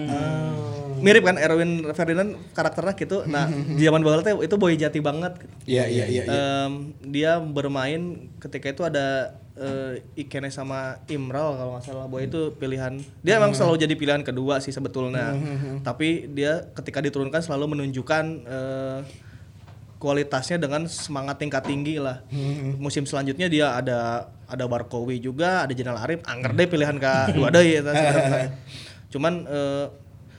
Mirip 1.00 1.20
kan 1.22 1.36
Erwin 1.36 1.84
Ferdinand 1.92 2.32
karakternya 2.52 2.96
gitu. 2.96 3.18
Nah, 3.26 3.46
di 3.76 3.84
zaman 3.84 4.00
bola 4.00 4.20
teh 4.20 4.32
itu 4.34 4.56
Boy 4.56 4.74
Jati 4.74 4.98
banget. 4.98 5.36
gitu. 5.38 5.54
Iya 5.68 5.84
iya 5.86 6.06
iya. 6.08 6.24
Em, 6.24 6.72
dia 7.04 7.38
bermain 7.38 8.02
ketika 8.40 8.68
itu 8.68 8.82
ada 8.82 9.36
eh, 9.54 10.00
Ikene 10.16 10.48
sama 10.48 11.04
Imral 11.08 11.54
kalau 11.54 11.76
nggak 11.76 11.84
salah 11.84 12.08
Boy 12.08 12.26
itu 12.26 12.56
pilihan 12.56 12.98
dia 13.20 13.36
emang 13.36 13.52
selalu 13.52 13.78
jadi 13.80 13.94
pilihan 13.94 14.24
kedua 14.24 14.58
sih 14.58 14.72
sebetulnya 14.72 15.36
tapi 15.82 16.26
dia 16.28 16.66
ketika 16.74 16.98
diturunkan 17.00 17.38
selalu 17.38 17.78
menunjukkan 17.78 18.24
eh, 18.42 19.00
kualitasnya 19.96 20.58
dengan 20.58 20.84
semangat 20.86 21.38
tingkat 21.38 21.64
tinggi 21.64 21.96
lah 21.96 22.20
musim 22.76 23.04
selanjutnya 23.04 23.46
dia 23.46 23.72
ada 23.72 24.28
ada 24.54 24.64
Barkowi 24.64 25.18
juga 25.18 25.66
ada 25.66 25.74
Jenal 25.74 25.98
Arif. 25.98 26.22
Angker 26.24 26.54
deh 26.54 26.66
pilihan 26.66 26.96
kedua 26.96 27.50
deh 27.56 27.66
ya, 27.66 27.82
cuman 29.10 29.34
eh, 29.46 29.86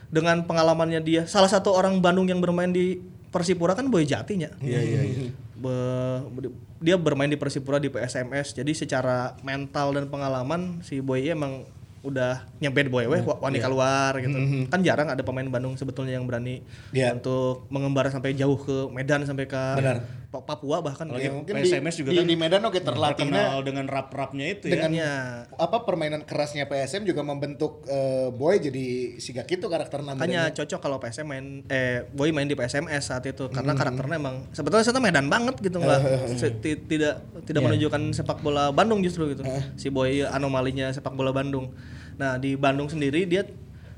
dengan 0.07 0.41
pengalamannya 0.41 1.01
dia 1.01 1.23
salah 1.25 1.47
satu 1.47 1.71
orang 1.71 1.99
Bandung 1.99 2.25
yang 2.25 2.39
bermain 2.39 2.69
di 2.69 2.99
Persipura 3.27 3.75
kan 3.75 3.87
Boy 3.87 4.03
Jatinya. 4.03 4.47
Iya 4.57 4.79
iya 4.79 5.01
iya. 5.03 5.29
Be- 5.55 6.51
dia 6.77 6.95
bermain 6.95 7.27
di 7.27 7.35
Persipura 7.35 7.77
di 7.77 7.87
PSMS 7.87 8.51
jadi 8.53 8.71
secara 8.71 9.35
mental 9.41 9.91
dan 9.91 10.05
pengalaman 10.05 10.79
si 10.79 10.99
Boy 10.99 11.27
emang 11.27 11.63
udah 12.01 12.45
nyebet 12.61 12.85
boy 12.85 13.09
weh 13.09 13.17
wa- 13.19 13.41
wani 13.41 13.57
keluar 13.57 14.13
gitu. 14.15 14.37
Kan 14.69 14.85
jarang 14.85 15.09
ada 15.09 15.19
pemain 15.19 15.49
Bandung 15.49 15.73
sebetulnya 15.73 16.13
yang 16.13 16.23
berani 16.23 16.61
Iya. 16.91 17.17
untuk 17.17 17.65
mengembara 17.67 18.07
sampai 18.07 18.37
jauh 18.37 18.55
ke 18.55 18.93
Medan 18.93 19.25
sampai 19.25 19.49
ke 19.49 19.57
Benar. 19.75 20.05
Pa- 20.35 20.43
Papua 20.45 20.83
bahkan 20.83 21.07
Apalagi 21.07 21.25
Ya, 21.25 21.31
mungkin 21.31 21.53
PSMS 21.55 21.95
di, 21.95 21.99
juga 22.03 22.09
di, 22.11 22.17
kan 22.17 22.25
di 22.27 22.35
Medan 22.35 22.61
oke 22.61 22.79
terlatihnya 22.79 23.31
terkenal 23.31 23.59
dengan 23.63 23.85
rap-rapnya 23.87 24.45
itu 24.49 24.65
ya. 24.67 24.71
dengan 24.75 24.91
ya 24.93 25.11
apa 25.49 25.77
permainan 25.81 26.21
kerasnya 26.21 26.67
PSM 26.67 27.03
juga 27.03 27.21
membentuk 27.21 27.81
eh, 27.85 28.27
Boy 28.29 28.59
jadi 28.59 28.85
siga 29.17 29.43
gitu 29.43 29.65
karakter 29.65 30.01
namanya. 30.01 30.19
makanya 30.19 30.43
cocok 30.51 30.79
kalau 30.79 30.97
PSM 30.99 31.25
main 31.25 31.45
eh 31.67 32.03
Boy 32.11 32.29
main 32.29 32.45
di 32.45 32.53
PSMS 32.53 33.03
saat 33.05 33.23
itu. 33.23 33.47
Karena 33.47 33.71
karakternya 33.73 34.17
emang 34.17 34.51
sebetulnya 34.51 34.83
saya 34.83 34.99
Medan 34.99 35.27
banget 35.27 35.55
gitu 35.59 35.79
nggak? 35.79 35.99
Se- 36.39 36.59
ti- 36.59 36.81
tidak 36.81 37.23
tidak 37.43 37.61
menunjukkan 37.63 38.11
sepak 38.11 38.41
bola 38.41 38.69
Bandung 38.69 38.99
justru 38.99 39.31
gitu. 39.31 39.47
Si 39.75 39.87
Boy 39.87 40.21
anomalinya 40.21 40.89
sepak 40.89 41.13
bola 41.13 41.31
Bandung. 41.31 41.71
Nah 42.15 42.35
di 42.35 42.55
Bandung 42.55 42.87
sendiri 42.87 43.23
dia 43.23 43.43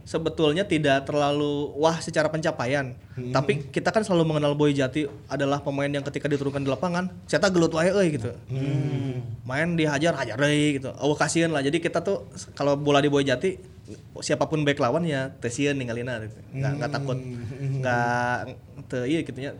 sebetulnya 0.07 0.63
tidak 0.63 1.03
terlalu 1.03 1.75
wah 1.75 1.99
secara 1.99 2.31
pencapaian. 2.31 2.95
Tapi 3.11 3.67
kita 3.75 3.91
kan 3.91 4.07
selalu 4.07 4.31
mengenal 4.31 4.55
Boy 4.55 4.71
Jati 4.71 5.03
adalah 5.27 5.59
pemain 5.59 5.91
yang 5.91 5.99
ketika 6.07 6.31
diturunkan 6.31 6.63
di 6.63 6.71
lapangan 6.71 7.11
saya 7.27 7.43
gelut 7.51 7.75
wae 7.75 7.91
euy 7.91 8.15
gitu. 8.15 8.31
Main 9.43 9.75
dihajar 9.75 10.15
hajar 10.15 10.39
deh 10.39 10.79
gitu. 10.79 10.95
Oh 11.03 11.11
kasihan 11.11 11.51
lah. 11.51 11.59
Jadi 11.59 11.83
kita 11.83 11.99
tuh 11.99 12.23
kalau 12.55 12.79
bola 12.79 13.03
di 13.03 13.11
Boy 13.11 13.27
Jati 13.27 13.59
siapa 14.23 14.47
pun 14.47 14.63
back 14.63 14.79
lawan 14.79 15.03
ya 15.03 15.35
tesieun 15.43 15.75
ninggalina 15.75 16.23
gitu. 16.23 16.39
nggak 16.55 16.71
nggak 16.79 16.91
takut. 16.95 17.19
Nggak 17.83 18.37
te 18.87 18.97
iya 19.11 19.19
gitu 19.27 19.39
nya 19.43 19.51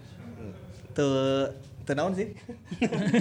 te 0.95 1.03
te 1.87 1.95
naon 1.95 2.11
sih 2.11 2.35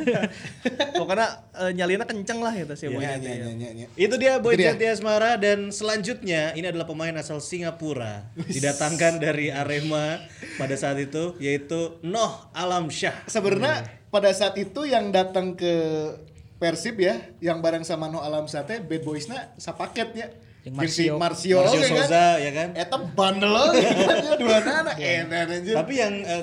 pokoknya 0.99 1.29
eh, 1.55 1.71
nyalina 1.79 2.03
kenceng 2.03 2.43
lah 2.43 2.51
gitu 2.51 2.75
sih 2.75 2.91
Boy 2.91 3.07
Iya, 3.07 3.15
Jati 3.15 3.27
iya, 3.31 3.35
ya. 3.39 3.47
iya, 3.55 3.71
iya. 3.71 3.87
Itu 3.95 4.19
dia 4.19 4.43
Boy. 4.43 4.59
Jati 4.59 4.91
Asmara 4.91 5.39
dan 5.39 5.71
selanjutnya 5.71 6.51
ini 6.59 6.67
adalah 6.67 6.91
pemain 6.91 7.15
asal 7.15 7.39
Singapura 7.39 8.27
didatangkan 8.35 9.23
dari 9.23 9.55
Arema 9.55 10.19
pada 10.59 10.75
saat 10.75 10.99
itu 10.99 11.39
yaitu 11.39 12.03
Noh 12.03 12.51
Alam 12.51 12.91
Syah. 12.91 13.15
Sebenarnya 13.31 13.87
pada 14.11 14.35
saat 14.35 14.59
itu 14.59 14.83
yang 14.83 15.15
datang 15.15 15.55
ke 15.55 15.75
Persib 16.57 16.97
ya, 16.97 17.21
yang 17.45 17.61
bareng 17.61 17.85
sama 17.85 18.09
No 18.09 18.25
Alam 18.25 18.49
Sate, 18.49 18.81
Bad 18.81 19.05
Boysnya 19.05 19.53
sapaket 19.61 20.09
ya. 20.17 20.29
Yang 20.65 20.73
Jeung 20.73 20.89
si 20.89 21.05
Marcio. 21.13 21.13
Marcio, 21.15 21.57
Marcio 21.63 21.79
oge 21.79 21.79
kan. 21.85 22.01
Souza 22.01 22.27
ya 22.41 22.51
kan. 22.57 22.69
Eta 22.75 22.97
bandel 23.13 23.53
oge 23.55 23.85
kan 24.09 24.17
ya 24.25 24.33
dua 24.41 24.57
anak 24.65 24.97
edan 24.97 25.47
anjir. 25.53 25.75
Tapi 25.77 25.95
yang 26.01 26.15
eh, 26.25 26.43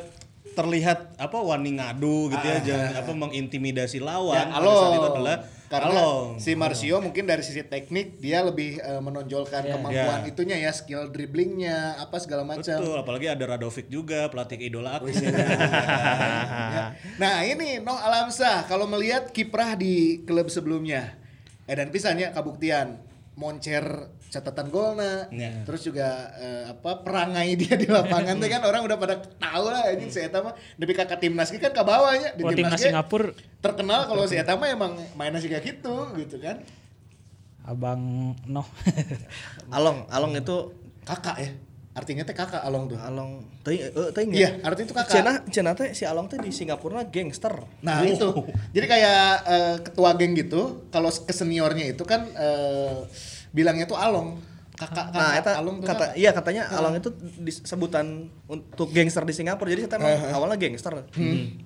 terlihat 0.54 1.18
apa 1.18 1.38
wani 1.38 1.76
ngadu 1.76 2.30
gitu 2.30 2.41
ya, 2.41 2.58
jangan 2.60 2.93
apa 2.95 3.12
mengintimidasi 3.12 3.97
lawan 3.97 4.38
Ya, 4.38 4.49
pada 4.49 4.70
saat 4.70 4.93
itu 4.93 5.10
adalah 5.12 5.38
Karena 5.66 5.89
Along. 5.91 6.38
si 6.38 6.54
Marcio 6.54 7.01
mungkin 7.01 7.26
dari 7.26 7.41
sisi 7.41 7.62
teknik 7.62 8.18
dia 8.18 8.39
lebih 8.39 8.78
eh, 8.78 9.01
menonjolkan 9.01 9.66
kemampuan 9.66 10.22
Ya. 10.22 10.30
itunya 10.30 10.58
ya, 10.60 10.70
skill 10.70 11.10
dribblingnya, 11.10 11.97
apa 11.97 12.22
segala 12.22 12.45
macam. 12.45 12.78
Betul, 12.78 12.93
apalagi 12.93 13.26
ada 13.28 13.41
Radovic 13.43 13.89
juga 13.89 14.30
pelatih 14.30 14.62
idola 14.62 15.01
aku. 15.01 15.10
Ya. 16.74 16.93
Nah 17.18 17.41
ini 17.41 17.78
Noh 17.80 17.95
Alamsah 17.95 18.66
kalau 18.66 18.86
melihat 18.86 19.30
kiprah 19.30 19.74
di 19.74 20.22
klub 20.24 20.47
sebelumnya 20.47 21.18
Edan 21.64 21.89
pisannya 21.89 22.30
kabuktian 22.30 22.99
moncer 23.34 24.14
catatan 24.34 24.73
golna 24.73 25.29
Ya. 25.29 25.61
terus 25.61 25.86
juga 25.86 26.09
eh, 26.36 26.73
apa 26.73 27.05
perangai 27.05 27.53
dia 27.61 27.77
di 27.77 27.86
lapangan 27.86 28.41
teh 28.41 28.49
kan 28.49 28.65
orang 28.65 28.81
udah 28.81 28.97
pada 28.97 29.21
tahu 29.38 29.69
lah 29.69 29.93
ini 29.93 30.09
si 30.09 30.17
Eta 30.17 30.41
mah 30.41 30.57
tapi 30.57 30.91
kakak 30.91 31.21
timnas 31.21 31.53
ge 31.53 31.61
kan 31.61 31.69
ke 31.69 31.84
bawahnya 31.86 32.34
di 32.34 32.41
Oh, 32.41 32.49
timnas 32.49 32.81
Singapura 32.81 33.29
terkenal 33.61 34.09
kalau 34.09 34.25
si 34.25 34.34
Eta 34.34 34.57
mah 34.57 34.65
emang 34.67 34.97
mainnya 35.13 35.38
sih 35.38 35.47
kayak 35.47 35.61
gitu 35.77 36.09
gitu 36.17 36.41
kan 36.41 36.57
Abang 37.63 38.36
Noh. 38.43 38.67
Along 39.77 40.03
Along 40.09 40.36
itu 40.36 40.75
kakak 41.03 41.38
ya 41.39 41.51
Artinya 41.93 42.25
teh 42.25 42.34
kakak 42.34 42.65
Along 42.65 42.89
tuh. 42.89 42.97
Along 42.97 43.45
teuing 43.61 43.86
eh 43.86 44.09
teuing 44.11 44.29
Iya, 44.34 44.49
artinya 44.65 44.89
itu 44.89 44.95
kakak. 44.97 45.13
Cenah 45.13 45.36
cenah 45.45 45.73
teh 45.77 45.89
si 45.93 46.09
Along 46.09 46.25
teh 46.25 46.41
di 46.41 46.49
Singapura 46.49 47.05
gangster. 47.05 47.53
Nah 47.86 48.01
itu, 48.01 48.34
jadi 48.73 48.86
kayak 48.89 49.21
eh, 49.45 49.75
ketua 49.86 50.17
geng 50.17 50.34
gitu, 50.34 50.89
kalau 50.89 51.13
ke 51.13 51.29
seniornya 51.29 51.93
itu 51.93 52.01
kan 52.01 52.25
eh, 52.34 53.05
bilangnya 53.54 53.86
tuh 53.86 53.95
Along, 53.95 54.41
kakak 54.74 55.14
Nah, 55.14 55.38
tuh 55.38 55.54
kata 55.86 55.86
kakak. 55.86 56.10
iya 56.18 56.34
katanya 56.34 56.66
Along 56.74 56.97
itu 56.97 57.14
disebutan 57.39 58.28
untuk 58.49 58.89
gangster 58.89 59.22
di 59.24 59.34
Singapura. 59.38 59.70
Jadi 59.70 59.86
saya 59.86 60.01
emang 60.01 60.34
awalnya 60.34 60.58
gangster. 60.58 61.06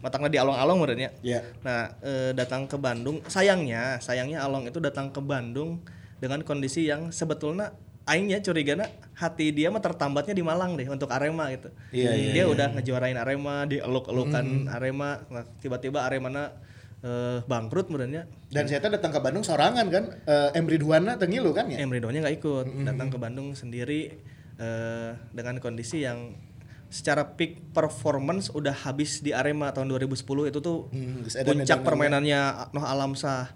Matangnya 0.03 0.29
di 0.29 0.39
Along-Along 0.43 0.77
merenya. 0.83 1.09
Iya. 1.23 1.41
Nah, 1.63 1.95
eh, 2.03 2.35
datang 2.35 2.67
ke 2.67 2.75
Bandung, 2.75 3.23
sayangnya, 3.31 4.03
sayangnya 4.03 4.43
Along 4.43 4.67
itu 4.67 4.83
datang 4.83 5.09
ke 5.15 5.23
Bandung 5.23 5.79
dengan 6.19 6.43
kondisi 6.43 6.83
yang 6.83 7.09
sebetulnya 7.15 7.71
aingnya 8.07 8.39
curigana 8.39 8.87
hati 9.19 9.51
dia 9.51 9.67
mah 9.67 9.83
tertambatnya 9.83 10.31
di 10.31 10.39
Malang 10.39 10.79
deh 10.79 10.87
untuk 10.87 11.11
Arema 11.11 11.51
gitu. 11.51 11.67
Iya, 11.91 12.11
iya, 12.15 12.31
dia 12.31 12.45
udah 12.47 12.71
ngejuarain 12.79 13.19
Arema, 13.19 13.67
dieluk-elukan 13.67 14.71
Arema, 14.71 15.23
nah, 15.27 15.43
tiba-tiba 15.59 16.07
Aremana 16.07 16.55
eh, 17.07 17.39
bangkrut 17.47 17.87
merenya. 17.87 18.27
Dan 18.51 18.67
saya 18.67 18.83
datang 18.83 19.15
ke 19.15 19.19
Bandung 19.23 19.47
sorangan 19.47 19.87
kan, 19.87 20.03
eh, 20.27 20.59
Emri 20.59 20.75
Duana 20.75 21.15
tengilu 21.15 21.55
kan 21.55 21.71
ya. 21.71 21.79
Emre 21.79 22.03
Donya 22.03 22.19
nggak 22.19 22.35
ikut, 22.35 22.65
datang 22.83 23.07
ke 23.07 23.15
Bandung 23.15 23.55
sendiri 23.55 24.11
eh, 24.57 25.09
dengan 25.31 25.55
kondisi 25.63 26.03
yang 26.03 26.35
secara 26.87 27.35
peak 27.35 27.75
performance 27.75 28.47
udah 28.47 28.71
habis 28.71 29.19
di 29.19 29.35
Arema 29.35 29.75
tahun 29.75 29.91
2010 29.91 30.47
itu 30.47 30.59
tuh 30.63 30.87
Hmm, 30.87 31.19
puncak 31.43 31.83
permainannya 31.83 32.71
Noh 32.71 32.83
Alamsah 32.83 33.55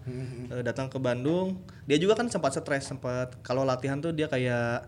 Eh, 0.51 0.61
datang 0.61 0.87
ke 0.87 0.99
Bandung. 0.99 1.63
Dia 1.87 1.95
juga 1.95 2.15
kan 2.15 2.27
sempat 2.27 2.51
stres 2.51 2.87
sempat 2.87 3.39
kalau 3.39 3.63
latihan 3.63 3.97
tuh 3.97 4.11
dia 4.11 4.27
kayak 4.27 4.83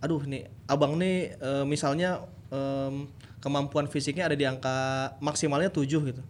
aduh 0.00 0.22
nih 0.22 0.48
abang 0.64 0.96
nih 0.96 1.34
eh, 1.36 1.64
misalnya 1.66 2.24
em, 2.48 3.10
kemampuan 3.36 3.84
fisiknya 3.84 4.30
ada 4.30 4.36
di 4.38 4.46
angka 4.46 4.72
maksimalnya 5.18 5.68
7 5.68 5.84
gitu 5.84 6.22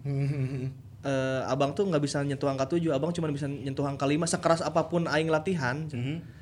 eh, 1.03 1.43
abang 1.45 1.73
tuh 1.73 1.85
nggak 1.85 1.99
bisa 1.99 2.21
nyentuh 2.21 2.47
angka 2.47 2.69
7, 2.71 2.91
abang 2.91 3.11
cuma 3.11 3.29
bisa 3.29 3.47
nyentuh 3.47 3.83
angka 3.83 4.05
5 4.05 4.27
sekeras 4.27 4.61
apa 4.61 4.85
pun 4.85 5.05
aing 5.05 5.29
latihan. 5.29 5.89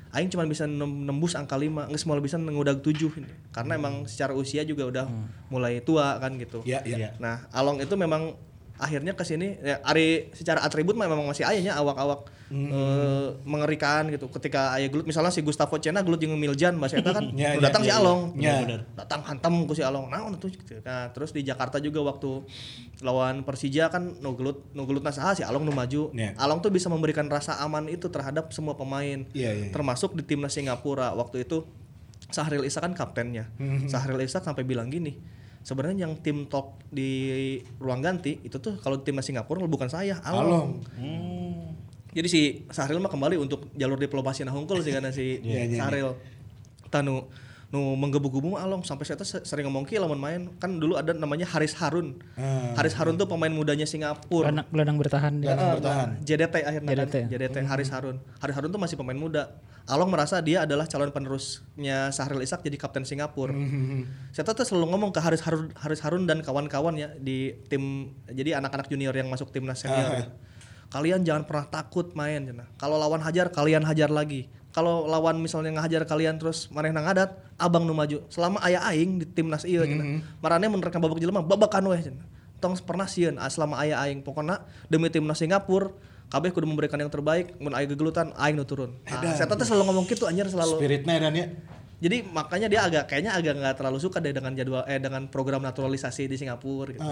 Aing 0.09 0.25
cuma 0.27 0.41
bisa 0.43 0.65
nem- 0.65 1.05
nembus 1.05 1.33
angka 1.33 1.53
5, 1.53 1.85
nggak 1.85 1.95
semua 1.95 2.17
bisa 2.17 2.35
ngudag 2.35 2.81
7 2.81 3.13
ini. 3.15 3.29
Karena 3.49 3.77
emang 3.77 3.93
secara 4.05 4.33
usia 4.33 4.63
juga 4.63 4.83
udah 4.85 5.05
mulai 5.47 5.79
tua 5.79 6.17
kan 6.17 6.33
gitu. 6.35 6.65
Iya, 6.83 6.97
iya. 6.97 7.09
Nah, 7.15 7.45
Along 7.51 7.77
itu 7.79 7.93
memang 7.93 8.33
akhirnya 8.79 9.11
ke 9.11 9.27
sini 9.27 9.59
ya 9.59 9.83
Ari 9.83 10.31
secara 10.31 10.63
atribut 10.63 10.95
memang 10.95 11.27
masih 11.27 11.43
ayahnya 11.43 11.75
awak-awak 11.75 12.31
eh, 12.49 13.27
mengerikan 13.43 14.07
gitu. 14.07 14.31
Ketika 14.31 14.73
aya 14.73 14.87
gelut 14.87 15.03
misalnya 15.03 15.29
si 15.35 15.43
Gustavo 15.43 15.75
Cena 15.77 15.99
gelut 16.01 16.23
jeung 16.23 16.39
Miljan 16.39 16.79
bahasa 16.79 17.03
eta 17.03 17.11
kan 17.11 17.29
Ya, 17.39 17.53
nu 17.55 17.61
ya, 17.61 17.69
datang 17.69 17.83
si 17.83 17.91
ya, 17.91 17.99
Along. 17.99 18.19
ya. 18.39 18.55
Datang 18.95 19.21
hantam 19.27 19.67
ku 19.67 19.75
si 19.75 19.83
Along. 19.83 20.07
Nah, 20.07 20.25
itu 20.31 20.55
gitu. 20.55 20.79
Nah, 20.81 21.11
terus 21.11 21.35
di 21.35 21.43
Jakarta 21.43 21.77
juga 21.83 21.99
waktu 22.01 22.47
lawan 23.03 23.43
Persija 23.43 23.91
kan 23.91 24.17
nu 24.23 24.33
gelut 24.39 24.63
nu 24.71 24.87
gelut 24.87 25.03
saha 25.11 25.35
si 25.35 25.43
Along 25.43 25.67
nu 25.67 25.75
maju. 25.75 26.15
Ya. 26.15 26.31
Along 26.39 26.63
tuh 26.63 26.71
bisa 26.71 26.87
memberikan 26.87 27.27
rasa 27.27 27.59
aman 27.59 27.91
itu 27.91 28.07
terhadap 28.07 28.49
semua 28.55 28.79
pemain. 28.79 29.27
Iya, 29.35 29.51
iya. 29.53 29.67
Termasuk 29.75 30.15
di 30.15 30.23
timnas 30.23 30.55
Singapura 30.55 31.11
waktu 31.13 31.43
itu 31.43 31.67
Sahril 32.29 32.63
Ishak 32.63 32.85
kan 32.85 32.93
kaptennya. 32.93 33.49
Hmm. 33.57 33.89
Sahril 33.89 34.21
Ishak 34.21 34.45
sampai 34.45 34.61
bilang 34.61 34.93
gini, 34.93 35.17
sebenarnya 35.69 36.09
yang 36.09 36.17
tim 36.17 36.49
talk 36.49 36.81
di 36.89 37.61
ruang 37.77 38.01
ganti 38.01 38.41
itu 38.41 38.57
tuh 38.57 38.81
kalau 38.81 38.97
timnas 39.05 39.29
Singapura 39.29 39.61
bukan 39.69 39.85
saya, 39.85 40.17
Along. 40.25 40.41
Along. 40.41 40.69
Jadi 42.09 42.25
si 42.25 42.41
Sahril 42.73 42.97
mah 42.97 43.13
kembali 43.13 43.37
untuk 43.37 43.69
jalur 43.77 44.01
diplomasi 44.01 44.41
nah 44.41 44.49
hungkul 44.49 44.81
sih 44.81 44.89
karena 44.89 45.13
si 45.13 45.37
Iya, 45.45 45.69
iya, 45.69 45.77
Sahril. 45.77 46.17
Tanu 46.89 47.29
nu 47.69 47.93
menggebu-gebu 47.93 48.57
mah 48.57 48.65
Along 48.65 48.81
sampai 48.81 49.05
saya 49.05 49.21
sering 49.21 49.69
ngomong 49.69 49.85
ki 49.85 50.01
lamun 50.01 50.17
main 50.17 50.49
kan 50.57 50.73
dulu 50.81 50.97
ada 50.97 51.13
namanya 51.13 51.45
Haris 51.45 51.77
Harun. 51.77 52.17
Ah. 52.33 52.73
Haris 52.81 52.97
Harun 52.97 53.13
tuh 53.13 53.29
pemain 53.29 53.53
mudanya 53.53 53.85
Singapura. 53.85 54.49
Gelandang, 54.49 54.67
gelandang 54.73 54.97
bertahan 54.97 55.33
dia. 55.37 55.53
Gelandang 55.53 55.71
bertahan. 55.77 56.09
JDT 56.25 56.55
akhirnya 56.65 56.89
JDT. 56.89 57.15
kan 57.15 57.29
JDT 57.29 57.55
Haris 57.69 57.89
Harun 57.93 58.17
Haris 58.41 58.55
Harun 58.57 58.69
tuh 58.73 58.81
masih 58.81 58.95
pemain 58.97 59.17
muda 59.17 59.43
Along 59.89 60.13
merasa 60.13 60.37
dia 60.37 60.69
adalah 60.69 60.85
calon 60.85 61.09
penerusnya 61.09 62.13
Sahril 62.13 62.45
Ishak 62.45 62.61
jadi 62.61 62.77
kapten 62.77 63.09
Singapura 63.09 63.57
saya 64.29 64.45
tuh 64.45 64.61
selalu 64.61 64.93
ngomong 64.93 65.09
ke 65.09 65.17
Haris 65.17 65.41
Harun 65.41 65.73
Haris 65.73 66.01
Harun 66.05 66.29
dan 66.29 66.45
kawan-kawan 66.45 66.93
ya 66.93 67.09
di 67.17 67.57
tim 67.73 68.13
jadi 68.29 68.61
anak-anak 68.61 68.85
junior 68.85 69.13
yang 69.17 69.33
masuk 69.33 69.49
timnas 69.49 69.81
senior 69.81 70.13
ya. 70.13 70.25
kalian 70.93 71.25
jangan 71.25 71.41
pernah 71.49 71.65
takut 71.73 72.13
main 72.13 72.53
kalau 72.77 73.01
lawan 73.01 73.17
hajar 73.25 73.49
kalian 73.49 73.81
hajar 73.81 74.13
lagi 74.13 74.45
kalau 74.79 75.03
lawan 75.11 75.43
misalnya 75.43 75.75
ngahajar 75.75 76.07
kalian 76.07 76.39
terus 76.39 76.71
maneh 76.71 76.95
nang 76.95 77.03
ngadat 77.03 77.35
abang 77.59 77.83
nu 77.83 77.91
maju. 77.91 78.23
Selama 78.31 78.63
aya 78.63 78.79
aing 78.87 79.19
di 79.19 79.27
timnas 79.27 79.67
ieu 79.67 79.83
cenah. 79.83 80.23
Marane 80.39 80.71
menerkan 80.71 81.03
babak 81.03 81.19
jelema 81.19 81.43
babakan 81.43 81.91
weh 81.91 81.99
cenah. 81.99 82.23
Tong 82.63 82.79
pernah 82.87 83.03
sieun 83.03 83.35
ah, 83.35 83.51
selama 83.51 83.75
aya 83.75 83.99
aing. 84.07 84.23
Pokoknya 84.23 84.63
demi 84.87 85.11
timnas 85.11 85.43
Singapura 85.43 85.91
kabeh 86.31 86.55
kudu 86.55 86.63
memberikan 86.63 86.95
yang 86.95 87.11
terbaik 87.11 87.59
mun 87.59 87.75
aya 87.75 87.91
gegelutan 87.91 88.31
aing 88.39 88.55
nu 88.55 88.63
turun. 88.63 88.95
Nah, 89.03 89.35
saya 89.35 89.51
teh 89.51 89.67
selalu 89.67 89.83
ngomong 89.91 90.05
gitu 90.07 90.23
anjir 90.31 90.47
selalu. 90.47 90.79
Spiritnya 90.79 91.27
dan 91.27 91.35
ya. 91.35 91.45
Jadi 91.99 92.23
makanya 92.23 92.71
dia 92.71 92.79
agak 92.81 93.11
kayaknya 93.11 93.35
agak 93.35 93.53
nggak 93.59 93.75
terlalu 93.75 93.99
suka 93.99 94.23
deh 94.23 94.31
dengan 94.31 94.55
jadwal 94.55 94.87
eh 94.87 94.97
dengan 94.97 95.27
program 95.27 95.59
naturalisasi 95.59 96.25
di 96.25 96.39
Singapura 96.39 96.95
gitu. 96.95 97.03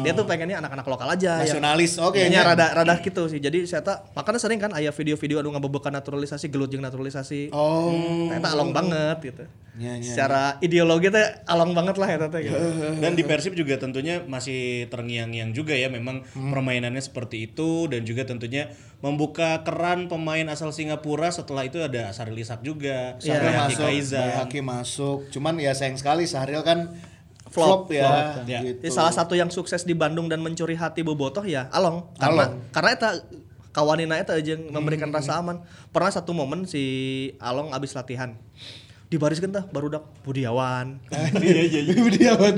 Dia 0.00 0.16
tuh 0.16 0.24
pengennya 0.24 0.64
anak-anak 0.64 0.86
lokal 0.88 1.12
aja 1.12 1.44
yang- 1.44 1.60
Nasionalis, 1.60 2.00
oke, 2.00 2.16
kayaknya 2.16 2.40
ya. 2.40 2.48
rada 2.48 2.66
rada 2.72 2.94
gitu 2.98 3.28
sih. 3.28 3.36
Jadi 3.36 3.68
saya 3.68 3.84
tak 3.84 4.08
makanya 4.16 4.40
sering 4.40 4.56
kan 4.56 4.72
aya 4.72 4.88
video-video 4.90 5.44
anu 5.44 5.52
ngabebekan 5.52 5.92
naturalisasi 5.92 6.48
gelut 6.48 6.72
jeung 6.72 6.80
naturalisasi. 6.80 7.52
Oh. 7.52 7.92
Ternyata 8.32 8.48
along 8.56 8.72
banget 8.72 9.16
gitu. 9.22 9.44
Ya, 9.78 9.94
ya, 9.94 10.02
Secara 10.02 10.58
ideologi 10.58 11.14
teh 11.14 11.22
along 11.46 11.78
banget 11.78 11.94
lah 11.94 12.08
ya 12.10 12.18
teh 12.26 12.42
gitu. 12.42 12.58
Dan 12.98 13.14
di 13.14 13.22
Persib 13.22 13.54
juga 13.54 13.78
tentunya 13.78 14.18
masih 14.26 14.90
terngiang-ngiang 14.90 15.54
juga 15.54 15.78
ya 15.78 15.86
memang 15.86 16.26
permainannya 16.34 16.98
seperti 16.98 17.46
itu 17.46 17.86
dan 17.86 18.02
juga 18.02 18.26
tentunya 18.26 18.74
membuka 18.98 19.62
keran 19.62 20.10
pemain 20.10 20.42
asal 20.50 20.74
Singapura 20.74 21.30
setelah 21.30 21.62
itu 21.62 21.78
ada 21.78 22.10
Saril 22.10 22.42
Ishak 22.42 22.66
juga, 22.66 23.14
Sahril 23.22 23.46
Sahril 23.46 24.02
masuk. 24.02 24.18
Bayhaki 24.18 24.60
masuk. 24.60 25.18
Cuman 25.30 25.54
ya 25.62 25.70
sayang 25.70 25.94
sekali 25.94 26.26
Sahril 26.26 26.66
kan 26.66 26.90
Flop, 27.50 27.90
flop, 27.90 27.98
ya. 27.98 28.06
flop, 28.06 28.46
ya. 28.46 28.60
Gitu. 28.62 28.78
Jadi 28.78 28.94
salah 28.94 29.10
satu 29.10 29.34
yang 29.34 29.50
sukses 29.50 29.82
di 29.82 29.90
Bandung 29.98 30.30
dan 30.30 30.38
mencuri 30.38 30.78
hati 30.78 31.02
bobotoh 31.02 31.42
ya 31.42 31.66
Along. 31.74 32.06
Karena 32.14 32.46
Along. 32.46 32.70
karena 32.70 32.90
eta 32.94 33.10
kawanina 33.74 34.14
eta 34.22 34.38
aja 34.38 34.54
memberikan 34.54 35.10
rasa 35.10 35.38
aman. 35.42 35.62
Pernah 35.90 36.14
satu 36.14 36.30
momen 36.30 36.66
si 36.70 36.82
Along 37.42 37.74
abis 37.74 37.98
latihan 37.98 38.38
dibariskan 39.10 39.50
tah 39.50 39.66
barudak 39.66 40.06
Budiawan, 40.22 41.02
Iya 41.42 41.62
iya 41.66 41.80
iya. 41.82 41.94
Budiawan. 42.06 42.54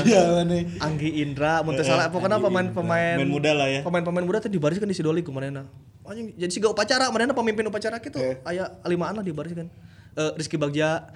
Budiawan 0.00 0.44
nih. 0.48 0.62
Anggi 0.80 1.20
Indra, 1.20 1.60
mun 1.60 1.76
teu 1.76 1.84
salah 1.84 2.08
pokoknya 2.08 2.40
pemain-pemain 2.40 3.20
Pemain 3.20 3.28
muda 3.28 3.52
lah 3.52 3.68
ya. 3.68 3.80
Pemain-pemain 3.84 4.24
muda 4.24 4.40
teh 4.40 4.48
dibariskan 4.48 4.88
di 4.88 4.96
sidoli 4.96 5.20
kumanehna. 5.20 5.68
Anjing 6.08 6.32
jadi 6.40 6.48
siga 6.48 6.72
upacara, 6.72 7.12
manehna 7.12 7.36
pemimpin 7.36 7.68
upacara 7.68 8.00
kitu. 8.00 8.16
Aya 8.48 8.80
lima 8.88 9.12
anak 9.12 9.28
dibariskan. 9.28 9.68
Eh 10.16 10.30
Rizky 10.40 10.56
Bagja 10.56 11.12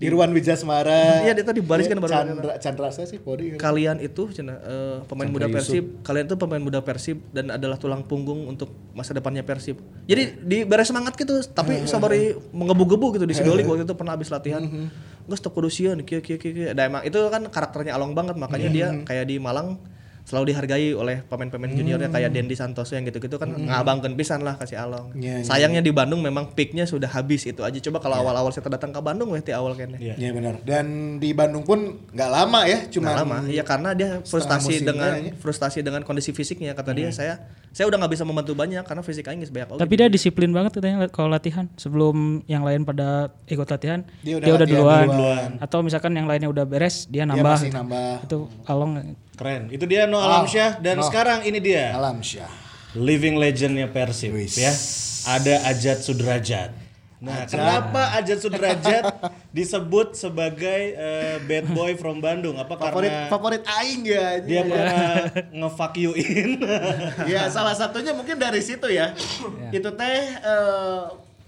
Irwan 0.00 0.32
Wijasmara. 0.32 1.20
Iya, 1.28 1.36
dia 1.36 1.44
tuh 1.44 1.52
dibariskan 1.52 2.00
baru- 2.00 2.08
Chandra, 2.10 2.52
Chandra 2.56 2.88
saya 2.88 3.04
sih 3.04 3.20
Podi. 3.20 3.54
kalian 3.54 4.00
itu 4.00 4.32
cina, 4.32 4.56
eh, 4.58 5.04
pemain 5.04 5.28
muda 5.28 5.44
Persib, 5.46 6.00
kalian 6.00 6.24
itu 6.24 6.36
pemain 6.36 6.58
muda 6.58 6.80
Persib 6.80 7.20
dan 7.30 7.52
adalah 7.52 7.76
tulang 7.76 8.00
punggung 8.02 8.48
untuk 8.48 8.72
masa 8.90 9.12
depannya 9.12 9.44
Persib. 9.44 9.76
Jadi 10.08 10.40
di 10.40 10.64
beres 10.64 10.88
semangat 10.88 11.14
gitu, 11.14 11.44
tapi 11.52 11.84
sabari 11.90 12.32
menggebu-gebu 12.50 13.20
gitu 13.20 13.28
di 13.28 13.36
Sidoli 13.36 13.60
waktu 13.68 13.84
itu 13.84 13.92
pernah 13.92 14.16
habis 14.16 14.32
latihan. 14.32 14.64
Gue 15.20 15.36
stop 15.36 15.52
kudusian, 15.52 16.00
kieu 16.00 16.24
kieu 16.24 16.40
kieu. 16.40 16.50
kieu. 16.50 16.66
Ada 16.72 16.88
emang 16.88 17.04
itu 17.04 17.20
kan 17.28 17.44
karakternya 17.46 17.92
Along 17.94 18.16
banget, 18.16 18.40
makanya 18.40 18.68
dia 18.72 18.88
kayak 19.04 19.28
di 19.28 19.36
Malang 19.36 19.76
selalu 20.24 20.54
dihargai 20.54 20.90
oleh 20.94 21.22
pemain-pemain 21.26 21.70
juniornya 21.70 22.08
kayak 22.10 22.30
Dendi 22.34 22.54
Santoso 22.58 22.96
yang 22.96 23.06
gitu-gitu 23.08 23.36
kan 23.36 23.50
ngabangkeun 23.50 24.14
pisan 24.14 24.42
lah 24.42 24.56
kasih 24.56 24.80
Along. 24.80 25.12
Iya, 25.16 25.42
iya. 25.42 25.46
Sayangnya 25.46 25.82
di 25.84 25.92
Bandung 25.92 26.24
memang 26.24 26.54
peaknya 26.56 26.88
sudah 26.88 27.10
habis 27.10 27.44
itu 27.46 27.60
aja. 27.60 27.78
Coba 27.78 28.00
kalau 28.00 28.22
awal-awal 28.24 28.50
saya 28.50 28.66
datang 28.70 28.90
ke 28.90 29.00
Bandung 29.00 29.30
weh 29.34 29.42
ti 29.44 29.52
awal 29.54 29.76
kayaknya. 29.76 29.98
Iya. 30.00 30.14
Iya 30.16 30.30
benar. 30.34 30.54
Dan 30.64 31.16
di 31.22 31.30
Bandung 31.36 31.64
pun 31.66 32.08
nggak 32.10 32.30
lama 32.30 32.60
ya, 32.66 32.78
cuma 32.90 33.14
lama 33.14 33.44
iya 33.46 33.62
karena 33.62 33.94
dia 33.94 34.20
frustasi 34.24 34.82
dengan 34.82 35.12
kayaknya. 35.14 35.32
frustasi 35.38 35.78
dengan 35.84 36.02
kondisi 36.06 36.30
fisiknya 36.34 36.72
kata 36.72 36.90
dia 36.96 37.10
saya 37.10 37.34
saya 37.70 37.86
udah 37.86 38.02
nggak 38.02 38.12
bisa 38.18 38.24
membantu 38.26 38.52
banyak 38.58 38.82
karena 38.82 39.02
fisik 39.06 39.30
aing 39.30 39.46
banyak. 39.46 39.78
Tapi 39.78 39.94
dia 39.94 40.10
disiplin 40.10 40.50
banget 40.50 40.78
katanya 40.78 41.06
kalau 41.06 41.30
latihan. 41.30 41.70
Sebelum 41.78 42.42
yang 42.50 42.66
lain 42.66 42.82
pada 42.82 43.30
ikut 43.46 43.66
latihan, 43.70 44.02
Dia 44.26 44.42
dia 44.42 44.52
udah 44.54 44.58
udah, 44.58 44.66
latihan 44.66 44.80
duluan. 44.82 45.06
duluan. 45.06 45.50
Atau 45.62 45.78
misalkan 45.86 46.12
yang 46.18 46.26
lainnya 46.26 46.50
udah 46.50 46.66
beres, 46.66 47.06
dia 47.06 47.22
dia 47.22 47.28
nambah. 47.30 47.56
masih 47.60 47.70
nambah 47.70 48.12
Itu 48.26 48.38
Along 48.66 48.90
Keren. 49.40 49.72
Itu 49.72 49.88
dia 49.88 50.04
No 50.04 50.20
Alamsyah 50.20 50.84
dan 50.84 51.00
No. 51.00 51.08
sekarang 51.08 51.40
ini 51.42 51.56
dia 51.58 51.96
alam 51.96 52.20
syah. 52.20 52.52
living 52.92 53.40
legendnya 53.40 53.88
Persib 53.88 54.36
Wis. 54.36 54.60
ya. 54.60 54.68
Ada 55.32 55.64
Ajat 55.72 56.04
Sudrajat. 56.04 56.76
Nah, 57.20 57.44
kenapa 57.44 58.16
Ajat 58.16 58.40
Sudrajat 58.40 59.04
disebut 59.56 60.12
sebagai 60.12 60.92
eh, 60.92 61.36
bad 61.40 61.72
boy 61.72 61.92
from 61.96 62.20
Bandung? 62.20 62.56
Apa 62.56 62.76
Favorit 62.76 63.08
karena 63.08 63.28
favorit 63.28 63.62
aing 63.64 64.02
ya. 64.04 64.40
dia 64.40 64.60
pernah 64.64 65.28
nge-fuck 65.52 65.94
you 65.96 66.12
in? 66.16 66.60
ya 67.32 67.48
salah 67.48 67.72
satunya 67.72 68.12
mungkin 68.12 68.36
dari 68.36 68.60
situ 68.60 68.88
ya. 68.88 69.12
Itu 69.68 69.92
teh 69.96 70.20
eh, 70.36 71.02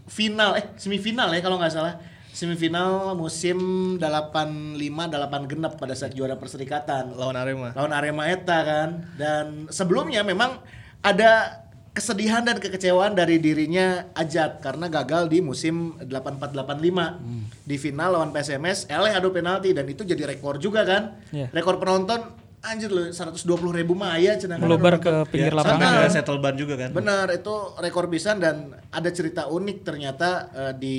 final 0.08 0.56
eh 0.56 0.64
semifinal 0.76 1.28
ya 1.28 1.40
kalau 1.40 1.56
nggak 1.56 1.72
salah 1.72 1.96
semifinal 2.32 3.12
musim 3.12 3.58
85 4.00 4.80
8 4.80 5.50
genap 5.52 5.76
pada 5.76 5.92
saat 5.92 6.16
juara 6.16 6.40
perserikatan. 6.40 7.12
Lawan 7.12 7.36
Arema. 7.36 7.76
lawan 7.76 7.92
Arema 7.92 8.24
Eta 8.32 8.58
kan? 8.64 8.88
Dan 9.20 9.68
sebelumnya 9.68 10.24
memang 10.24 10.58
ada 11.04 11.62
kesedihan 11.92 12.40
dan 12.40 12.56
kekecewaan 12.56 13.12
dari 13.12 13.36
dirinya 13.36 14.08
Ajat 14.16 14.64
karena 14.64 14.88
gagal 14.88 15.28
di 15.28 15.44
musim 15.44 16.00
8485 16.00 17.68
di 17.68 17.76
final 17.76 18.16
lawan 18.16 18.32
PSMS 18.32 18.88
eleh 18.88 19.12
adu 19.12 19.28
penalti 19.28 19.76
dan 19.76 19.84
itu 19.84 20.00
jadi 20.00 20.24
rekor 20.24 20.56
juga 20.56 20.88
kan? 20.88 21.20
Iya. 21.30 21.52
rekor 21.52 21.76
penonton 21.76 22.41
anjir 22.62 22.88
loh 22.88 23.10
120 23.10 23.42
ribu 23.74 23.92
maya 23.92 24.38
Meluber 24.56 24.94
nonton. 24.94 25.26
ke 25.26 25.34
pinggir 25.34 25.50
Ya, 25.50 25.58
lapangan. 25.58 25.98
ada 25.98 26.08
settle 26.08 26.38
ban 26.38 26.54
juga 26.54 26.78
kan. 26.78 26.94
Benar, 26.94 27.26
itu 27.34 27.50
rekor 27.76 28.06
pisan 28.06 28.38
dan 28.38 28.70
ada 28.88 29.10
cerita 29.10 29.50
unik 29.50 29.78
ternyata 29.82 30.28
eh, 30.52 30.72
di 30.72 30.96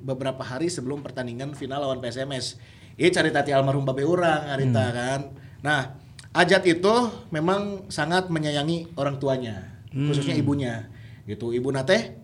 beberapa 0.00 0.40
hari 0.40 0.66
sebelum 0.66 1.04
pertandingan 1.04 1.52
final 1.52 1.84
lawan 1.84 2.00
PSMS. 2.00 2.56
Ini 2.96 3.08
cari 3.08 3.28
tati 3.28 3.52
almarhum 3.52 3.84
babe 3.84 4.02
urang 4.02 4.48
harita 4.48 4.84
kan. 4.88 5.20
Nah, 5.60 6.00
Ajat 6.32 6.64
itu 6.64 6.94
memang 7.28 7.92
sangat 7.92 8.32
menyayangi 8.32 8.96
orang 8.96 9.20
tuanya, 9.20 9.68
khususnya 9.92 10.32
ibunya. 10.32 10.88
Gitu, 11.22 11.52
ibu 11.52 11.68
nate 11.68 12.16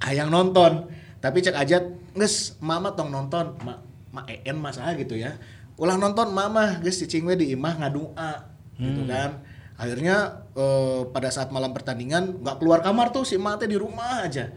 hayang 0.00 0.32
nonton. 0.32 0.88
Tapi 1.20 1.38
cek 1.38 1.52
Ajat, 1.54 1.84
"Geus, 2.16 2.56
mama 2.58 2.96
tong 2.96 3.12
nonton." 3.12 3.52
Ma, 3.60 3.76
ma 4.08 4.24
en 4.24 4.56
masalah 4.56 4.96
gitu 4.96 5.14
ya. 5.14 5.36
Ulah 5.82 5.98
nonton 5.98 6.30
mama, 6.30 6.78
geus 6.78 7.02
cicing 7.02 7.26
we 7.26 7.34
di 7.34 7.58
imah 7.58 7.74
ngadua 7.74 8.46
gitu 8.78 9.02
kan. 9.02 9.42
Akhirnya 9.74 10.46
eh, 10.54 11.02
pada 11.10 11.26
saat 11.34 11.50
malam 11.50 11.74
pertandingan 11.74 12.38
nggak 12.38 12.62
keluar 12.62 12.86
kamar 12.86 13.10
tuh 13.10 13.26
si 13.26 13.34
emak 13.34 13.58
teh 13.58 13.66
di 13.66 13.74
rumah 13.74 14.22
aja. 14.22 14.54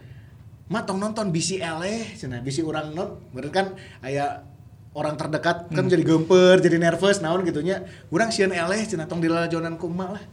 Mak 0.69 0.85
tong 0.85 1.01
nonton 1.01 1.33
bisi 1.33 1.57
eleh 1.57 2.13
cenah 2.13 2.45
bisi 2.45 2.61
orang 2.61 2.93
non. 2.93 3.17
Bener 3.33 3.49
kan 3.49 3.73
aya 4.05 4.45
orang 4.93 5.17
terdekat 5.17 5.73
kan 5.73 5.89
jadi 5.89 6.05
gemper 6.05 6.61
jadi 6.61 6.77
nervous 6.77 7.19
naon 7.25 7.41
gitunya 7.41 7.89
urang 8.13 8.29
sieun 8.29 8.53
eleh 8.53 8.85
cenah 8.85 9.09
tong 9.09 9.17
dilalajonan 9.17 9.81
ku 9.81 9.89
emak 9.89 10.21
lah. 10.21 10.23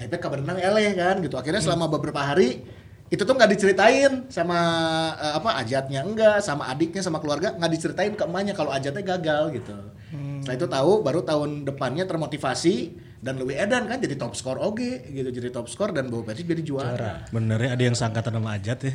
Akhirnya 0.00 0.16
kabar 0.16 0.40
berenang 0.40 0.64
eleh 0.64 0.96
kan 0.96 1.20
gitu. 1.20 1.36
Akhirnya 1.36 1.60
selama 1.60 1.92
beberapa 1.92 2.24
hari 2.24 2.64
itu 3.12 3.20
tuh 3.24 3.36
nggak 3.36 3.52
diceritain 3.52 4.32
sama 4.32 4.56
eh, 5.12 5.32
apa 5.36 5.60
ajatnya 5.60 6.08
enggak 6.08 6.40
sama 6.40 6.72
adiknya 6.72 7.04
sama 7.04 7.20
keluarga 7.20 7.52
nggak 7.52 7.72
diceritain 7.72 8.12
ke 8.16 8.24
emaknya 8.24 8.56
kalau 8.56 8.72
ajatnya 8.72 9.04
gagal 9.04 9.52
gitu 9.56 9.76
setelah 10.40 10.56
itu 10.56 10.66
tahu 10.66 10.92
baru 11.04 11.20
tahun 11.20 11.68
depannya 11.68 12.08
termotivasi 12.08 12.76
dan 13.18 13.34
lebih 13.34 13.58
edan 13.58 13.90
kan 13.90 13.98
jadi 13.98 14.14
top 14.14 14.32
skor 14.38 14.62
oge 14.62 15.02
gitu 15.10 15.28
jadi 15.28 15.50
top 15.50 15.66
skor 15.66 15.90
dan 15.90 16.06
bawa 16.06 16.22
Persib 16.22 16.46
jadi 16.46 16.62
juara. 16.62 17.26
Bener 17.28 17.58
ya 17.58 17.70
ada 17.74 17.82
yang 17.82 17.98
sangkatan 17.98 18.30
sama 18.38 18.56
Ajat 18.56 18.78
ya. 18.78 18.94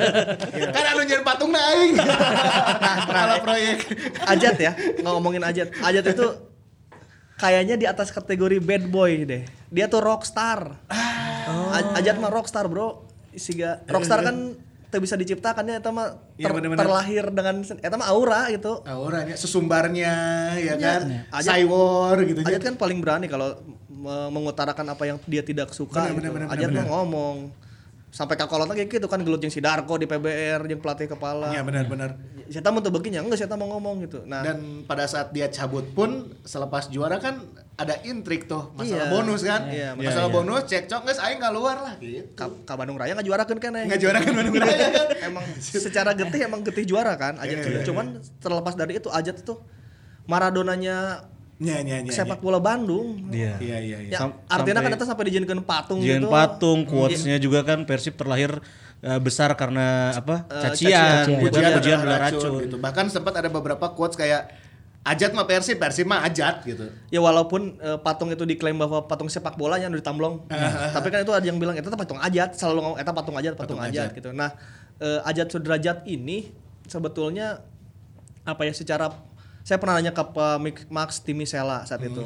kan 0.74 0.84
anu 0.90 1.04
jadi 1.04 1.20
patung 1.20 1.52
naing. 1.52 1.94
nah, 2.82 2.96
kepala 3.04 3.34
proyek. 3.44 3.78
Ajat 4.24 4.56
ya, 4.56 4.72
ngomongin 5.04 5.44
Ajat. 5.44 5.70
Ajat 5.84 6.04
itu 6.08 6.26
kayaknya 7.36 7.76
di 7.76 7.84
atas 7.84 8.08
kategori 8.10 8.64
bad 8.64 8.88
boy 8.88 9.28
deh. 9.28 9.42
Dia 9.68 9.92
tuh 9.92 10.00
rockstar. 10.00 10.80
A- 10.88 11.92
Ajat 12.00 12.16
mah 12.16 12.32
rockstar, 12.32 12.64
Bro. 12.66 13.04
Siga 13.36 13.84
rockstar 13.86 14.24
kan 14.24 14.56
teu 14.94 15.02
bisa 15.02 15.18
diciptakannya 15.18 15.74
eta 15.76 15.90
mah 15.90 16.14
Iya, 16.34 16.46
ter- 16.46 16.54
bener-bener. 16.54 16.80
terlahir 16.80 17.24
dengan 17.28 17.54
sen- 17.60 17.82
eta 17.82 17.94
mah 17.94 18.06
aura 18.06 18.46
gitu. 18.48 18.78
Auranya 18.84 19.34
sesumbarnya 19.34 20.14
ya 20.56 20.74
kan. 20.78 21.02
Ajat- 21.28 21.50
Cywar 21.58 22.16
gitu 22.22 22.38
Ajat 22.40 22.62
kan 22.62 22.74
paling 22.74 23.02
berani 23.02 23.26
kalau 23.26 23.58
me- 23.88 24.30
mengutarakan 24.30 24.86
apa 24.88 25.02
yang 25.04 25.18
dia 25.24 25.42
tidak 25.42 25.70
suka. 25.70 26.06
Bener, 26.06 26.14
gitu. 26.14 26.18
bener, 26.22 26.30
bener, 26.32 26.46
Ajat 26.48 26.68
bener, 26.70 26.78
mah 26.78 26.86
ngomong 26.94 27.36
sampai 28.08 28.38
kakolot 28.38 28.70
kayak 28.70 28.86
gitu 28.88 29.10
kan 29.10 29.18
gelut 29.18 29.42
yang 29.42 29.50
si 29.50 29.58
Darko 29.58 29.98
di 29.98 30.06
PBR 30.06 30.62
yang 30.64 30.78
pelatih 30.78 31.10
kepala. 31.10 31.50
Iya 31.50 31.66
benar-benar. 31.66 32.14
Saya 32.46 32.70
mau 32.70 32.78
tuh 32.78 32.94
begini 32.94 33.18
enggak 33.18 33.42
saya 33.42 33.58
mau 33.58 33.66
ngomong 33.74 34.06
gitu. 34.06 34.22
Nah, 34.22 34.46
Dan 34.46 34.86
pada 34.86 35.02
saat 35.04 35.34
dia 35.34 35.50
cabut 35.50 35.82
pun 35.90 36.30
selepas 36.42 36.86
juara 36.86 37.18
kan 37.18 37.42
ada 37.74 37.98
intrik 38.02 38.46
tuh 38.46 38.70
masalah 38.72 39.02
Iya. 39.02 39.10
bonus 39.10 39.40
kan. 39.42 39.60
Iya, 39.66 39.88
masalah 39.92 40.26
iya. 40.26 40.36
bonus 40.36 40.62
cekcok 40.64 41.00
guys 41.02 41.18
aing 41.18 41.38
keluar 41.38 41.76
lah 41.76 41.94
gitu. 41.98 42.22
ka, 42.32 42.46
ka 42.62 42.74
Bandung 42.74 42.94
Raya 42.94 43.12
nggak 43.12 43.26
juarakan 43.26 43.56
kan 43.58 43.72
Nggak 43.74 43.98
juara 43.98 44.18
kan 44.20 44.30
Bandung 44.32 44.56
Raya 44.56 44.86
kan. 44.88 45.06
emang 45.24 45.44
secara 45.58 46.10
getih 46.12 46.40
emang 46.44 46.60
getih 46.62 46.84
juara 46.84 47.14
kan 47.14 47.34
Iya, 47.36 47.50
Ajat 47.50 47.58
juga. 47.64 47.80
cuman 47.84 48.06
terlepas 48.38 48.74
dari 48.74 48.92
itu 48.94 49.08
Ajat 49.08 49.36
itu 49.36 49.54
Maradonanya 50.24 51.26
Nya 51.54 51.78
nya 51.80 52.02
nya. 52.02 52.10
sepak 52.10 52.38
bola 52.38 52.58
Bandung 52.58 53.30
Iya. 53.30 53.58
Iya 53.58 53.78
iya 53.80 53.98
iya. 54.02 54.10
ya, 54.12 54.26
artinya 54.44 54.78
kan 54.80 54.90
itu 54.92 55.04
sampai 55.04 55.24
dijadikan 55.26 55.58
patung 55.60 55.98
gitu 55.98 56.26
patung, 56.26 56.82
quotes-nya 56.82 57.38
juga 57.38 57.62
kan 57.62 57.82
Persib 57.84 58.14
terlahir 58.14 58.58
eh, 59.00 59.18
besar 59.18 59.54
karena 59.54 60.10
apa? 60.12 60.46
Eh, 60.48 60.62
cacian, 60.64 61.26
cacian. 61.26 61.38
Pujian 61.38 61.70
pujian 61.72 61.98
adalah 62.00 62.16
adalah 62.16 62.18
racun, 62.24 62.38
racun. 62.48 62.62
gitu. 62.64 62.76
Bahkan 62.80 63.04
sempat 63.08 63.34
ada 63.36 63.46
beberapa 63.48 63.86
quotes 63.88 64.14
kayak 64.14 64.50
Ajat 65.04 65.36
mah 65.36 65.44
Persib, 65.44 65.76
Persib 65.76 66.08
mah 66.08 66.24
Ajat 66.24 66.64
gitu. 66.64 66.88
ya 67.12 67.20
walaupun 67.20 67.76
eh, 67.76 68.00
patung 68.00 68.32
itu 68.32 68.48
diklaim 68.48 68.80
bahwa 68.80 69.04
patung 69.04 69.28
sepak 69.28 69.52
bola 69.54 69.76
yang 69.76 69.92
di 69.92 70.00
Tamblong 70.00 70.48
tapi 70.96 71.12
kan 71.12 71.20
itu 71.20 71.32
ada 71.36 71.44
yang 71.44 71.60
bilang 71.60 71.76
itu 71.76 71.84
patung 71.92 72.16
Ajat 72.16 72.56
selalu 72.56 72.80
ngomong 72.80 72.98
itu 72.98 73.12
patung 73.12 73.36
Ajat 73.36 73.52
patung, 73.52 73.76
Patung 73.76 73.80
Ajat. 73.84 74.08
Ajat. 74.08 74.16
gitu 74.16 74.30
nah 74.32 74.56
eh, 74.98 75.20
Ajat 75.28 75.52
Sudrajat 75.52 76.08
ini 76.08 76.48
sebetulnya 76.88 77.60
apa 78.44 78.64
ya 78.64 78.72
secara 78.72 79.12
saya 79.64 79.80
pernah 79.80 79.96
nanya 79.96 80.12
ke 80.12 80.20
Pak 80.20 80.88
Max 80.92 81.24
Timisela 81.24 81.84
saat 81.88 82.00
itu 82.04 82.24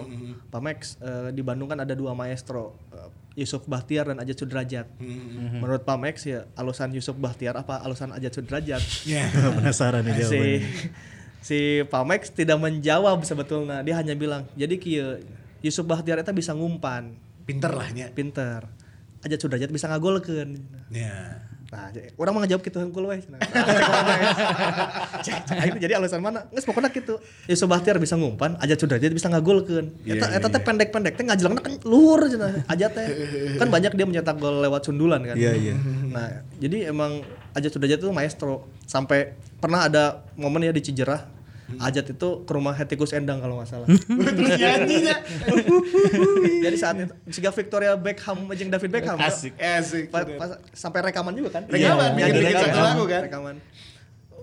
Pak 0.50 0.60
Max 0.62 0.78
eh, 0.98 1.30
di 1.34 1.42
Bandung 1.42 1.70
kan 1.70 1.78
ada 1.82 1.94
dua 1.98 2.14
maestro 2.14 2.78
eh, 2.94 3.10
Yusuf 3.38 3.66
Bahtiar 3.66 4.10
dan 4.10 4.18
Ajat 4.18 4.38
Sudrajat 4.38 4.86
menurut 4.98 5.82
Pak 5.82 5.98
Max 5.98 6.26
ya 6.26 6.46
alusan 6.54 6.90
Yusuf 6.90 7.14
Bahtiar 7.14 7.54
apa 7.54 7.78
alusan 7.82 8.10
Ajat 8.10 8.34
Sudrajat 8.34 8.82
Ya. 9.02 9.30
Penasaran 9.58 10.02
nih 10.02 10.14
jawabannya. 10.14 10.58
si 11.48 11.80
Pak 11.88 12.04
Max 12.04 12.28
tidak 12.28 12.60
menjawab 12.60 13.24
sebetulnya 13.24 13.80
dia 13.80 13.96
hanya 13.96 14.12
bilang 14.12 14.44
jadi 14.52 14.76
kieu 14.76 15.24
Yusuf 15.64 15.88
Bahtiar 15.88 16.20
eta 16.20 16.36
bisa 16.36 16.52
ngumpan 16.52 17.16
Pinter 17.48 17.72
lah 17.72 17.88
nya. 17.88 18.12
pinter 18.12 18.68
Ajat 19.24 19.40
Sudrajat 19.40 19.72
bisa 19.72 19.88
ngagolkeun 19.88 20.60
Ya. 20.92 21.48
Nah, 21.68 21.92
jadi- 21.92 22.16
orang 22.16 22.32
mah 22.32 22.40
ngejawab 22.48 22.64
gitu 22.64 22.80
hungkul 22.80 23.12
we. 23.12 23.20
Nah, 23.28 23.44
jadi 25.84 26.00
alasan 26.00 26.24
mana? 26.24 26.48
Geus 26.48 26.64
pokoknya 26.64 26.88
gitu. 26.88 27.20
Yusuf 27.44 27.68
Bahtiar 27.68 28.00
bisa 28.00 28.16
ngumpan, 28.16 28.56
Ajat 28.56 28.80
Sudrajat 28.80 29.12
bisa 29.12 29.28
ngagolkeun. 29.28 29.92
Iya, 30.00 30.16
Eta 30.16 30.26
eta 30.32 30.48
teh 30.48 30.64
pendek-pendek 30.64 31.20
teh 31.20 31.28
ngajelengna 31.28 31.60
kan 31.60 31.76
luhur 31.84 32.24
Ajat 32.72 32.90
teh. 32.96 33.06
Kan 33.60 33.68
banyak 33.68 33.92
dia 34.00 34.06
mencetak 34.08 34.40
gol 34.40 34.64
lewat 34.64 34.88
sundulan 34.88 35.20
kan. 35.20 35.36
Iya, 35.36 35.52
iya. 35.60 35.74
Nah, 36.08 36.40
jadi 36.56 36.88
emang 36.88 37.20
Ajat 37.52 37.68
Sudrajat 37.68 38.00
itu 38.00 38.08
maestro. 38.16 38.64
Sampai 38.88 39.36
pernah 39.60 39.92
ada 39.92 40.24
momen 40.40 40.64
ya 40.64 40.72
di 40.72 40.80
Cijerah 40.80 41.37
Ajat 41.76 42.08
itu 42.08 42.28
ke 42.42 42.50
rumah 42.50 42.72
Hetikus 42.72 43.12
Endang 43.12 43.38
kalau 43.38 43.60
nggak 43.60 43.68
salah. 43.68 43.84
Terus 44.08 44.56
nyanyinya. 44.56 45.16
Jadi 46.64 46.76
saat 46.76 46.96
itu 46.96 47.12
jika 47.28 47.52
Victoria 47.52 47.92
Beckham 47.92 48.48
jeung 48.50 48.72
David 48.72 48.88
Beckham. 48.90 49.20
Asik. 49.20 49.52
Asik. 49.54 50.08
Pas- 50.08 50.56
sampai 50.72 51.04
rekaman 51.04 51.32
juga 51.32 51.60
kan? 51.60 51.68
Rekaman, 51.68 52.16
Iya, 52.16 52.24
bikin- 52.24 52.40
bikin 52.42 52.56
satu 52.58 52.80
lagu 52.80 53.04
kan? 53.04 53.22
Rekaman. 53.22 53.56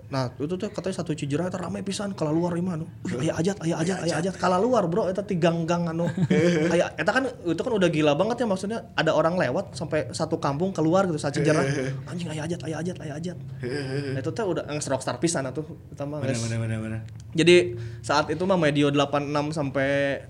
Nah, 0.06 0.30
itu 0.38 0.54
tuh 0.54 0.70
katanya 0.70 1.02
satu 1.02 1.18
cijerah 1.18 1.50
itu 1.50 1.58
ramai 1.58 1.82
pisan 1.82 2.14
kalau 2.14 2.30
luar 2.30 2.54
lima 2.54 2.78
anu. 2.78 2.86
Aya 3.18 3.34
ajat, 3.34 3.58
aya 3.58 3.74
ajat, 3.82 3.98
aya 4.06 4.14
ajat. 4.22 4.34
Kalau 4.38 4.62
luar, 4.62 4.86
Bro, 4.86 5.10
eta 5.10 5.26
tiganggang 5.26 5.90
anu. 5.90 6.06
Aya 6.74 6.94
eta 6.94 7.10
kan 7.10 7.26
itu 7.26 7.58
kan 7.58 7.72
udah 7.74 7.88
gila 7.90 8.14
banget 8.14 8.42
ya 8.42 8.46
maksudnya 8.46 8.78
ada 8.94 9.10
orang 9.18 9.34
lewat 9.34 9.74
sampai 9.74 10.14
satu 10.14 10.38
kampung 10.38 10.70
keluar 10.70 11.10
gitu 11.10 11.18
saat 11.18 11.34
cijerah. 11.34 11.66
Anjing 12.10 12.30
aya 12.30 12.46
ajat, 12.46 12.60
aya 12.62 12.76
ajat, 12.78 12.96
aya 13.02 13.14
ajat. 13.18 13.36
Nah, 14.16 14.22
itu 14.22 14.30
tuh 14.30 14.46
udah 14.46 14.64
nges 14.70 14.86
rockstar 14.88 15.18
pisan 15.18 15.44
atuh 15.50 15.66
utama 15.90 16.22
Bener 16.22 16.38
guys. 16.38 16.46
bener 16.46 16.58
bener 16.62 16.78
bener. 16.78 17.00
Jadi 17.34 17.76
saat 18.00 18.30
itu 18.30 18.42
mah 18.46 18.56
medio 18.56 18.88
86 18.88 19.52
sampai 19.52 20.22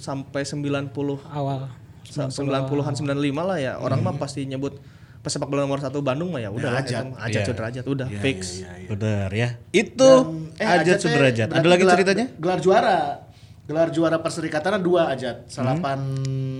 sampai 0.00 0.42
90 0.48 0.96
awal 1.28 1.68
90-an 2.08 2.94
95 2.96 3.04
lah 3.36 3.58
ya 3.60 3.76
orang 3.76 4.00
mah 4.00 4.16
pasti 4.16 4.48
nyebut 4.48 4.80
pesepak 5.20 5.46
bola 5.46 5.62
nomor 5.62 5.78
satu 5.78 6.00
Bandung 6.00 6.28
mah 6.28 6.38
ya 6.38 6.48
udah 6.48 6.70
lah, 6.70 6.80
Ajat. 6.80 7.04
Ajat 7.14 7.28
Iya. 7.36 7.46
Sudrajat 7.46 7.84
udah 7.84 8.06
Iya, 8.06 8.20
fix 8.20 8.40
iya, 8.58 8.72
iya. 8.74 8.88
Bener 8.88 9.28
ya. 9.30 9.48
Itu 9.70 10.10
Eh, 10.54 10.64
Ajat 10.66 10.98
Sudrajat. 10.98 11.48
Ada 11.48 11.62
lagi 11.62 11.80
gelar- 11.80 11.94
ceritanya? 11.94 12.26
Gelar 12.34 12.58
juara. 12.58 12.98
Gelar 13.62 13.88
juara 13.88 14.16
perserikatan 14.18 14.80
dua 14.80 15.08
Ajat. 15.08 15.46
Salapan 15.46 16.00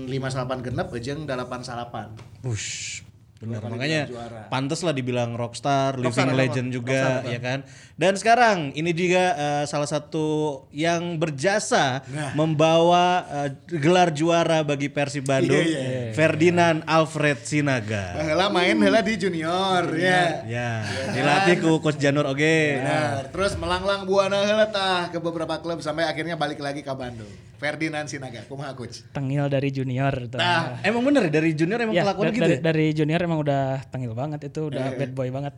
lima 0.05 0.27
salapan 0.27 0.61
genep 0.61 0.87
jeung 0.97 1.25
dalapan 1.25 1.59
salapan. 1.59 2.13
Push. 2.39 3.03
Kali 3.41 3.73
makanya 3.73 4.01
juara. 4.05 4.45
pantas 4.47 4.79
lah 4.79 4.93
dibilang 4.93 5.33
rockstar, 5.33 5.97
Rockstar, 5.97 6.29
living 6.29 6.37
legend 6.37 6.67
juga 6.69 6.93
Rockstar, 7.17 7.25
ya 7.27 7.39
kan. 7.39 7.59
Dan 7.95 8.13
sekarang 8.13 8.57
ini 8.71 8.91
juga 8.91 9.23
eh, 9.31 9.63
salah 9.65 9.85
satu 9.85 10.27
yang 10.69 11.17
berjasa 11.17 12.05
Nah. 12.07 12.33
membawa 12.33 13.05
eh, 13.43 13.49
gelar 13.73 14.09
juara 14.11 14.61
bagi 14.61 14.87
Persib 14.87 15.25
Bandung, 15.25 15.57
Iya, 15.57 15.81
iya, 16.07 16.13
Ferdinand 16.13 16.85
Alfred 16.85 17.41
Sinaga. 17.41 18.13
Heula 18.15 18.47
main 18.47 18.77
heula 18.77 19.01
di 19.01 19.17
junior 19.17 19.89
ya. 19.91 20.45
Ya, 20.45 20.69
dilatih 21.09 21.55
ku 21.59 21.79
Coach 21.79 21.97
Janur 21.97 22.27
oge. 22.27 22.77
Benar. 22.77 23.29
Terus 23.29 23.53
melanglang 23.55 24.05
buana 24.05 24.37
heula 24.39 24.67
tah 24.67 25.09
ke 25.09 25.17
beberapa 25.17 25.57
klub 25.57 25.79
sampai 25.79 26.05
akhirnya 26.05 26.35
balik 26.35 26.57
lagi 26.57 26.81
ke 26.81 26.91
Bandung. 26.91 27.29
Ferdinand 27.55 28.09
Sinaga, 28.09 28.41
kumaha 28.45 28.73
coach? 28.73 29.05
tengil 29.11 29.45
dari 29.45 29.69
junior 29.69 30.09
tuh. 30.25 30.41
Nah, 30.41 30.81
Emang 30.81 31.05
bener 31.05 31.29
ya, 31.29 31.31
dari 31.31 31.53
junior 31.53 31.77
emang 31.79 31.93
ya, 31.93 32.01
kelakuan 32.03 32.33
gitu 32.33 32.41
dari, 32.41 32.55
ya? 32.57 32.59
dari 32.59 32.85
junior 32.89 33.21
emang 33.31 33.39
udah 33.39 33.63
tengil 33.87 34.11
banget 34.11 34.43
itu 34.43 34.67
udah 34.67 34.91
bad 34.91 35.15
boy 35.15 35.31
banget 35.31 35.55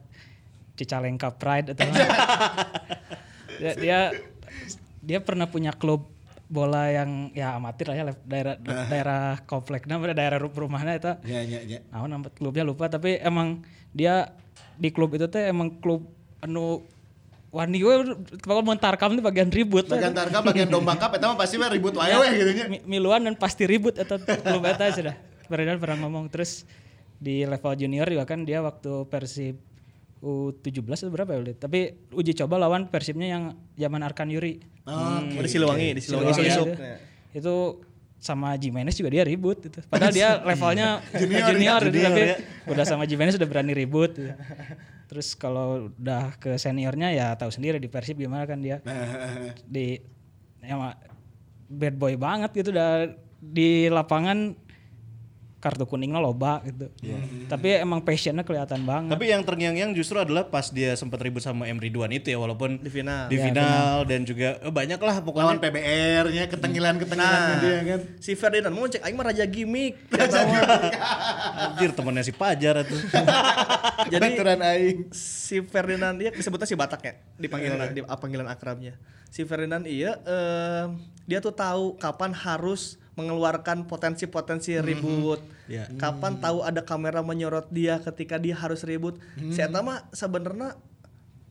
Cicalengka 0.74 1.34
Pride 1.34 1.74
atau 1.74 1.90
dia, 3.58 3.74
dia 3.74 4.00
dia 5.02 5.20
pernah 5.20 5.50
punya 5.50 5.74
klub 5.74 6.06
bola 6.46 6.86
yang 6.88 7.34
ya 7.34 7.58
amatir 7.58 7.90
lah 7.90 7.98
ya 7.98 8.04
daerah 8.22 8.56
daerah 8.62 9.24
kompleknya 9.44 9.98
daerah 10.14 10.38
ru- 10.38 10.54
rumahnya 10.54 10.94
itu 10.94 11.12
Ya, 11.26 11.42
ya, 11.42 11.66
ya. 11.66 11.80
nah 11.90 12.06
nama 12.06 12.30
klubnya 12.30 12.62
lupa 12.62 12.86
tapi 12.86 13.18
emang 13.18 13.66
dia 13.90 14.30
di 14.78 14.94
klub 14.94 15.10
itu 15.12 15.26
teh 15.26 15.50
emang 15.50 15.82
klub 15.82 16.06
anu 16.46 16.86
wani 17.50 17.82
we 17.82 17.94
kalau 18.38 18.62
mau 18.62 18.74
tarkam 18.74 19.14
tuh 19.14 19.22
bagian 19.22 19.46
ribut. 19.46 19.86
Bagian 19.86 20.10
tarka, 20.10 20.42
bagian 20.42 20.66
domba 20.66 20.98
cup, 20.98 21.14
eta 21.14 21.30
mah 21.30 21.38
pasti 21.38 21.62
mah 21.62 21.70
ribut 21.70 21.94
wae 21.94 22.10
we 22.12 22.28
gitu 22.34 22.52
nya. 22.52 22.66
Mi- 22.66 22.86
miluan 22.88 23.22
dan 23.22 23.38
pasti 23.38 23.66
ribut 23.66 23.94
atau 23.94 24.18
klub 24.18 24.62
eta 24.64 24.90
sudah 24.90 25.14
Ferdinand 25.46 25.78
pernah 25.78 25.98
ngomong 26.02 26.34
terus 26.34 26.66
di 27.20 27.44
level 27.44 27.74
junior 27.78 28.08
juga 28.10 28.26
kan 28.26 28.46
dia 28.46 28.62
waktu 28.64 29.08
Persib 29.10 29.56
U17 30.24 30.88
atau 30.88 31.12
berapa 31.12 31.36
ya 31.36 31.54
tapi 31.60 32.00
uji 32.16 32.32
coba 32.40 32.56
lawan 32.56 32.88
Persibnya 32.88 33.28
yang 33.28 33.44
zaman 33.76 34.00
Arkan 34.08 34.32
Yuri. 34.32 34.64
Oh, 34.88 35.20
di 35.20 35.48
Siliwangi, 35.52 36.00
di 36.00 36.02
Siliwangi 36.04 36.32
Siliwangi 36.32 36.52
Isuk. 36.52 36.68
itu, 36.68 36.76
itu 37.36 37.56
sama 38.24 38.56
Jimenez 38.56 38.96
juga 38.96 39.12
dia 39.12 39.28
ribut 39.28 39.60
gitu. 39.60 39.84
Padahal 39.92 40.16
dia 40.16 40.40
levelnya 40.48 41.04
junior, 41.12 41.84
gitu, 41.92 42.00
tapi 42.00 42.24
udah 42.72 42.86
sama 42.88 43.04
Jimenez 43.04 43.36
sudah 43.36 43.48
berani 43.52 43.76
ribut. 43.76 44.16
gitu. 44.16 44.32
Terus 45.12 45.36
kalau 45.36 45.92
udah 45.92 46.40
ke 46.40 46.56
seniornya 46.56 47.12
ya 47.12 47.36
tahu 47.36 47.52
sendiri 47.52 47.84
di 47.84 47.92
Persib 47.92 48.16
gimana 48.16 48.48
kan 48.48 48.64
dia. 48.64 48.80
Di 49.76 50.00
emang 50.64 50.96
bad 51.68 51.96
boy 52.00 52.16
banget 52.16 52.56
gitu 52.56 52.72
udah 52.72 53.12
di 53.44 53.92
lapangan 53.92 54.56
kartu 55.64 55.88
kuningnya 55.88 56.20
loba 56.20 56.60
gitu. 56.62 56.92
Tapi 57.48 57.80
emang 57.80 58.04
passionnya 58.04 58.44
kelihatan 58.44 58.84
banget. 58.84 59.16
Tapi 59.16 59.26
yang 59.26 59.42
terngiang-ngiang 59.42 59.96
justru 59.96 60.20
adalah 60.20 60.44
pas 60.44 60.68
dia 60.68 60.92
sempat 60.94 61.18
ribut 61.18 61.40
sama 61.40 61.64
M 61.66 61.80
Ridwan 61.80 62.12
itu 62.12 62.28
ya 62.28 62.36
walaupun 62.36 62.84
Di 62.84 62.92
final. 62.92 63.32
di 63.32 63.40
final 63.40 64.04
dan 64.04 64.28
juga 64.28 64.60
eh, 64.60 64.68
banyak 64.68 65.00
lah 65.00 65.24
pokoknya 65.24 65.48
Lawan 65.48 65.64
PBR-nya 65.64 66.44
ketengilan-ketengilannya 66.52 67.22
Nah, 67.24 67.62
dia 67.62 67.78
kan. 67.88 68.00
si 68.20 68.36
Ferdinand 68.36 68.74
mau 68.74 68.84
cek 68.84 69.00
aing 69.00 69.16
mah 69.16 69.26
raja 69.26 69.46
gimmick. 69.46 69.96
anjir 71.64 71.92
temennya 71.94 72.24
si 72.24 72.34
Pajar 72.34 72.84
itu. 72.84 72.98
Jadi 74.12 74.20
Veteran 74.20 74.60
aing. 74.62 74.98
si 75.14 75.64
Ferdinand 75.64 76.16
dia 76.16 76.30
disebutnya 76.30 76.68
si 76.68 76.76
Batak 76.76 77.02
ya 77.02 77.14
di 77.34 77.48
panggilan 77.48 77.94
di 77.94 78.02
panggilan 78.04 78.48
akrabnya. 78.48 79.00
Si 79.30 79.48
Ferdinand 79.48 79.86
iya 79.86 80.20
eh, 80.20 80.86
dia 81.24 81.40
tuh 81.40 81.54
tahu 81.54 81.96
kapan 81.96 82.36
harus 82.36 83.00
mengeluarkan 83.14 83.86
potensi-potensi 83.86 84.74
ribut. 84.82 85.38
Iya. 85.70 85.86
Kapan 85.96 86.42
tahu 86.42 86.66
ada 86.66 86.82
kamera 86.82 87.22
menyorot 87.22 87.70
dia 87.70 88.02
ketika 88.02 88.42
dia 88.42 88.58
harus 88.58 88.82
ribut. 88.82 89.22
Si 89.38 89.62
Eta 89.62 89.86
mah 89.86 90.10
sebenarnya 90.10 90.74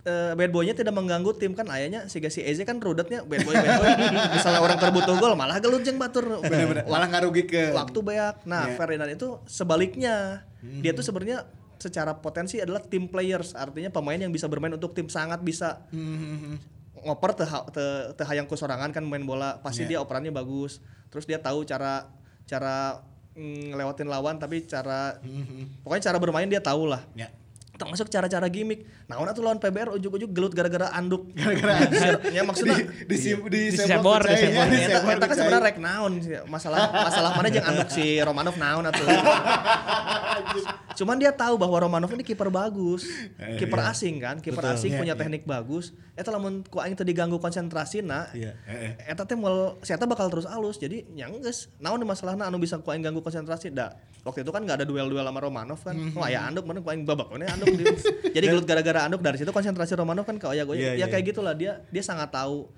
eh, 0.02 0.34
bad 0.34 0.50
boy-nya 0.50 0.74
tidak 0.74 0.90
mengganggu 0.90 1.30
tim 1.38 1.54
kan 1.54 1.70
ayahnya 1.70 2.10
si 2.10 2.18
si 2.28 2.42
Eze 2.42 2.66
kan 2.66 2.82
rudetnya 2.82 3.22
bad 3.22 3.46
boy 3.46 3.54
bad 3.54 3.78
boy 3.78 3.90
misalnya 4.34 4.58
orang 4.58 4.78
terbutuh 4.82 5.14
gol 5.22 5.38
malah 5.38 5.62
gelut 5.62 5.86
jeung 5.86 6.02
batur 6.02 6.42
Bener-bener 6.42 6.82
malah 6.90 7.06
ngarugi 7.06 7.46
ke 7.46 7.70
waktu 7.70 7.98
banyak. 8.02 8.34
Nah, 8.42 8.66
Iya. 8.66 8.74
Ferdinand 8.74 9.10
itu 9.14 9.28
sebaliknya. 9.46 10.46
Dia 10.62 10.94
tuh 10.94 11.02
sebenarnya 11.06 11.46
secara 11.78 12.14
potensi 12.14 12.62
adalah 12.62 12.78
team 12.78 13.10
players, 13.10 13.58
artinya 13.58 13.90
pemain 13.90 14.14
yang 14.14 14.30
bisa 14.30 14.46
bermain 14.46 14.70
untuk 14.70 14.94
tim 14.94 15.10
sangat 15.10 15.42
bisa 15.42 15.82
ngoper 17.02 17.34
teh 17.34 17.50
teh 17.74 17.90
teh 18.14 18.26
hayang 18.26 18.46
kusorangan 18.46 18.94
kan 18.94 19.02
main 19.02 19.26
bola, 19.26 19.58
pasti 19.60 19.84
dia 19.86 19.98
operannya 19.98 20.30
bagus. 20.30 20.78
Terus 21.10 21.26
dia 21.28 21.42
tahu 21.42 21.66
cara 21.66 22.08
cara 22.46 23.02
mm, 23.34 23.74
ngelewatin 23.74 24.08
lawan 24.08 24.38
tapi 24.38 24.64
cara 24.64 25.18
pokoknya 25.82 26.12
cara 26.12 26.18
bermain 26.22 26.48
dia 26.48 26.62
tahu 26.62 26.86
lah. 26.88 27.02
Ya. 27.18 27.28
Termasuk 27.72 28.12
cara-cara 28.12 28.44
gimmick. 28.52 28.84
Nah, 29.08 29.16
tuh 29.32 29.40
lawan 29.40 29.56
PBR 29.56 29.96
ujuk-ujuk 29.96 30.28
gelut 30.28 30.52
gara-gara 30.52 30.92
anduk. 30.92 31.32
Gara-gara 31.32 31.88
ya 32.28 32.44
maksudnya 32.44 32.84
di 33.08 33.16
di 33.16 33.32
di, 33.48 33.60
Di 33.72 33.78
sebor, 33.80 34.20
di 34.20 34.36
sebor. 34.36 34.66
Eta, 34.68 34.98
eta 35.08 35.24
kan 35.24 35.36
sebenarnya 35.40 35.64
rek 35.72 35.78
naon. 35.80 36.12
Masalah 36.52 36.92
masalah 36.92 37.30
mana 37.32 37.48
jeung 37.48 37.64
anduk 37.64 37.88
si 37.88 38.20
Romanov 38.20 38.60
naon 38.60 38.84
atuh. 38.92 39.08
Cuman 41.00 41.16
dia 41.16 41.32
tahu 41.32 41.56
bahwa 41.56 41.80
Romanov 41.80 42.12
ini 42.12 42.20
kiper 42.20 42.52
bagus. 42.52 43.08
Kiper 43.56 43.80
asing 43.88 44.20
kan, 44.20 44.36
kiper 44.44 44.76
asing 44.76 44.92
punya 45.00 45.16
teknik 45.16 45.48
bagus. 45.48 45.96
Eta 46.12 46.28
lamun 46.28 46.60
ku 46.68 46.76
aing 46.76 46.92
teu 46.92 47.08
diganggu 47.08 47.40
konsentrasina. 47.40 48.28
Iya. 48.36 48.52
Eta 49.08 49.24
teh 49.24 49.32
moal 49.32 49.80
si 49.80 49.96
eta 49.96 50.04
bakal 50.04 50.28
terus 50.28 50.44
alus. 50.44 50.76
Jadi 50.76 51.08
nya 51.16 51.32
geus. 51.32 51.72
Naon 51.80 52.04
masalahna 52.04 52.52
anu 52.52 52.60
bisa 52.60 52.76
ku 52.84 52.92
aing 52.92 53.00
ganggu 53.00 53.24
konsentrasi 53.24 53.72
da. 53.72 53.96
Waktu 54.28 54.44
itu 54.44 54.52
kan 54.52 54.60
nggak 54.62 54.84
ada 54.84 54.86
duel-duel 54.86 55.24
sama 55.24 55.40
Romanov 55.40 55.80
kan. 55.80 55.96
Wah 56.12 56.28
ya 56.28 56.44
anduk 56.44 56.68
mana 56.68 56.84
ku 56.84 56.92
aing 56.92 57.08
babak 57.08 57.32
mana 57.32 57.61
anduk. 57.62 57.76
di- 57.76 57.86
Jadi 58.36 58.44
gelut 58.46 58.64
gara-gara 58.64 59.00
anduk 59.04 59.20
dari 59.20 59.36
situ 59.36 59.48
konsentrasi 59.48 59.94
Romanov 59.94 60.22
kan 60.22 60.36
ke 60.36 60.46
oya 60.46 60.62
Iya, 60.64 60.92
Ya 60.92 60.92
iya. 60.94 61.06
kayak 61.06 61.24
gitulah 61.28 61.52
dia 61.52 61.80
dia 61.88 62.02
sangat 62.02 62.28
tahu. 62.28 62.68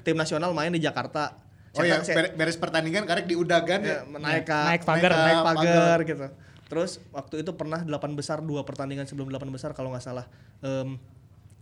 Tim 0.00 0.14
nasional 0.14 0.50
main 0.50 0.70
di 0.70 0.78
Jakarta. 0.78 1.38
Oh 1.72 1.82
ya, 1.82 2.00
beres 2.32 2.56
pertandingan 2.56 3.04
karek 3.04 3.26
diudagan 3.26 3.78
ya, 3.80 4.02
ya. 4.02 4.18
naik 4.18 4.44
ke 4.44 4.56
Naik 4.56 4.82
pagar. 4.82 5.10
naik 5.10 5.22
Naik 5.22 5.46
pagar 5.46 5.98
gitu 6.02 6.26
terus 6.68 7.00
waktu 7.10 7.40
itu 7.40 7.50
pernah 7.50 7.80
delapan 7.80 8.12
besar 8.12 8.42
dua 8.42 8.60
pertandingan 8.60 9.04
sebelum 9.04 9.28
delapan 9.28 9.48
besar 9.48 9.72
kalau 9.72 9.88
nggak 9.88 10.02
salah 10.02 10.28
Em, 10.58 11.00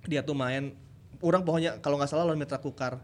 dia 0.02 0.18
tuh 0.20 0.32
main 0.32 0.74
orang 1.20 1.42
pokoknya 1.42 1.78
kalau 1.78 1.94
nggak 1.94 2.08
salah 2.08 2.24
lawan 2.24 2.36
Mitra 2.36 2.58
Kukar 2.58 2.98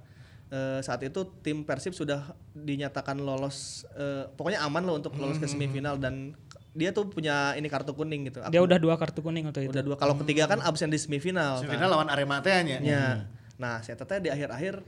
Eh, 0.48 0.80
saat 0.80 1.00
itu 1.00 1.16
tim 1.40 1.62
Persib 1.62 1.92
sudah 1.92 2.32
dinyatakan 2.52 3.16
lolos 3.16 3.88
eh, 3.92 4.28
pokoknya 4.30 4.60
aman 4.60 4.82
loh 4.82 4.96
untuk 4.96 5.14
lolos 5.14 5.36
ke 5.36 5.46
semifinal 5.46 5.96
dan 5.96 6.36
dia 6.72 6.88
tuh 6.90 7.04
punya 7.04 7.52
ini 7.52 7.68
kartu 7.68 7.92
kuning 7.92 8.32
gitu 8.32 8.40
Dia 8.48 8.64
udah 8.64 8.80
dua 8.80 8.96
kartu 8.96 9.20
kuning 9.20 9.44
waktu 9.44 9.68
itu. 9.68 9.72
udah 9.76 9.84
dua 9.84 9.96
kalau 10.00 10.16
ketiga 10.24 10.48
kan 10.48 10.64
absen 10.64 10.88
di 10.88 10.96
semifinal 10.96 11.60
kan. 11.60 11.68
Semifinal 11.68 11.88
lawan 11.92 12.08
Arema 12.08 12.40
teh. 12.40 12.64
Ya. 12.80 13.28
Nah, 13.60 13.84
saya 13.84 13.94
teteh 13.94 14.24
di 14.24 14.28
akhir-akhir 14.32 14.80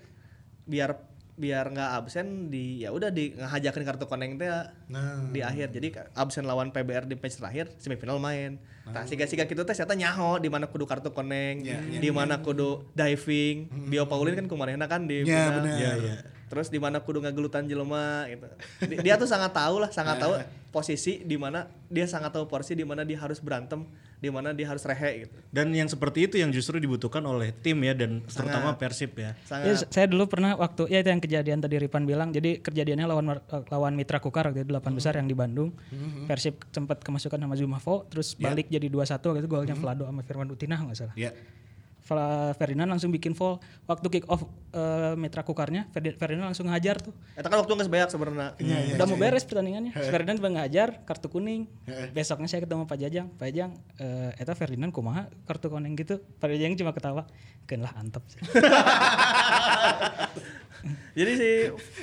biar 0.65 0.97
biar 1.35 1.67
nggak 1.67 1.91
absen 1.99 2.47
di 2.47 2.87
ya 2.87 2.95
udah 2.95 3.11
di 3.11 3.35
ngajakin 3.35 3.83
kartu 3.85 4.07
koneng 4.07 4.41
teh 4.41 4.49
Nah. 4.89 5.29
di 5.29 5.45
akhir. 5.45 5.77
Jadi 5.77 5.93
absen 6.15 6.49
lawan 6.49 6.73
PBR 6.73 7.05
di 7.05 7.21
match 7.21 7.37
terakhir 7.37 7.69
semifinal 7.77 8.17
main. 8.17 8.57
Nah, 8.85 9.05
siga-siga 9.05 9.45
gitu 9.45 9.65
teh 9.65 9.73
saya 9.73 9.89
nyaho 9.93 10.37
di 10.37 10.49
mana 10.49 10.69
kudu 10.69 10.85
kartu 10.85 11.13
koneng, 11.13 11.61
di 12.01 12.09
mana 12.09 12.41
kudu 12.41 12.89
diving. 12.93 13.69
Bio 13.93 14.09
Paulin 14.09 14.33
kan 14.35 14.47
kumarehna 14.49 14.89
kan 14.89 15.05
di 15.05 15.21
Ya, 15.23 15.53
benar. 15.53 15.77
Iya, 15.77 15.93
iya. 16.01 16.15
Terus 16.45 16.69
di 16.69 16.77
mana 16.77 16.99
kudu 16.99 17.19
ngagelutan 17.19 17.65
jelema 17.65 18.27
gitu. 18.27 18.47
Di- 18.85 19.01
Dia 19.01 19.15
tuh 19.15 19.27
sangat 19.27 19.51
tahu 19.51 19.79
lah, 19.79 19.91
sangat 19.91 20.17
tahu 20.19 20.33
posisi 20.75 21.21
di 21.21 21.35
mana 21.35 21.65
dia 21.87 22.05
sangat 22.05 22.31
tahu 22.31 22.45
porsi 22.45 22.73
di 22.73 22.83
mana 22.83 23.01
dia 23.01 23.15
harus 23.17 23.39
berantem, 23.39 23.87
di 24.17 24.27
mana 24.27 24.51
dia 24.51 24.67
harus 24.67 24.83
rehe 24.83 25.23
gitu. 25.23 25.37
Dan 25.49 25.71
yang 25.71 25.87
seperti 25.87 26.27
itu 26.27 26.35
yang 26.35 26.51
justru 26.51 26.77
dibutuhkan 26.77 27.23
oleh 27.23 27.55
tim 27.55 27.79
ya 27.79 27.95
dan 27.95 28.21
terutama 28.25 28.75
Persib 28.75 29.15
ya. 29.15 29.23
Ya, 29.25 29.47
Sangat 29.47 29.87
saya 29.89 30.07
dulu 30.07 30.27
pernah 30.27 30.53
waktu 30.55 30.89
ya 30.89 30.99
itu 30.99 31.09
yang 31.09 31.21
kejadian 31.21 31.59
tadi 31.61 31.79
Ripan 31.79 32.03
bilang. 32.03 32.29
Jadi 32.29 32.59
kejadiannya 32.59 33.07
lawan 33.07 33.25
lawan 33.69 33.93
Mitra 33.95 34.19
Kukar 34.19 34.47
waktu 34.47 34.63
itu 34.63 34.71
delapan 34.71 34.93
besar 34.93 35.15
yang 35.15 35.25
di 35.25 35.35
Bandung. 35.35 35.71
Persib 36.25 36.59
sempat 36.69 37.01
kemasukan 37.01 37.37
sama 37.37 37.55
Zumafo, 37.55 38.05
terus 38.09 38.35
balik 38.35 38.67
jadi 38.69 38.85
2-1 38.85 38.99
waktu 39.23 39.41
itu 39.41 39.49
golnya 39.49 39.75
Vlado 39.75 40.05
sama 40.05 40.21
Firman 40.21 40.49
Utina 40.49 40.75
nggak 40.77 40.97
salah. 40.97 41.15
Ya. 41.15 41.31
Ferdinand 42.05 42.85
langsung 42.87 43.09
bikin 43.09 43.33
foul. 43.33 43.57
Waktu 43.89 44.07
kick 44.13 44.25
off 44.29 44.45
eh, 44.71 45.17
Mitra 45.17 45.41
Kukarnya 45.41 45.89
Ferdi- 45.89 46.13
Ferdinand 46.13 46.53
langsung 46.53 46.69
ngajar 46.69 47.01
tuh. 47.01 47.17
Eta 47.33 47.49
kan 47.49 47.65
waktu 47.65 47.73
nggak 47.73 47.89
sebanyak 47.89 48.09
sebenarnya. 48.13 48.49
udah 48.95 49.07
mau 49.09 49.17
beres 49.17 49.49
pertandingannya. 49.49 49.93
Ferdinand 49.97 50.37
udah 50.37 50.53
ngajar 50.61 50.89
kartu 51.03 51.33
kuning. 51.33 51.65
Besoknya 52.13 52.47
saya 52.47 52.61
ketemu 52.63 52.85
Pak 52.85 52.99
Jajang. 53.01 53.27
Pak 53.33 53.47
Jajang 53.49 53.71
eh, 53.97 54.37
eta 54.37 54.53
Ferdinand 54.53 54.93
kumaha 54.93 55.33
kartu 55.49 55.73
kuning 55.73 55.97
gitu? 55.97 56.21
Pak 56.37 56.53
Jajang 56.53 56.77
cuma 56.77 56.93
ketawa 56.93 57.25
kan 57.65 57.81
lah 57.81 57.97
antep 57.97 58.21
Jadi 61.17 61.33
si 61.41 61.51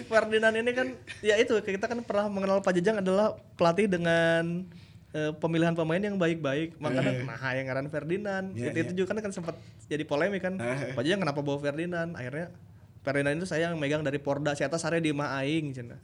Ferdinand 0.10 0.56
ini 0.58 0.72
kan 0.74 0.88
ya 1.22 1.38
itu 1.38 1.54
kita 1.62 1.86
kan 1.86 2.02
pernah 2.02 2.26
mengenal 2.26 2.66
Pak 2.66 2.74
Jajang 2.74 3.06
adalah 3.06 3.38
pelatih 3.54 3.86
dengan 3.86 4.66
eh, 5.12 5.32
pemilihan 5.36 5.76
pemain 5.76 5.99
yang 5.99 6.16
baik-baik. 6.16 6.80
Makanya 6.80 7.12
nah 7.24 7.51
yang 7.51 7.66
ngaran 7.68 7.88
Ferdinand. 7.88 8.45
itu, 8.53 8.68
itu 8.72 8.91
juga 9.03 9.16
kan 9.16 9.24
kan 9.24 9.32
sempat 9.32 9.55
jadi 9.88 10.03
polemik 10.03 10.41
kan. 10.43 10.55
Pak 10.95 11.01
Jajang 11.03 11.22
kenapa 11.24 11.39
bawa 11.39 11.59
Ferdinand? 11.59 12.16
Akhirnya 12.16 12.51
Ferdinand 13.01 13.34
itu 13.34 13.49
saya 13.49 13.74
yang 13.74 13.82
megang 13.82 14.05
dari 14.05 14.22
Porda. 14.22 14.53
Saya 14.53 14.70
atas 14.70 14.86
area 14.86 15.01
di 15.01 15.09
Ma 15.09 15.34
aing 15.41 15.74
cenah. 15.74 15.97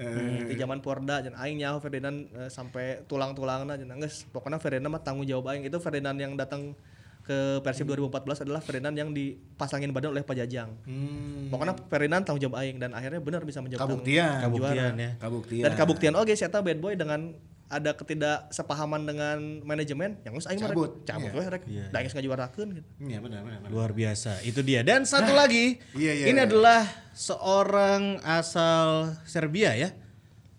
Di 0.49 0.55
zaman 0.57 0.81
Porda 0.81 1.21
cenah 1.21 1.37
aing 1.45 1.61
nyaho 1.61 1.77
Ferdinand 1.77 2.25
eh, 2.33 2.49
sampai 2.49 3.05
tulang-tulangna 3.05 3.77
cenah. 3.77 3.95
Geus 4.01 4.25
pokoknya 4.33 4.57
Ferdinand 4.57 4.89
mah 4.89 5.01
tanggung 5.05 5.29
jawab 5.29 5.53
aing. 5.53 5.63
Itu 5.63 5.77
Ferdinand 5.77 6.17
yang 6.17 6.33
datang 6.33 6.73
ke 7.21 7.59
Persib 7.59 7.91
2014 7.91 8.47
adalah 8.47 8.63
Ferdinand 8.63 8.95
yang 8.95 9.11
dipasangin 9.11 9.91
badan 9.91 10.15
oleh 10.15 10.23
Pak 10.23 10.41
Jajang. 10.41 10.71
Hmm. 10.87 11.51
Pokoknya 11.51 11.75
Ferdinand 11.85 12.23
tanggung 12.23 12.41
jawab 12.41 12.63
aing 12.63 12.79
dan 12.79 12.95
akhirnya 12.95 13.19
benar 13.19 13.43
bisa 13.43 13.59
menjawab 13.59 13.83
tanggung- 13.83 14.01
Kabuktian. 14.01 14.39
Kabuktian 14.41 14.93
ya. 14.95 15.11
Kabuktian. 15.19 15.63
Dan 15.67 15.71
kabuktian 15.75 16.13
oke 16.15 16.33
saya 16.33 16.49
tahu 16.49 16.71
bad 16.71 16.79
boy 16.79 16.95
dengan 16.95 17.35
ada 17.67 17.91
ketidaksepahaman 17.91 19.03
dengan 19.03 19.37
manajemen 19.67 20.15
yang 20.23 20.39
geus 20.39 20.47
aing 20.47 20.63
Cabut. 20.63 21.03
cabut 21.03 21.31
we 21.35 21.43
rek. 21.43 21.63
Da 21.91 21.99
geus 21.99 22.15
ngajuarakeun 22.15 22.79
gitu. 22.79 22.87
Iya 23.03 23.19
benar 23.19 23.43
benar. 23.43 23.59
benar. 23.59 23.71
Luar 23.75 23.91
biasa. 23.91 24.39
Itu 24.47 24.63
dia. 24.63 24.87
Dan 24.87 25.03
satu 25.03 25.35
lagi. 25.35 25.83
Iya, 25.91 26.11
iya, 26.15 26.25
ini 26.31 26.39
iya. 26.39 26.47
adalah 26.47 26.87
seorang 27.11 28.23
asal 28.23 29.11
Serbia 29.27 29.75
ya. 29.75 29.91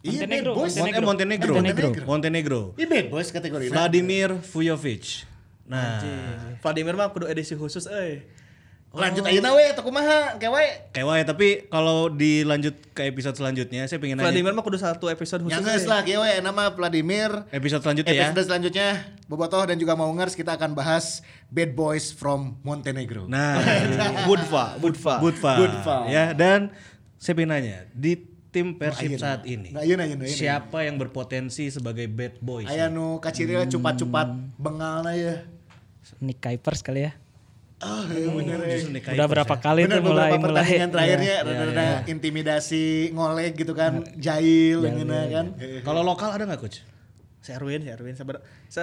Iya, 0.05 0.25
Montenegro, 0.25 0.53
bad 0.55 0.61
boys. 0.61 0.75
Mon- 0.77 0.89
eh, 0.95 1.03
Montenegro. 1.03 1.53
Montenegro. 1.57 1.89
Montenegro. 2.05 2.63
Iya 2.77 2.87
bad 2.87 3.07
boys 3.09 3.29
kategori. 3.33 3.73
Vladimir 3.73 4.29
Vujovic. 4.45 5.25
Nah, 5.69 6.01
Vladimir 6.65 6.97
mah 6.97 7.09
kudu 7.13 7.29
edisi 7.29 7.57
khusus 7.57 7.89
euy. 7.89 8.25
Lanjut 8.89 9.21
aja 9.21 9.53
we, 9.53 9.65
teu 9.77 9.85
kumaha, 9.85 10.41
kayak 10.41 10.49
we. 10.49 10.65
kayak 10.91 11.07
wae 11.07 11.23
tapi 11.23 11.49
kalau 11.69 12.09
dilanjut 12.09 12.73
ke 12.97 13.05
episode 13.05 13.37
selanjutnya 13.37 13.85
saya 13.85 14.01
pengen 14.01 14.17
nanya 14.17 14.33
Vladimir 14.33 14.57
mah 14.57 14.65
kudu 14.65 14.81
satu 14.81 15.07
episode 15.07 15.45
khusus. 15.45 15.61
Yang 15.61 15.85
lah, 15.85 16.01
kayak 16.01 16.19
we, 16.19 16.31
nama 16.41 16.73
Vladimir. 16.73 17.31
episode 17.53 17.85
selanjutnya 17.85 18.17
ya. 18.17 18.33
Episode 18.33 18.49
selanjutnya, 18.49 18.89
Bobotoh 19.29 19.61
dan 19.63 19.77
juga 19.77 19.93
Maungers 19.93 20.33
kita 20.33 20.57
akan 20.57 20.73
bahas 20.73 21.21
Bad 21.47 21.77
Boys 21.77 22.11
from 22.11 22.57
Montenegro. 22.65 23.29
Nah, 23.29 23.61
Budva, 24.29 24.81
Budva. 24.81 25.21
Budva. 25.21 25.53
Budva. 25.61 25.97
Ya, 26.09 26.33
dan 26.33 26.73
saya 27.21 27.37
pengen 27.37 27.53
nanya, 27.53 27.85
di 27.93 28.17
tim 28.49 28.73
Persib 28.73 29.15
ayeuna. 29.15 29.21
saat 29.21 29.45
ini, 29.45 29.69
Nah, 29.69 29.85
ayeuna, 29.85 30.09
ayeuna, 30.09 30.25
ayeuna. 30.25 30.33
siapa 30.33 30.81
yang 30.81 30.97
berpotensi 30.97 31.69
sebagai 31.69 32.09
bad 32.09 32.41
boys? 32.41 32.65
Aya 32.65 32.89
nu 32.89 33.21
kacirila 33.21 33.69
cupat-cupat 33.69 34.33
bengalna 34.57 35.13
ya. 35.13 35.45
Nick 36.19 36.41
Kuipers 36.41 36.81
kali 36.81 37.05
ya. 37.05 37.13
Oh, 37.79 38.03
iya 38.11 38.27
bener 38.27 38.59
ya. 38.59 38.75
Justru 38.75 38.99
kayak 38.99 39.15
Udah 39.15 39.27
berapa 39.31 39.55
kali 39.57 39.81
Bener 39.87 40.03
tuh 40.03 40.11
mulai 40.11 40.31
mulai. 40.35 40.43
pertandingan 40.43 40.91
terakhirnya 40.91 41.35
Iya. 41.39 41.47
rada-rada 41.47 41.87
intimidasi 42.11 42.85
ngolek 43.15 43.53
gitu 43.55 43.73
kan, 43.73 44.03
jahil 44.19 44.83
ngeuna 44.83 45.21
kan. 45.31 45.47
Kalau 45.87 46.03
lokal 46.03 46.35
ada 46.35 46.43
nggak 46.43 46.59
coach? 46.59 46.83
Si 47.39 47.55
Erwin, 47.55 47.81
si 47.81 47.89
Erwin 47.89 48.19
se 48.19 48.83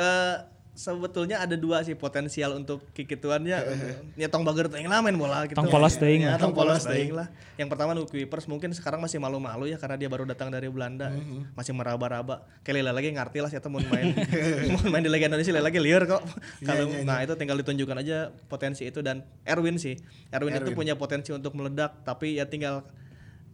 sebetulnya 0.75 1.39
ada 1.39 1.55
dua 1.55 1.81
sih 1.81 1.95
potensial 1.95 2.59
untuk 2.59 2.83
kikituannya. 2.91 3.57
Ya 4.21 4.31
tong 4.31 4.47
bager 4.47 4.67
teuing 4.71 4.87
lah 4.87 4.99
main 5.03 5.15
bola 5.15 5.47
gitu. 5.47 5.55
Tong 5.55 5.67
polos 5.67 5.95
teuing 5.95 6.23
Ya, 6.23 6.35
lah. 6.35 6.39
tong 6.39 6.51
polos 6.55 6.83
Tong 6.83 6.91
polos 6.91 6.91
teuing 6.91 7.11
lah. 7.15 7.27
Yang 7.55 7.67
pertama 7.71 7.91
nu 7.95 8.03
Kuipers 8.07 8.45
mungkin 8.47 8.71
sekarang 8.75 8.99
masih 8.99 9.19
malu-malu 9.19 9.71
ya 9.71 9.79
karena 9.79 9.95
dia 9.95 10.11
baru 10.11 10.27
datang 10.27 10.51
dari 10.51 10.67
Belanda. 10.67 11.11
Masih 11.55 11.71
meraba-raba. 11.71 12.43
Kayak 12.61 12.83
lila 12.83 12.91
lagi 12.91 13.09
ngerti 13.15 13.39
lah 13.39 13.49
siapa 13.49 13.67
mau 13.71 13.79
main. 13.87 14.11
mau 14.75 14.83
main 14.91 15.03
di 15.03 15.11
Liga 15.11 15.31
Indonesia 15.31 15.51
lila 15.55 15.67
lagi 15.67 15.79
liar 15.79 16.03
kok. 16.07 16.21
Kalau 16.67 16.91
nah 17.07 17.23
itu 17.23 17.33
tinggal 17.39 17.57
ditunjukkan 17.63 17.97
aja 18.03 18.17
potensi 18.51 18.83
itu 18.87 18.99
dan 18.99 19.23
Erwin 19.47 19.79
sih. 19.79 19.95
Erwin, 20.31 20.59
itu 20.59 20.71
punya 20.75 20.99
potensi 20.99 21.31
untuk 21.31 21.55
meledak 21.55 22.03
tapi 22.03 22.35
ya 22.35 22.47
tinggal 22.47 22.83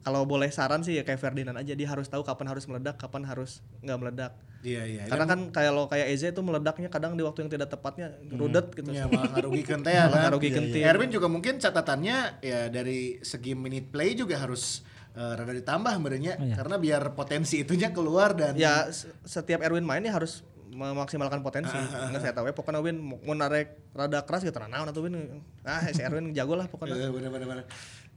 kalau 0.01 0.25
boleh 0.25 0.49
saran 0.49 0.81
sih 0.81 0.97
ya 0.97 1.03
kayak 1.05 1.21
Ferdinand 1.21 1.57
aja 1.57 1.73
dia 1.73 1.87
harus 1.87 2.09
tahu 2.09 2.25
kapan 2.25 2.49
harus 2.49 2.65
meledak, 2.65 2.97
kapan 2.97 3.21
harus 3.25 3.61
nggak 3.81 3.97
meledak. 4.01 4.33
Iya 4.61 4.85
iya. 4.85 5.01
Karena 5.09 5.25
kan 5.25 5.39
kayak 5.49 5.71
lo 5.73 5.89
kayak 5.89 6.07
Eze 6.09 6.29
itu 6.29 6.41
meledaknya 6.41 6.89
kadang 6.89 7.17
di 7.17 7.25
waktu 7.25 7.45
yang 7.45 7.51
tidak 7.53 7.69
tepatnya 7.69 8.13
rudet 8.29 8.69
gitu. 8.73 8.89
Ya 8.93 9.09
malah 9.09 9.29
ngarugikan 9.33 9.81
teh 9.81 9.93
ya 9.93 10.05
Malah 10.05 10.13
kan. 10.13 10.21
ngarugikan 10.29 10.63
tim. 10.69 10.81
Erwin 10.85 11.09
juga 11.09 11.27
mungkin 11.29 11.57
catatannya 11.57 12.17
ya 12.41 12.69
dari 12.69 13.17
segi 13.21 13.57
minute 13.57 13.89
play 13.89 14.13
juga 14.13 14.37
harus 14.37 14.85
eh, 15.17 15.33
rada 15.33 15.49
ditambah 15.49 15.91
sebenarnya 15.97 16.33
karena 16.53 16.75
biar 16.77 17.01
potensi 17.17 17.61
itunya 17.61 17.89
keluar 17.89 18.37
dan 18.37 18.53
Ya 18.53 18.85
setiap 19.25 19.65
Erwin 19.65 19.85
main 19.85 20.05
ya 20.05 20.13
harus 20.13 20.45
memaksimalkan 20.71 21.43
potensi. 21.43 21.75
Ah, 21.75 22.07
Nggak 22.07 22.21
saya 22.23 22.33
tahu 22.33 22.47
ya 22.47 22.55
pokoknya 22.55 22.79
Win 22.79 22.95
mau 23.03 23.35
narek 23.35 23.91
rada 23.91 24.23
keras 24.23 24.39
gitu 24.41 24.55
nah 24.55 24.71
naon 24.71 24.87
atuh 24.87 25.03
Win. 25.03 25.43
Ah 25.67 25.83
si 25.91 25.99
Erwin 25.99 26.31
jago 26.31 26.55
lah 26.55 26.71
pokoknya. 26.71 26.95
Eh, 26.95 27.11
bener-bener 27.11 27.43
bener. 27.43 27.65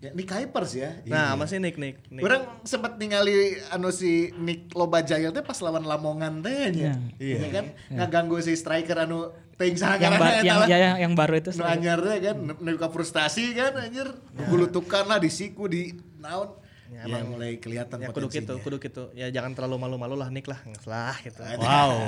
Ya, 0.04 0.12
Nick 0.12 0.28
Kuipers 0.28 0.76
ya. 0.76 1.00
Nah, 1.08 1.32
masih 1.32 1.56
Nick 1.64 1.80
Nick. 1.80 1.96
Nick. 2.12 2.20
Orang 2.20 2.44
sempat 2.68 3.00
ningali 3.00 3.56
anu 3.72 3.88
si 3.88 4.36
Nick 4.36 4.68
Lobajail 4.76 5.32
teh 5.32 5.40
pas 5.40 5.56
lawan 5.64 5.88
Lamongan 5.88 6.44
teh 6.44 6.76
nya. 6.76 6.92
Iya 7.16 7.48
kan? 7.48 7.64
Ngaganggu 7.88 8.36
si 8.44 8.52
striker 8.52 9.08
anu 9.08 9.32
teuing 9.56 9.80
saha 9.80 9.96
Yang, 9.96 10.12
ba- 10.20 10.36
yang, 10.36 10.44
eta 10.44 10.56
lah. 10.60 10.68
ya, 10.68 10.76
yang, 10.76 10.96
yang 11.08 11.12
baru 11.16 11.40
itu. 11.40 11.56
Nu 11.56 11.64
anyar 11.64 12.04
teh 12.04 12.20
kan, 12.20 12.36
ka 12.76 12.88
frustasi 12.92 13.56
kan 13.56 13.72
anjir. 13.80 14.12
Gulutukan 14.52 15.08
lah 15.08 15.16
di 15.16 15.32
siku 15.32 15.64
di 15.72 15.96
naon. 16.20 16.52
Ya, 16.94 17.20
mulai 17.26 17.58
kelihatan 17.58 17.98
Ya 17.98 18.08
kudu 18.14 18.30
gitu, 18.30 18.54
kudu 18.62 18.76
gitu. 18.78 19.10
Ya 19.18 19.26
jangan 19.34 19.52
terlalu 19.58 19.82
malu-malu 19.82 20.14
lah 20.14 20.30
Nick 20.30 20.46
lah. 20.46 20.62
Lah 20.86 21.18
gitu. 21.18 21.42
Wow. 21.58 21.98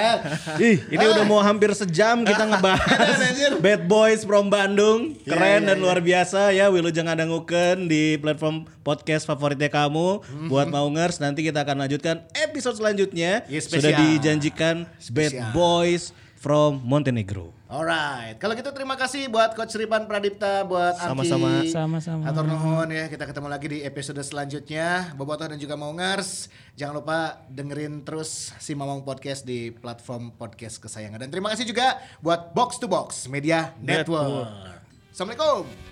Ih, 0.62 0.78
ini 0.88 1.04
udah 1.04 1.24
mau 1.26 1.42
hampir 1.42 1.74
sejam 1.74 2.22
kita 2.22 2.46
ngebahas 2.54 3.18
Bad 3.58 3.90
Boys 3.90 4.22
from 4.22 4.46
Bandung. 4.46 5.18
Keren 5.26 5.66
dan 5.66 5.82
luar 5.82 5.98
biasa 5.98 6.54
ya 6.54 6.70
Wilujeng 6.70 7.10
ngadangukeun 7.10 7.90
di 7.90 8.14
platform 8.22 8.70
podcast 8.86 9.26
favoritnya 9.26 9.66
kamu 9.66 10.22
buat 10.46 10.70
maungers. 10.70 11.18
Nanti 11.18 11.42
kita 11.42 11.66
akan 11.66 11.84
lanjutkan 11.84 12.22
episode 12.38 12.78
selanjutnya. 12.78 13.42
Iya, 13.50 13.60
Sudah 13.66 13.92
dijanjikan 13.98 14.86
Bad. 15.10 15.50
Boys 15.50 16.14
from 16.38 16.78
Montenegro. 16.86 17.57
Alright, 17.68 18.40
kalau 18.40 18.56
gitu 18.56 18.72
terima 18.72 18.96
kasih 18.96 19.28
buat 19.28 19.52
Coach 19.52 19.76
Ripan 19.76 20.08
Pradipta, 20.08 20.64
buat 20.64 20.96
Sama-sama. 20.96 21.68
Sama-sama. 21.68 22.24
Atur 22.24 22.48
nuhun 22.48 22.88
ya, 22.88 23.12
kita 23.12 23.28
ketemu 23.28 23.44
lagi 23.44 23.68
di 23.68 23.78
episode 23.84 24.24
selanjutnya. 24.24 25.12
Bobotoh 25.12 25.52
dan 25.52 25.60
juga 25.60 25.76
Maungers. 25.76 26.48
Jangan 26.80 27.04
lupa 27.04 27.44
dengerin 27.52 28.08
terus 28.08 28.56
si 28.56 28.72
Mamong 28.72 29.04
Podcast 29.04 29.44
di 29.44 29.68
platform 29.68 30.32
podcast 30.40 30.80
kesayangan. 30.80 31.20
Dan 31.20 31.28
terima 31.28 31.52
kasih 31.52 31.68
juga 31.68 32.00
buat 32.24 32.56
Box 32.56 32.80
to 32.80 32.88
Box 32.88 33.28
Media 33.28 33.76
Network. 33.84 34.48
Assalamualaikum. 35.12 35.87